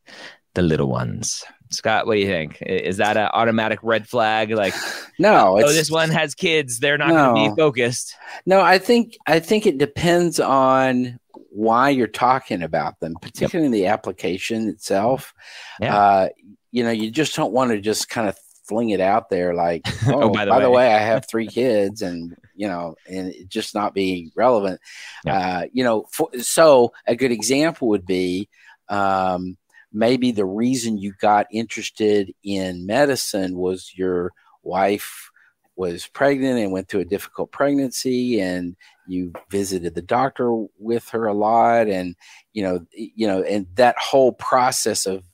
the 0.55 0.62
little 0.62 0.88
ones? 0.88 1.45
Scott, 1.70 2.07
what 2.07 2.14
do 2.14 2.20
you 2.20 2.26
think? 2.26 2.61
Is 2.61 2.99
that 2.99 3.16
an 3.16 3.28
automatic 3.32 3.78
red 3.82 4.07
flag? 4.07 4.51
Like, 4.51 4.74
no, 5.18 5.59
oh, 5.59 5.72
this 5.72 5.90
one 5.90 6.11
has 6.11 6.34
kids; 6.34 6.78
they're 6.78 6.99
not 6.99 7.09
No. 7.09 7.32
going 7.32 7.51
to 7.51 7.55
be 7.57 7.61
focused. 7.61 8.14
No, 8.45 8.61
I 8.61 8.78
think 8.78 9.16
I 9.26 9.40
think 9.40 9.66
it 9.66 9.78
depends 9.78 10.38
on 10.40 11.18
why 11.51 11.88
you're 11.88 12.07
talking 12.07 12.62
about 12.62 13.01
them, 13.01 13.14
particularly 13.22 13.66
in 13.66 13.72
the 13.72 13.86
application 13.86 14.68
itself. 14.68 15.32
Yeah. 15.80 15.97
Uh, 15.97 16.28
you 16.70 16.82
know, 16.84 16.90
you 16.90 17.11
just 17.11 17.34
don't 17.34 17.53
want 17.53 17.70
to 17.70 17.80
just 17.80 18.09
kind 18.09 18.28
of 18.28 18.36
fling 18.66 18.90
it 18.90 19.00
out 19.00 19.28
there 19.30 19.54
like, 19.54 19.82
oh, 20.06 20.22
Oh, 20.22 20.28
by, 20.30 20.46
by 20.46 20.58
the, 20.58 20.64
the 20.64 20.70
way. 20.70 20.88
way. 20.88 20.94
I 20.94 20.98
have 20.98 21.26
three 21.30 21.46
kids, 21.46 22.02
and 22.02 22.36
you 22.54 22.68
know, 22.68 22.96
and 23.08 23.28
it 23.28 23.48
just 23.48 23.74
not 23.74 23.94
be 23.94 24.32
relevant. 24.34 24.80
Uh, 25.26 25.64
you 25.72 25.84
know, 25.84 26.06
for, 26.10 26.28
so 26.40 26.92
a 27.06 27.16
good 27.16 27.32
example 27.32 27.88
would 27.88 28.06
be. 28.06 28.48
Um, 28.88 29.56
maybe 29.92 30.32
the 30.32 30.44
reason 30.44 30.98
you 30.98 31.14
got 31.20 31.46
interested 31.50 32.34
in 32.42 32.84
medicine 32.84 33.56
was 33.56 33.92
your 33.96 34.32
wife 34.62 35.30
was 35.76 36.06
pregnant 36.08 36.58
and 36.58 36.72
went 36.72 36.88
through 36.88 37.00
a 37.00 37.04
difficult 37.04 37.50
pregnancy 37.50 38.40
and 38.40 38.76
you 39.06 39.32
visited 39.50 39.94
the 39.94 40.02
doctor 40.02 40.66
with 40.78 41.08
her 41.08 41.26
a 41.26 41.32
lot 41.32 41.88
and 41.88 42.14
you 42.52 42.62
know 42.62 42.84
you 42.92 43.26
know 43.26 43.42
and 43.42 43.66
that 43.74 43.96
whole 43.98 44.32
process 44.32 45.06
of 45.06 45.24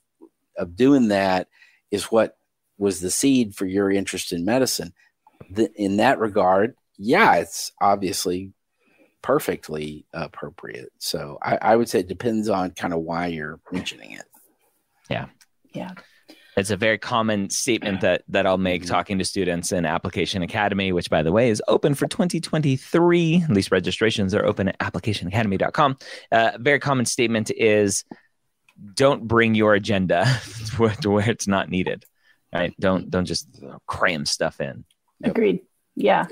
of 0.57 0.75
doing 0.75 1.09
that 1.09 1.47
is 1.91 2.05
what 2.05 2.37
was 2.81 2.99
the 2.99 3.11
seed 3.11 3.55
for 3.55 3.65
your 3.65 3.89
interest 3.91 4.33
in 4.33 4.43
medicine 4.43 4.91
the, 5.49 5.71
in 5.75 5.97
that 5.97 6.19
regard 6.19 6.75
yeah 6.97 7.35
it's 7.35 7.71
obviously 7.81 8.51
perfectly 9.21 10.05
appropriate 10.13 10.91
so 10.97 11.37
I, 11.41 11.57
I 11.61 11.75
would 11.75 11.87
say 11.87 11.99
it 11.99 12.07
depends 12.07 12.49
on 12.49 12.71
kind 12.71 12.93
of 12.93 13.01
why 13.01 13.27
you're 13.27 13.59
mentioning 13.71 14.11
it 14.13 14.25
Yeah. 15.09 15.27
Yeah 15.73 15.91
it's 16.57 16.69
a 16.69 16.75
very 16.75 16.97
common 16.97 17.49
statement 17.49 18.01
that 18.01 18.23
that 18.27 18.45
I'll 18.45 18.57
make 18.57 18.83
Mhm. 18.83 18.87
talking 18.87 19.17
to 19.19 19.23
students 19.25 19.71
in 19.71 19.85
Application 19.85 20.41
Academy, 20.43 20.91
which 20.91 21.09
by 21.09 21.23
the 21.23 21.31
way 21.31 21.49
is 21.49 21.63
open 21.69 21.93
for 21.93 22.07
2023. 22.07 23.43
At 23.43 23.49
least 23.51 23.71
registrations 23.71 24.35
are 24.35 24.45
open 24.45 24.67
at 24.67 24.77
applicationacademy.com. 24.79 25.97
Uh, 26.29 26.51
very 26.59 26.79
common 26.79 27.05
statement 27.05 27.51
is 27.55 28.03
don't 28.95 29.29
bring 29.29 29.55
your 29.55 29.75
agenda 29.75 30.25
to 31.01 31.09
where 31.09 31.29
it's 31.29 31.47
not 31.47 31.69
needed. 31.69 32.03
Right? 32.53 32.73
Don't 32.79 33.09
don't 33.09 33.25
just 33.25 33.47
cram 33.87 34.25
stuff 34.25 34.59
in. 34.59 34.83
Yep. 35.21 35.31
Agreed. 35.31 35.61
Yeah. 35.95 36.27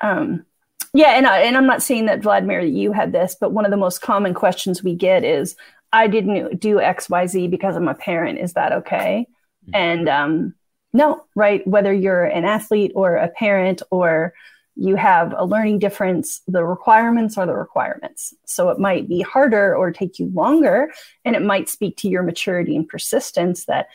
Um, 0.00 0.46
yeah, 0.94 1.10
and 1.10 1.26
I, 1.26 1.40
and 1.40 1.56
I'm 1.56 1.66
not 1.66 1.82
saying 1.82 2.06
that 2.06 2.22
Vladimir 2.22 2.60
you 2.60 2.92
had 2.92 3.12
this, 3.12 3.36
but 3.38 3.52
one 3.52 3.64
of 3.64 3.70
the 3.70 3.76
most 3.76 4.00
common 4.00 4.32
questions 4.32 4.82
we 4.82 4.94
get 4.94 5.24
is, 5.24 5.54
"I 5.92 6.06
didn't 6.06 6.60
do 6.60 6.80
X, 6.80 7.10
Y, 7.10 7.26
Z 7.26 7.48
because 7.48 7.76
I'm 7.76 7.88
a 7.88 7.94
parent. 7.94 8.38
Is 8.38 8.54
that 8.54 8.72
okay?" 8.72 9.26
Mhm. 9.68 9.70
And 9.74 10.08
um, 10.08 10.54
no, 10.92 11.24
right? 11.34 11.66
Whether 11.66 11.92
you're 11.92 12.24
an 12.24 12.44
athlete 12.44 12.92
or 12.94 13.16
a 13.16 13.28
parent 13.28 13.82
or 13.90 14.32
you 14.76 14.94
have 14.94 15.34
a 15.36 15.44
learning 15.44 15.80
difference, 15.80 16.40
the 16.46 16.64
requirements 16.64 17.36
are 17.36 17.46
the 17.46 17.54
requirements. 17.54 18.32
So 18.46 18.70
it 18.70 18.78
might 18.78 19.08
be 19.08 19.20
harder 19.22 19.74
or 19.74 19.90
take 19.90 20.20
you 20.20 20.30
longer, 20.32 20.92
and 21.24 21.34
it 21.34 21.42
might 21.42 21.68
speak 21.68 21.96
to 21.98 22.08
your 22.08 22.22
maturity 22.22 22.76
and 22.76 22.88
persistence 22.88 23.64
that 23.64 23.88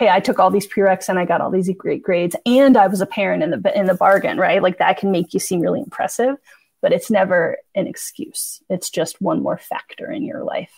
hey, 0.00 0.08
I 0.08 0.18
took 0.18 0.38
all 0.38 0.50
these 0.50 0.66
prereqs 0.66 1.10
and 1.10 1.18
I 1.18 1.26
got 1.26 1.42
all 1.42 1.50
these 1.50 1.70
great 1.76 2.02
grades, 2.02 2.34
and 2.46 2.74
I 2.78 2.86
was 2.86 3.02
a 3.02 3.06
parent 3.06 3.42
in 3.42 3.50
the 3.50 3.78
in 3.78 3.84
the 3.86 3.94
bargain, 3.94 4.38
right? 4.38 4.62
Like 4.62 4.78
that 4.78 4.96
can 4.96 5.12
make 5.12 5.34
you 5.34 5.38
seem 5.38 5.60
really 5.60 5.80
impressive, 5.80 6.36
but 6.80 6.90
it's 6.90 7.10
never 7.10 7.58
an 7.74 7.86
excuse. 7.86 8.62
It's 8.70 8.88
just 8.88 9.20
one 9.20 9.42
more 9.42 9.58
factor 9.58 10.10
in 10.10 10.24
your 10.24 10.42
life. 10.42 10.72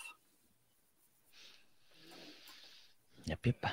Yep, 3.25 3.45
yep. 3.45 3.65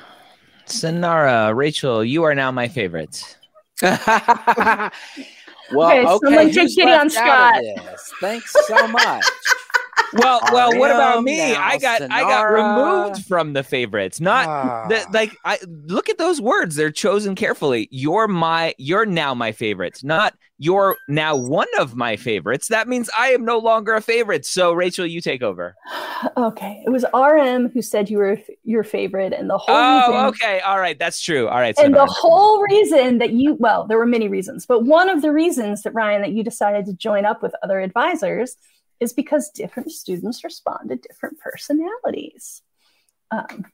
Sonara, 0.66 1.52
Rachel, 1.52 2.04
you 2.04 2.22
are 2.22 2.34
now 2.36 2.52
my 2.52 2.68
favorite. 2.68 3.36
well, 3.82 4.92
Okay, 5.72 6.06
okay, 6.06 6.26
someone 6.26 6.46
take 6.52 6.54
who's 6.54 6.78
on 6.78 6.86
left 6.86 7.16
out 7.16 7.64
of 7.64 7.98
Scott. 7.98 8.18
Thanks 8.20 8.54
so 8.68 8.86
much. 8.86 9.24
Well, 10.14 10.40
well, 10.52 10.76
what 10.78 10.90
about 10.90 11.22
me? 11.22 11.36
now, 11.38 11.62
I 11.64 11.78
got 11.78 12.02
I 12.02 12.22
got 12.22 12.42
removed 12.42 13.26
from 13.26 13.52
the 13.52 13.62
favorites. 13.62 14.20
Not 14.20 14.46
Ah. 14.48 14.86
the, 14.88 15.04
like 15.12 15.36
I 15.44 15.58
look 15.86 16.08
at 16.08 16.18
those 16.18 16.40
words; 16.40 16.76
they're 16.76 16.90
chosen 16.90 17.34
carefully. 17.34 17.88
You're 17.90 18.28
my, 18.28 18.74
you're 18.78 19.06
now 19.06 19.34
my 19.34 19.52
favorites. 19.52 20.02
Not 20.02 20.34
you're 20.62 20.96
now 21.08 21.34
one 21.36 21.68
of 21.78 21.96
my 21.96 22.16
favorites. 22.16 22.68
That 22.68 22.86
means 22.86 23.08
I 23.18 23.28
am 23.28 23.44
no 23.46 23.56
longer 23.58 23.94
a 23.94 24.02
favorite. 24.02 24.44
So, 24.44 24.72
Rachel, 24.74 25.06
you 25.06 25.20
take 25.20 25.42
over. 25.42 25.74
Okay, 26.36 26.82
it 26.84 26.90
was 26.90 27.02
RM 27.14 27.70
who 27.70 27.80
said 27.80 28.10
you 28.10 28.18
were 28.18 28.38
your 28.62 28.84
favorite, 28.84 29.32
and 29.32 29.48
the 29.48 29.56
whole 29.56 29.74
Oh, 29.74 30.00
reason, 30.08 30.26
okay, 30.26 30.60
all 30.60 30.78
right, 30.78 30.98
that's 30.98 31.18
true. 31.22 31.48
All 31.48 31.58
right, 31.58 31.74
and 31.78 31.94
the 31.94 32.04
whole 32.04 32.60
reason 32.60 33.16
that 33.18 33.30
you 33.32 33.54
well, 33.54 33.86
there 33.86 33.96
were 33.96 34.04
many 34.04 34.28
reasons, 34.28 34.66
but 34.66 34.84
one 34.84 35.08
of 35.08 35.22
the 35.22 35.32
reasons 35.32 35.82
that 35.82 35.94
Ryan 35.94 36.20
that 36.20 36.32
you 36.32 36.44
decided 36.44 36.84
to 36.86 36.92
join 36.92 37.24
up 37.24 37.42
with 37.42 37.54
other 37.62 37.80
advisors 37.80 38.58
is 39.00 39.12
because 39.12 39.50
different 39.50 39.90
students 39.90 40.44
respond 40.44 40.90
to 40.90 40.96
different 40.96 41.38
personalities. 41.40 42.62
Um, 43.32 43.66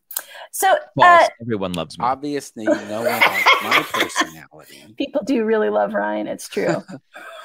so 0.53 0.77
uh, 1.01 1.27
Everyone 1.41 1.73
loves 1.73 1.99
me. 1.99 2.05
Obviously, 2.05 2.65
no 2.65 3.03
one 3.03 3.05
likes 3.05 3.63
my 3.63 3.87
personality. 3.93 4.95
people 4.97 5.23
do 5.25 5.45
really 5.45 5.71
love 5.71 5.95
Ryan. 5.95 6.27
It's 6.27 6.49
true. 6.49 6.83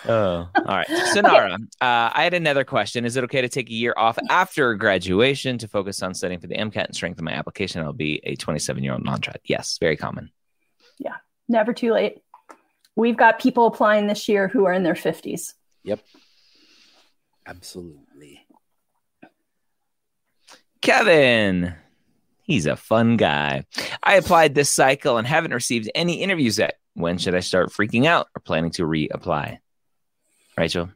Oh, 0.08 0.50
all 0.56 0.66
right. 0.66 0.88
Sonara, 1.16 1.54
uh, 1.80 2.10
I 2.12 2.24
had 2.24 2.34
another 2.34 2.64
question. 2.64 3.06
Is 3.06 3.18
it 3.18 3.24
okay 3.26 3.42
to 3.42 3.48
take 3.48 3.70
a 3.70 3.74
year 3.74 3.94
off 3.96 4.18
after 4.32 4.74
graduation 4.74 5.60
to 5.60 5.68
focus 5.68 6.02
on 6.02 6.16
studying 6.16 6.40
for 6.40 6.48
the 6.48 6.56
MCAT 6.56 6.86
and 6.86 6.96
strengthen 6.96 7.24
my 7.24 7.34
application? 7.34 7.84
I'll 7.84 7.94
be 7.94 8.20
a 8.24 8.36
27 8.36 8.84
year 8.84 8.94
old 8.94 9.04
non 9.06 9.22
trad. 9.22 9.36
Yes, 9.46 9.78
very 9.80 9.96
common. 9.98 10.32
Yeah, 10.98 11.18
never 11.48 11.72
too 11.72 11.94
late. 11.94 12.18
We've 12.96 13.16
got 13.16 13.40
people 13.40 13.68
applying 13.68 14.08
this 14.08 14.28
year 14.28 14.48
who 14.48 14.66
are 14.66 14.74
in 14.74 14.82
their 14.82 14.96
50s. 14.96 15.54
Absolutely. 17.46 18.46
Kevin, 20.82 21.76
he's 22.44 22.66
a 22.66 22.76
fun 22.76 23.18
guy. 23.18 23.66
I 24.04 24.16
applied 24.16 24.56
this 24.56 24.70
cycle 24.70 25.18
and 25.18 25.28
haven't 25.28 25.54
received 25.54 25.92
any 25.94 26.22
interviews 26.22 26.58
yet. 26.58 26.80
When 26.94 27.18
should 27.18 27.36
I 27.36 27.40
start 27.40 27.70
freaking 27.72 28.06
out 28.06 28.28
or 28.36 28.42
planning 28.42 28.72
to 28.72 28.84
reapply? 28.84 29.60
Rachel? 30.58 30.90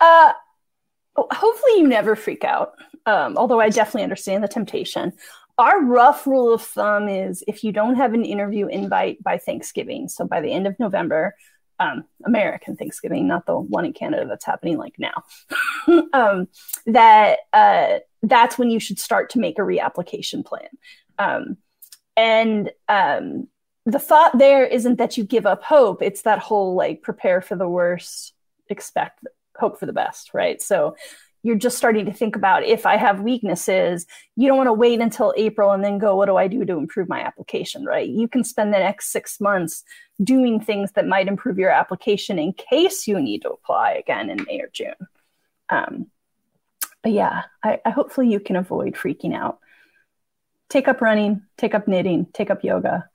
Uh, 0.00 0.32
hopefully, 1.16 1.78
you 1.78 1.88
never 1.88 2.16
freak 2.16 2.44
out. 2.44 2.72
Um, 3.06 3.36
although 3.36 3.60
I 3.60 3.70
definitely 3.70 4.04
understand 4.04 4.44
the 4.44 4.48
temptation. 4.48 5.12
Our 5.58 5.82
rough 5.82 6.26
rule 6.26 6.54
of 6.54 6.62
thumb 6.62 7.08
is 7.08 7.42
if 7.48 7.64
you 7.64 7.72
don't 7.72 7.96
have 7.96 8.14
an 8.14 8.24
interview 8.24 8.68
invite 8.68 9.22
by 9.22 9.38
Thanksgiving, 9.38 10.08
so 10.08 10.24
by 10.24 10.40
the 10.40 10.52
end 10.52 10.68
of 10.68 10.78
November, 10.78 11.34
um, 11.80 12.04
American 12.24 12.76
Thanksgiving, 12.76 13.26
not 13.26 13.46
the 13.46 13.56
one 13.56 13.84
in 13.84 13.92
Canada 13.92 14.26
that's 14.28 14.44
happening 14.44 14.78
like 14.78 14.96
now, 14.98 15.22
um, 16.12 16.48
that 16.86 17.38
uh, 17.52 17.98
that's 18.22 18.58
when 18.58 18.70
you 18.70 18.80
should 18.80 18.98
start 18.98 19.30
to 19.30 19.38
make 19.38 19.58
a 19.58 19.62
reapplication 19.62 20.44
plan. 20.44 20.68
Um, 21.18 21.56
and 22.16 22.70
um, 22.88 23.48
the 23.86 23.98
thought 23.98 24.38
there 24.38 24.66
isn't 24.66 24.98
that 24.98 25.16
you 25.16 25.24
give 25.24 25.46
up 25.46 25.62
hope; 25.62 26.02
it's 26.02 26.22
that 26.22 26.40
whole 26.40 26.74
like 26.74 27.02
prepare 27.02 27.40
for 27.40 27.56
the 27.56 27.68
worst, 27.68 28.34
expect 28.68 29.20
hope 29.56 29.78
for 29.78 29.86
the 29.86 29.92
best, 29.92 30.34
right? 30.34 30.60
So 30.60 30.96
you're 31.42 31.56
just 31.56 31.76
starting 31.76 32.04
to 32.06 32.12
think 32.12 32.36
about 32.36 32.64
if 32.64 32.84
I 32.84 32.96
have 32.96 33.20
weaknesses, 33.20 34.06
you 34.36 34.48
don't 34.48 34.56
want 34.56 34.68
to 34.68 34.72
wait 34.72 35.00
until 35.00 35.32
April 35.36 35.70
and 35.72 35.84
then 35.84 35.98
go, 35.98 36.16
what 36.16 36.26
do 36.26 36.36
I 36.36 36.48
do 36.48 36.64
to 36.64 36.76
improve 36.76 37.08
my 37.08 37.20
application, 37.20 37.84
right? 37.84 38.08
You 38.08 38.28
can 38.28 38.42
spend 38.42 38.74
the 38.74 38.78
next 38.78 39.12
six 39.12 39.40
months 39.40 39.84
doing 40.22 40.60
things 40.60 40.92
that 40.92 41.06
might 41.06 41.28
improve 41.28 41.58
your 41.58 41.70
application 41.70 42.38
in 42.38 42.52
case 42.52 43.06
you 43.06 43.20
need 43.20 43.42
to 43.42 43.50
apply 43.50 43.92
again 43.92 44.30
in 44.30 44.44
May 44.44 44.60
or 44.60 44.68
June. 44.72 44.94
Um, 45.68 46.06
but 47.02 47.12
yeah, 47.12 47.44
I, 47.62 47.80
I 47.84 47.90
hopefully 47.90 48.30
you 48.30 48.40
can 48.40 48.56
avoid 48.56 48.94
freaking 48.94 49.34
out. 49.34 49.58
Take 50.68 50.88
up 50.88 51.00
running, 51.00 51.42
take 51.56 51.74
up 51.74 51.88
knitting, 51.88 52.26
take 52.32 52.50
up 52.50 52.64
yoga. 52.64 53.08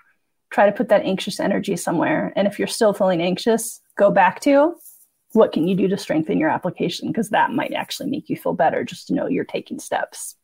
Try 0.49 0.67
to 0.67 0.71
put 0.71 0.89
that 0.89 1.03
anxious 1.03 1.39
energy 1.39 1.75
somewhere. 1.75 2.31
And 2.35 2.47
if 2.47 2.57
you're 2.57 2.67
still 2.67 2.93
feeling 2.93 3.21
anxious, 3.21 3.81
go 3.97 4.11
back 4.11 4.39
to 4.41 4.75
what 5.33 5.51
can 5.51 5.67
you 5.67 5.75
do 5.75 5.87
to 5.87 5.97
strengthen 5.97 6.39
your 6.39 6.49
application 6.49 7.07
because 7.07 7.29
that 7.29 7.51
might 7.51 7.73
actually 7.73 8.09
make 8.09 8.29
you 8.29 8.37
feel 8.37 8.53
better 8.53 8.83
just 8.83 9.07
to 9.07 9.13
know 9.13 9.27
you're 9.27 9.43
taking 9.43 9.79
steps 9.79 10.35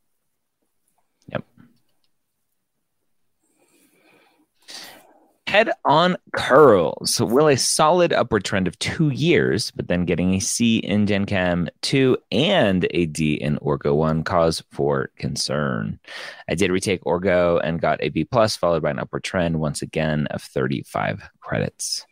Head 5.49 5.71
on 5.83 6.15
curls. 6.35 7.19
Will 7.19 7.47
a 7.47 7.57
solid 7.57 8.13
upward 8.13 8.45
trend 8.45 8.67
of 8.67 8.77
two 8.77 9.09
years, 9.09 9.71
but 9.71 9.87
then 9.87 10.05
getting 10.05 10.35
a 10.35 10.39
C 10.39 10.77
in 10.77 11.07
Gen 11.07 11.25
Chem 11.25 11.69
2 11.81 12.15
and 12.31 12.85
a 12.91 13.07
D 13.07 13.33
in 13.33 13.57
Orgo 13.57 13.95
1 13.95 14.23
cause 14.25 14.63
for 14.69 15.09
concern? 15.17 15.99
I 16.47 16.53
did 16.53 16.69
retake 16.69 17.03
Orgo 17.03 17.59
and 17.63 17.81
got 17.81 17.97
a 18.03 18.09
B 18.09 18.25
plus, 18.25 18.55
followed 18.55 18.83
by 18.83 18.91
an 18.91 18.99
upward 18.99 19.23
trend 19.23 19.59
once 19.59 19.81
again 19.81 20.27
of 20.27 20.43
35 20.43 21.27
credits. 21.39 22.05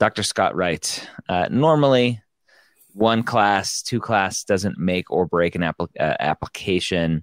Dr. 0.00 0.22
Scott 0.22 0.56
Wright. 0.56 1.06
Uh, 1.28 1.48
normally, 1.50 2.22
one 2.94 3.22
class, 3.22 3.82
two 3.82 4.00
class 4.00 4.44
doesn't 4.44 4.78
make 4.78 5.10
or 5.10 5.26
break 5.26 5.56
an 5.56 5.62
uh, 5.62 5.74
application. 5.98 7.22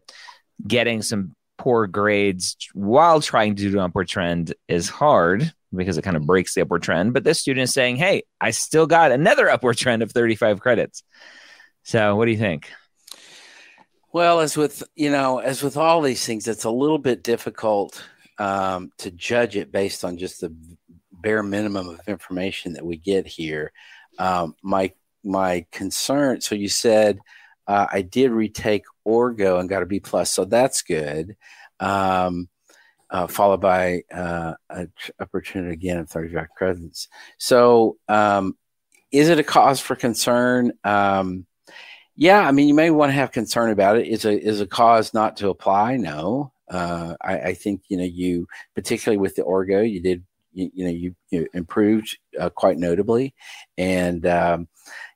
Getting 0.67 1.01
some 1.01 1.35
poor 1.57 1.87
grades 1.87 2.57
while 2.73 3.21
trying 3.21 3.55
to 3.55 3.69
do 3.69 3.77
an 3.77 3.85
upward 3.85 4.07
trend 4.07 4.53
is 4.67 4.89
hard 4.89 5.53
because 5.75 5.97
it 5.97 6.03
kind 6.03 6.17
of 6.17 6.25
breaks 6.25 6.53
the 6.53 6.61
upward 6.61 6.83
trend. 6.83 7.13
But 7.13 7.23
this 7.23 7.39
student 7.39 7.63
is 7.63 7.73
saying, 7.73 7.97
hey, 7.97 8.23
I 8.39 8.51
still 8.51 8.87
got 8.87 9.11
another 9.11 9.49
upward 9.49 9.77
trend 9.77 10.03
of 10.03 10.11
35 10.11 10.59
credits. 10.59 11.03
So 11.83 12.15
what 12.15 12.25
do 12.25 12.31
you 12.31 12.37
think? 12.37 12.69
Well, 14.11 14.41
as 14.41 14.55
with 14.55 14.83
you 14.95 15.09
know, 15.09 15.39
as 15.39 15.63
with 15.63 15.75
all 15.75 16.01
these 16.01 16.23
things, 16.23 16.47
it's 16.47 16.65
a 16.65 16.69
little 16.69 16.99
bit 16.99 17.23
difficult 17.23 18.03
um, 18.37 18.91
to 18.99 19.09
judge 19.09 19.55
it 19.55 19.71
based 19.71 20.05
on 20.05 20.17
just 20.17 20.41
the 20.41 20.55
bare 21.11 21.41
minimum 21.41 21.89
of 21.89 22.07
information 22.07 22.73
that 22.73 22.85
we 22.85 22.97
get 22.97 23.25
here. 23.25 23.71
Um, 24.19 24.55
my 24.61 24.93
my 25.23 25.65
concern. 25.71 26.41
So 26.41 26.53
you 26.53 26.69
said 26.69 27.19
uh, 27.67 27.87
I 27.91 28.01
did 28.01 28.31
retake 28.31 28.83
Orgo 29.07 29.59
and 29.59 29.69
got 29.69 29.83
a 29.83 29.85
B 29.85 29.99
plus, 29.99 30.31
so 30.31 30.45
that's 30.45 30.81
good. 30.81 31.35
Um, 31.79 32.49
uh, 33.09 33.27
followed 33.27 33.61
by 33.61 34.01
uh, 34.11 34.53
a 34.69 34.87
opportunity 35.19 35.71
again 35.73 35.97
of 35.99 36.09
35 36.09 36.47
credits. 36.57 37.07
So, 37.37 37.97
um, 38.07 38.57
is 39.11 39.29
it 39.29 39.37
a 39.37 39.43
cause 39.43 39.79
for 39.79 39.95
concern? 39.95 40.73
Um, 40.83 41.45
yeah, 42.15 42.39
I 42.39 42.51
mean, 42.51 42.67
you 42.67 42.73
may 42.73 42.89
want 42.89 43.09
to 43.09 43.15
have 43.15 43.31
concern 43.31 43.69
about 43.69 43.97
it. 43.97 44.07
Is 44.07 44.25
a 44.25 44.39
is 44.39 44.61
a 44.61 44.67
cause 44.67 45.13
not 45.13 45.37
to 45.37 45.49
apply? 45.49 45.97
No, 45.97 46.51
uh, 46.69 47.15
I, 47.21 47.37
I, 47.39 47.53
think 47.53 47.81
you 47.89 47.97
know 47.97 48.03
you 48.03 48.47
particularly 48.75 49.17
with 49.17 49.35
the 49.35 49.43
Orgo, 49.43 49.89
you 49.89 49.99
did 49.99 50.23
you, 50.53 50.71
you 50.73 50.83
know 50.85 50.91
you, 50.91 51.15
you 51.29 51.47
improved 51.53 52.17
uh, 52.39 52.49
quite 52.49 52.77
notably, 52.77 53.35
and 53.77 54.25
um, 54.25 54.67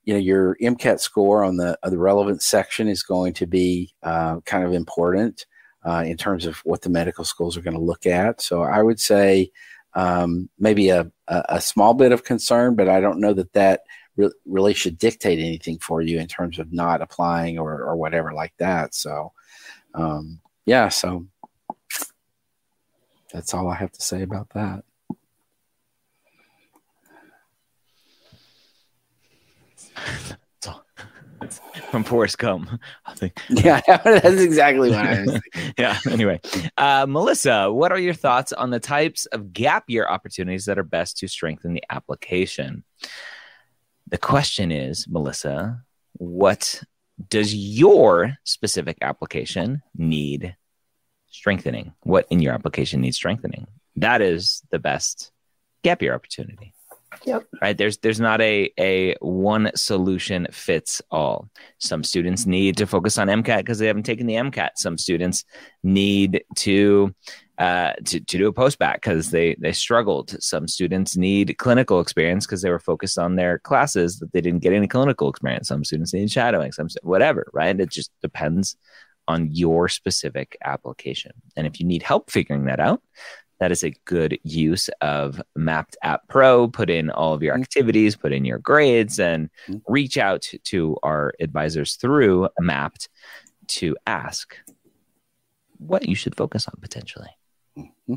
you 0.07 0.13
know 0.13 0.19
your 0.19 0.55
MCAT 0.61 1.01
score 1.01 1.43
on 1.43 1.57
the 1.57 1.77
uh, 1.83 1.89
the 1.89 1.97
relevant 1.97 2.41
section 2.41 2.87
is 2.87 3.03
going 3.03 3.33
to 3.33 3.45
be 3.45 3.93
uh, 4.03 4.39
kind 4.45 4.63
of 4.63 4.71
important 4.71 5.45
uh, 5.85 6.03
in 6.07 6.15
terms 6.15 6.45
of 6.45 6.57
what 6.59 6.81
the 6.81 6.89
medical 6.89 7.25
schools 7.25 7.57
are 7.57 7.61
going 7.61 7.75
to 7.75 7.83
look 7.83 8.05
at. 8.05 8.41
So 8.41 8.63
I 8.63 8.81
would 8.81 9.01
say 9.01 9.51
um, 9.95 10.49
maybe 10.57 10.89
a, 10.89 11.11
a, 11.27 11.43
a 11.49 11.61
small 11.61 11.93
bit 11.93 12.13
of 12.13 12.23
concern, 12.23 12.75
but 12.75 12.87
I 12.87 13.01
don't 13.01 13.19
know 13.19 13.33
that 13.33 13.51
that 13.51 13.81
re- 14.15 14.31
really 14.45 14.73
should 14.73 14.97
dictate 14.97 15.39
anything 15.39 15.77
for 15.79 16.01
you 16.01 16.19
in 16.19 16.27
terms 16.27 16.57
of 16.57 16.71
not 16.71 17.01
applying 17.01 17.59
or, 17.59 17.83
or 17.83 17.97
whatever 17.97 18.31
like 18.31 18.53
that. 18.59 18.95
So, 18.95 19.33
um, 19.93 20.39
yeah, 20.65 20.87
so 20.87 21.27
that's 23.33 23.53
all 23.53 23.67
I 23.67 23.75
have 23.75 23.91
to 23.91 24.01
say 24.01 24.21
about 24.21 24.51
that. 24.51 24.85
from 31.91 32.03
Forrest 32.03 32.37
Gump. 32.37 32.69
I 33.05 33.13
think. 33.13 33.39
Yeah, 33.49 33.81
that's 33.87 34.41
exactly 34.41 34.89
what 34.89 35.05
I 35.05 35.21
was. 35.23 35.41
yeah. 35.77 35.99
Anyway, 36.09 36.39
uh, 36.77 37.05
Melissa, 37.07 37.71
what 37.71 37.91
are 37.91 37.99
your 37.99 38.13
thoughts 38.13 38.53
on 38.53 38.69
the 38.69 38.79
types 38.79 39.25
of 39.27 39.53
gap 39.53 39.85
year 39.87 40.07
opportunities 40.07 40.65
that 40.65 40.79
are 40.79 40.83
best 40.83 41.17
to 41.19 41.27
strengthen 41.27 41.73
the 41.73 41.83
application? 41.89 42.83
The 44.09 44.17
question 44.17 44.71
is, 44.71 45.07
Melissa, 45.07 45.83
what 46.13 46.83
does 47.29 47.53
your 47.53 48.37
specific 48.43 48.97
application 49.01 49.81
need 49.95 50.55
strengthening? 51.29 51.93
What 52.03 52.25
in 52.29 52.41
your 52.41 52.53
application 52.53 53.01
needs 53.01 53.17
strengthening? 53.17 53.67
That 53.95 54.21
is 54.21 54.61
the 54.71 54.79
best 54.79 55.31
gap 55.83 56.01
year 56.01 56.13
opportunity. 56.13 56.73
Yep. 57.25 57.47
Right. 57.61 57.77
There's 57.77 57.97
there's 57.97 58.19
not 58.19 58.41
a 58.41 58.71
a 58.79 59.15
one 59.19 59.71
solution 59.75 60.47
fits 60.51 61.01
all. 61.11 61.49
Some 61.79 62.03
students 62.03 62.45
need 62.45 62.77
to 62.77 62.87
focus 62.87 63.17
on 63.17 63.27
MCAT 63.27 63.59
because 63.59 63.79
they 63.79 63.87
haven't 63.87 64.03
taken 64.03 64.27
the 64.27 64.35
MCAT. 64.35 64.71
Some 64.75 64.97
students 64.97 65.43
need 65.83 66.43
to 66.57 67.13
uh, 67.57 67.93
to, 68.05 68.19
to 68.19 68.37
do 68.37 68.47
a 68.47 68.53
post 68.53 68.77
bac 68.77 69.01
because 69.01 69.31
they 69.31 69.55
they 69.59 69.71
struggled. 69.71 70.41
Some 70.41 70.67
students 70.67 71.17
need 71.17 71.57
clinical 71.57 71.99
experience 71.99 72.45
because 72.45 72.61
they 72.61 72.69
were 72.69 72.79
focused 72.79 73.17
on 73.17 73.35
their 73.35 73.59
classes 73.59 74.19
that 74.19 74.31
they 74.31 74.41
didn't 74.41 74.61
get 74.61 74.73
any 74.73 74.87
clinical 74.87 75.29
experience. 75.29 75.67
Some 75.67 75.83
students 75.83 76.13
need 76.13 76.31
shadowing. 76.31 76.71
Some 76.71 76.87
whatever. 77.03 77.49
Right. 77.53 77.79
It 77.79 77.89
just 77.89 78.11
depends 78.21 78.77
on 79.27 79.49
your 79.51 79.89
specific 79.89 80.57
application. 80.63 81.31
And 81.55 81.67
if 81.67 81.79
you 81.79 81.85
need 81.85 82.03
help 82.03 82.31
figuring 82.31 82.65
that 82.65 82.79
out, 82.79 83.01
that 83.59 83.71
is 83.71 83.83
a 83.83 83.93
good 84.05 84.37
use 84.43 84.89
of 85.01 85.41
Mappd 85.57 85.95
App 86.03 86.27
Pro. 86.27 86.67
Put 86.67 86.89
in 86.89 87.09
all 87.09 87.33
of 87.33 87.43
your 87.43 87.53
mm-hmm. 87.53 87.63
activities, 87.63 88.15
put 88.15 88.33
in 88.33 88.45
your 88.45 88.59
grades, 88.59 89.19
and 89.19 89.49
mm-hmm. 89.67 89.91
reach 89.91 90.17
out 90.17 90.47
to 90.65 90.97
our 91.03 91.33
advisors 91.39 91.95
through 91.95 92.49
Mappd 92.61 93.07
to 93.67 93.95
ask 94.05 94.55
what 95.77 96.07
you 96.07 96.15
should 96.15 96.35
focus 96.35 96.67
on 96.67 96.75
potentially. 96.81 97.29
Mm-hmm. 97.77 98.15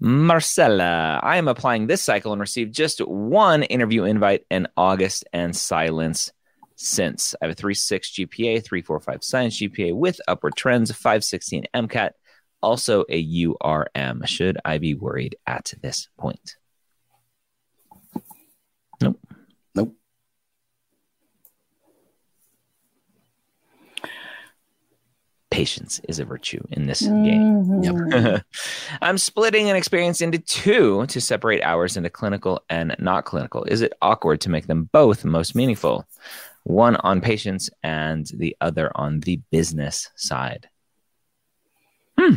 Marcella, 0.00 1.18
I 1.22 1.38
am 1.38 1.48
applying 1.48 1.86
this 1.86 2.02
cycle 2.02 2.32
and 2.32 2.40
received 2.40 2.72
just 2.72 3.00
one 3.00 3.64
interview 3.64 4.04
invite 4.04 4.44
in 4.48 4.68
August 4.76 5.24
and 5.32 5.56
silence 5.56 6.30
since. 6.78 7.34
I 7.42 7.46
have 7.46 7.58
a 7.58 7.60
3.6 7.60 8.28
GPA, 8.28 8.64
3.45 8.64 9.22
science 9.22 9.58
GPA 9.58 9.94
with 9.94 10.20
upward 10.26 10.54
trends, 10.56 10.90
516 10.92 11.64
MCAT, 11.74 12.10
also 12.62 13.04
a 13.08 13.44
URM. 13.44 14.26
Should 14.26 14.58
I 14.64 14.78
be 14.78 14.94
worried 14.94 15.36
at 15.46 15.74
this 15.82 16.08
point? 16.16 16.56
Nope. 19.00 19.18
Nope. 19.74 19.94
Patience 25.50 26.00
is 26.08 26.20
a 26.20 26.24
virtue 26.24 26.62
in 26.70 26.86
this 26.86 27.02
mm-hmm. 27.02 27.24
game. 27.24 28.12
Yep. 28.12 28.44
I'm 29.02 29.18
splitting 29.18 29.68
an 29.68 29.76
experience 29.76 30.20
into 30.20 30.38
two 30.38 31.06
to 31.06 31.20
separate 31.20 31.62
hours 31.62 31.96
into 31.96 32.10
clinical 32.10 32.62
and 32.68 32.94
not 33.00 33.24
clinical. 33.24 33.64
Is 33.64 33.82
it 33.82 33.94
awkward 34.00 34.40
to 34.42 34.50
make 34.50 34.68
them 34.68 34.88
both 34.92 35.24
most 35.24 35.56
meaningful? 35.56 36.06
One 36.68 36.96
on 36.96 37.20
patients 37.20 37.70
and 37.82 38.26
the 38.34 38.56
other 38.60 38.90
on 38.94 39.20
the 39.20 39.40
business 39.50 40.10
side? 40.16 40.68
Hmm. 42.18 42.34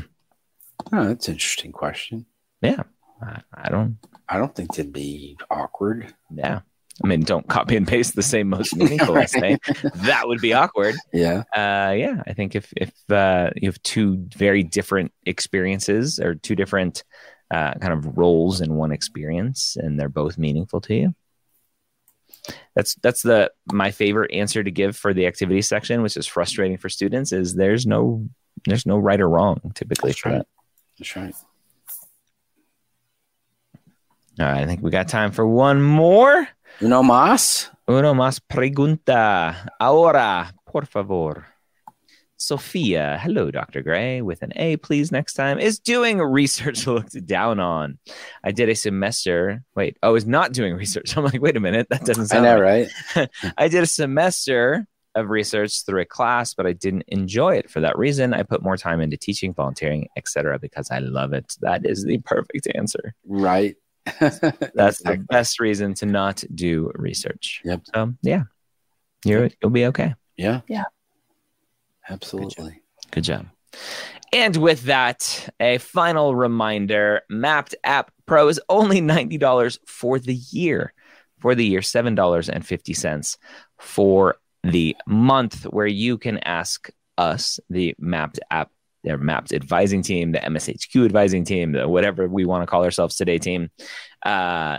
Oh, 0.93 1.07
that's 1.07 1.27
an 1.27 1.33
interesting 1.33 1.71
question. 1.71 2.25
Yeah. 2.61 2.83
I, 3.21 3.41
I 3.53 3.69
don't 3.69 3.97
I 4.27 4.37
don't 4.37 4.55
think 4.55 4.71
it'd 4.73 4.93
be 4.93 5.37
awkward. 5.49 6.13
Yeah. 6.33 6.61
I 7.03 7.07
mean, 7.07 7.21
don't 7.21 7.47
copy 7.47 7.75
and 7.75 7.87
paste 7.87 8.15
the 8.15 8.23
same 8.23 8.49
most 8.49 8.75
meaningful 8.75 9.17
essay. 9.17 9.57
That 9.95 10.27
would 10.27 10.39
be 10.39 10.53
awkward. 10.53 10.95
Yeah. 11.11 11.43
Uh, 11.53 11.91
yeah. 11.91 12.21
I 12.25 12.33
think 12.33 12.55
if 12.55 12.71
if 12.77 12.91
uh, 13.09 13.49
you 13.55 13.69
have 13.69 13.81
two 13.83 14.27
very 14.35 14.63
different 14.63 15.11
experiences 15.25 16.19
or 16.19 16.35
two 16.35 16.55
different 16.55 17.03
uh, 17.49 17.73
kind 17.75 17.93
of 17.93 18.17
roles 18.17 18.61
in 18.61 18.75
one 18.75 18.91
experience, 18.91 19.75
and 19.77 19.99
they're 19.99 20.09
both 20.09 20.37
meaningful 20.37 20.79
to 20.81 20.93
you, 20.93 21.15
that's 22.75 22.95
that's 22.95 23.21
the 23.21 23.51
my 23.71 23.91
favorite 23.91 24.33
answer 24.33 24.63
to 24.63 24.71
give 24.71 24.95
for 24.95 25.13
the 25.13 25.27
activity 25.27 25.61
section, 25.61 26.01
which 26.01 26.17
is 26.17 26.27
frustrating 26.27 26.77
for 26.77 26.89
students. 26.89 27.31
Is 27.31 27.55
there's 27.55 27.85
no 27.85 28.27
there's 28.65 28.85
no 28.85 28.97
right 28.97 29.19
or 29.19 29.29
wrong 29.29 29.71
typically 29.75 30.11
that's 30.11 30.19
for 30.19 30.29
right. 30.29 30.37
that. 30.39 30.47
That's 30.97 31.15
right. 31.15 31.35
All 34.39 34.45
right, 34.45 34.61
I 34.61 34.65
think 34.65 34.81
we 34.81 34.91
got 34.91 35.07
time 35.07 35.31
for 35.31 35.45
one 35.45 35.81
more. 35.81 36.47
Uno 36.81 37.03
más. 37.03 37.69
Uno 37.87 38.13
más 38.13 38.39
pregunta. 38.39 39.69
Ahora, 39.79 40.53
por 40.65 40.85
favor. 40.85 41.50
Sophia, 42.41 43.19
hello, 43.21 43.51
Dr. 43.51 43.83
Gray, 43.83 44.23
with 44.23 44.41
an 44.41 44.51
A, 44.55 44.77
please, 44.77 45.11
next 45.11 45.35
time, 45.35 45.59
is 45.59 45.77
doing 45.77 46.17
research 46.19 46.87
looked 46.87 47.23
down 47.27 47.59
on. 47.59 47.99
I 48.43 48.51
did 48.51 48.67
a 48.67 48.75
semester. 48.75 49.63
Wait, 49.75 49.97
oh, 50.01 50.07
I 50.07 50.11
was 50.11 50.25
not 50.25 50.51
doing 50.51 50.73
research. 50.83 51.15
I'm 51.15 51.23
like, 51.23 51.39
wait 51.39 51.55
a 51.55 51.59
minute, 51.59 51.87
that 51.91 52.03
doesn't 52.03 52.27
sound 52.27 52.47
I 52.47 52.55
know, 52.55 52.61
right. 52.61 52.87
right? 53.15 53.29
Hmm. 53.41 53.49
I 53.57 53.67
did 53.67 53.83
a 53.83 53.87
semester 53.87 54.87
of 55.13 55.29
research 55.29 55.85
through 55.85 56.01
a 56.01 56.05
class, 56.05 56.53
but 56.53 56.65
I 56.65 56.73
didn't 56.73 57.03
enjoy 57.09 57.57
it. 57.57 57.69
For 57.69 57.79
that 57.81 57.97
reason, 57.97 58.33
I 58.33 58.43
put 58.43 58.63
more 58.63 58.77
time 58.77 59.01
into 59.01 59.17
teaching, 59.17 59.53
volunteering, 59.53 60.07
etc., 60.17 60.57
because 60.57 60.89
I 60.89 60.99
love 60.99 61.33
it. 61.33 61.55
That 61.61 61.85
is 61.85 62.05
the 62.05 62.17
perfect 62.19 62.67
answer. 62.73 63.13
Right. 63.25 63.75
That's 64.19 64.39
exactly. 64.39 65.17
the 65.17 65.25
best 65.29 65.59
reason 65.59 65.93
to 65.95 66.07
not 66.07 66.43
do 66.55 66.91
research. 66.95 67.61
Yep. 67.65 67.81
So 67.93 68.13
yeah, 68.23 68.43
you 69.25 69.49
you'll 69.61 69.71
be 69.71 69.85
okay. 69.87 70.15
Yeah. 70.37 70.61
Yeah. 70.67 70.85
Absolutely. 72.11 72.81
Good 73.11 73.23
job. 73.23 73.41
Good 73.41 73.45
job. 73.45 73.45
And 74.33 74.55
with 74.57 74.83
that, 74.83 75.49
a 75.59 75.77
final 75.77 76.35
reminder 76.35 77.21
Mappd 77.31 77.73
App 77.83 78.11
Pro 78.25 78.47
is 78.47 78.61
only 78.69 79.01
$90 79.01 79.79
for 79.85 80.19
the 80.19 80.35
year. 80.35 80.93
For 81.39 81.55
the 81.55 81.65
year, 81.65 81.79
$7.50 81.79 83.37
for 83.79 84.35
the 84.63 84.95
month, 85.07 85.63
where 85.63 85.87
you 85.87 86.19
can 86.19 86.37
ask 86.37 86.91
us, 87.17 87.59
the 87.69 87.95
Mappd 87.99 88.37
App, 88.51 88.69
their 89.03 89.17
Mappd 89.17 89.53
advising 89.53 90.03
team, 90.03 90.33
the 90.33 90.37
MSHQ 90.37 91.03
advising 91.03 91.43
team, 91.43 91.71
the 91.71 91.87
whatever 91.87 92.27
we 92.27 92.45
want 92.45 92.61
to 92.61 92.67
call 92.67 92.83
ourselves 92.83 93.15
today 93.15 93.39
team, 93.39 93.71
uh, 94.23 94.77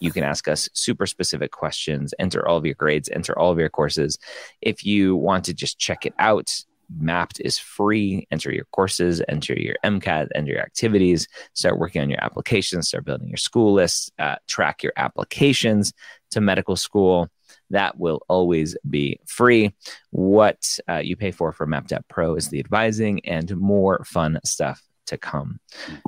you 0.00 0.10
can 0.10 0.24
ask 0.24 0.48
us 0.48 0.68
super 0.72 1.06
specific 1.06 1.52
questions, 1.52 2.12
enter 2.18 2.46
all 2.46 2.56
of 2.56 2.66
your 2.66 2.74
grades, 2.74 3.08
enter 3.12 3.38
all 3.38 3.52
of 3.52 3.58
your 3.58 3.68
courses. 3.68 4.18
If 4.60 4.84
you 4.84 5.16
want 5.16 5.44
to 5.44 5.54
just 5.54 5.78
check 5.78 6.06
it 6.06 6.14
out, 6.18 6.64
Mappd 6.98 7.40
is 7.40 7.58
free. 7.58 8.26
Enter 8.30 8.52
your 8.52 8.64
courses, 8.72 9.22
enter 9.28 9.54
your 9.54 9.76
MCAT, 9.84 10.28
enter 10.34 10.52
your 10.52 10.60
activities, 10.60 11.28
start 11.54 11.78
working 11.78 12.02
on 12.02 12.10
your 12.10 12.22
applications, 12.22 12.88
start 12.88 13.04
building 13.04 13.28
your 13.28 13.36
school 13.36 13.72
lists, 13.72 14.10
uh, 14.18 14.36
track 14.46 14.82
your 14.82 14.92
applications 14.96 15.92
to 16.30 16.40
medical 16.40 16.76
school. 16.76 17.28
That 17.70 17.98
will 17.98 18.22
always 18.28 18.76
be 18.88 19.20
free. 19.26 19.74
What 20.10 20.78
uh, 20.88 20.96
you 20.96 21.16
pay 21.16 21.30
for 21.30 21.52
for 21.52 21.66
Mappd 21.66 22.00
Pro 22.08 22.34
is 22.34 22.48
the 22.48 22.58
advising 22.58 23.24
and 23.24 23.56
more 23.56 24.04
fun 24.04 24.40
stuff 24.44 24.82
to 25.06 25.16
come. 25.16 25.60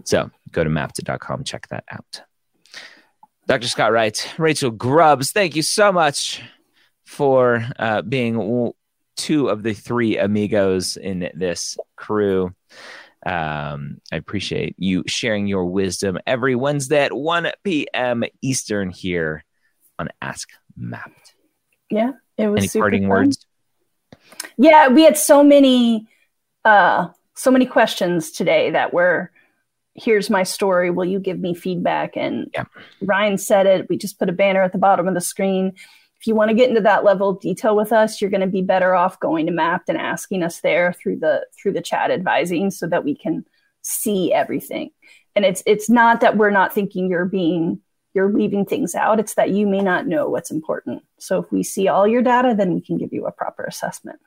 So 0.05 0.31
go 0.51 0.65
to 0.65 0.71
mappd.com, 0.71 1.45
check 1.45 1.69
that 1.69 1.85
out. 1.91 2.23
Dr. 3.53 3.69
Scott 3.69 3.93
Wright, 3.93 4.33
Rachel 4.39 4.71
Grubbs, 4.71 5.31
thank 5.31 5.55
you 5.57 5.61
so 5.61 5.93
much 5.93 6.41
for 7.05 7.63
uh, 7.79 8.01
being 8.01 8.73
two 9.15 9.49
of 9.51 9.63
the 9.63 9.75
three 9.75 10.17
amigos 10.17 10.97
in 10.97 11.29
this 11.35 11.77
crew. 11.95 12.55
Um, 13.27 14.01
I 14.11 14.17
appreciate 14.17 14.75
you 14.79 15.05
sharing 15.07 15.49
your 15.49 15.67
wisdom 15.67 16.19
every 16.27 16.55
Wednesday 16.55 17.05
at 17.05 17.13
1 17.13 17.53
p.m. 17.63 18.25
Eastern 18.41 18.89
here 18.89 19.45
on 19.99 20.09
Ask 20.23 20.49
Mappd. 20.81 21.13
Yeah, 21.91 22.13
it 22.39 22.49
was. 22.49 22.75
Any 22.75 22.81
parting 22.81 23.03
fun. 23.03 23.09
words? 23.11 23.47
Yeah, 24.57 24.89
we 24.89 25.03
had 25.03 25.19
so 25.19 25.45
many, 25.45 26.09
uh, 26.65 27.09
so 27.35 27.51
many 27.51 27.67
questions 27.67 28.31
today 28.31 28.71
that 28.71 28.95
were. 28.95 29.31
Here's 29.95 30.31
my 30.31 30.43
story. 30.43 30.91
Will 30.91 31.05
you 31.05 31.21
give 31.21 31.39
me 31.39 31.55
feedback? 31.55 32.17
And 32.17 32.51
yeah. 32.55 32.65
Ryan 33.03 33.39
said 33.39 33.67
it. 33.67 33.89
We 33.89 33.99
just 33.99 34.19
put 34.19 34.29
a 34.29 34.33
banner 34.33 34.63
at 34.63 34.73
the 34.73 34.79
bottom 34.79 35.07
of 35.07 35.15
the 35.15 35.21
screen 35.21 35.75
if 36.23 36.29
you 36.29 36.37
want 36.37 36.51
to 36.51 36.55
get 36.55 36.69
into 36.69 36.83
that 36.83 37.03
level 37.03 37.31
of 37.31 37.41
detail 37.41 37.75
with 37.75 37.93
us, 37.93 38.21
you're 38.21 38.31
going 38.31 38.43
to 38.43 38.47
be 38.47 38.63
better 38.63 38.95
off 38.95 39.19
going 39.19 39.45
to 39.47 39.53
Mappd 39.53 39.89
and 39.89 39.99
asking 39.99 40.45
us 40.45 40.61
there 40.61 40.93
through 40.93 41.17
the 41.17 41.45
through 41.61 41.73
the 41.73 41.83
chat 41.83 42.13
advising 42.13 42.71
so 42.71 42.87
that 42.87 43.05
we 43.05 43.17
can 43.17 43.45
see 43.81 44.33
everything. 44.33 44.93
And 45.35 45.45
it's 45.45 45.65
it's 45.67 45.91
not 45.91 46.21
that 46.21 46.37
we're 46.37 46.51
not 46.51 46.73
thinking 46.73 47.11
you're 47.11 47.25
being 47.25 47.81
you're 48.15 48.33
leaving 48.33 48.65
things 48.65 48.95
out. 48.95 49.19
It's 49.19 49.35
that 49.35 49.51
you 49.51 49.67
may 49.67 49.81
not 49.81 50.07
know 50.07 50.29
what's 50.29 50.53
important. 50.53 51.03
So 51.19 51.43
if 51.43 51.51
we 51.51 51.65
see 51.65 51.89
all 51.89 52.07
your 52.07 52.23
data, 52.23 52.55
then 52.57 52.73
we 52.73 52.81
can 52.81 52.99
give 52.99 53.13
you 53.13 53.27
a 53.27 53.33
proper 53.33 53.65
assessment. 53.65 54.21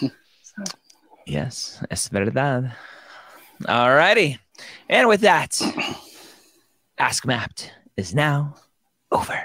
So. 0.00 0.64
Yes, 1.28 1.82
es 1.90 2.08
verdad. 2.08 2.72
All 3.66 3.92
righty. 3.92 4.38
And 4.88 5.08
with 5.08 5.22
that, 5.22 5.60
Ask 6.98 7.24
Mappd 7.24 7.70
is 7.96 8.14
now 8.14 8.56
over. 9.10 9.40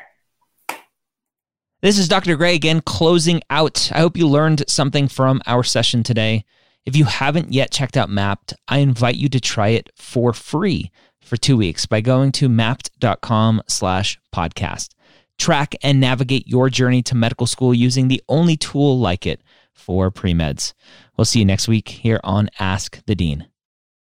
This 1.81 1.97
is 1.97 2.07
Dr. 2.07 2.35
Gray 2.35 2.53
again, 2.53 2.81
closing 2.81 3.41
out. 3.49 3.91
I 3.91 3.99
hope 3.99 4.15
you 4.15 4.27
learned 4.27 4.63
something 4.69 5.07
from 5.07 5.41
our 5.47 5.63
session 5.63 6.03
today. 6.03 6.45
If 6.85 6.95
you 6.95 7.05
haven't 7.05 7.53
yet 7.53 7.71
checked 7.71 7.97
out 7.97 8.09
Mappd, 8.09 8.53
I 8.67 8.79
invite 8.79 9.15
you 9.15 9.29
to 9.29 9.39
try 9.39 9.69
it 9.69 9.89
for 9.95 10.31
free 10.33 10.91
for 11.21 11.37
two 11.37 11.57
weeks 11.57 11.85
by 11.85 12.01
going 12.01 12.31
to 12.33 12.49
mappd.com 12.49 13.63
slash 13.67 14.19
podcast. 14.33 14.89
Track 15.37 15.75
and 15.81 15.99
navigate 15.99 16.47
your 16.47 16.69
journey 16.69 17.01
to 17.03 17.15
medical 17.15 17.47
school 17.47 17.73
using 17.73 18.07
the 18.07 18.21
only 18.29 18.57
tool 18.57 18.99
like 18.99 19.25
it 19.25 19.41
for 19.73 20.11
pre-meds. 20.11 20.73
We'll 21.17 21.25
see 21.25 21.39
you 21.39 21.45
next 21.45 21.67
week 21.67 21.89
here 21.89 22.19
on 22.23 22.49
Ask 22.59 23.03
the 23.05 23.15
Dean. 23.15 23.50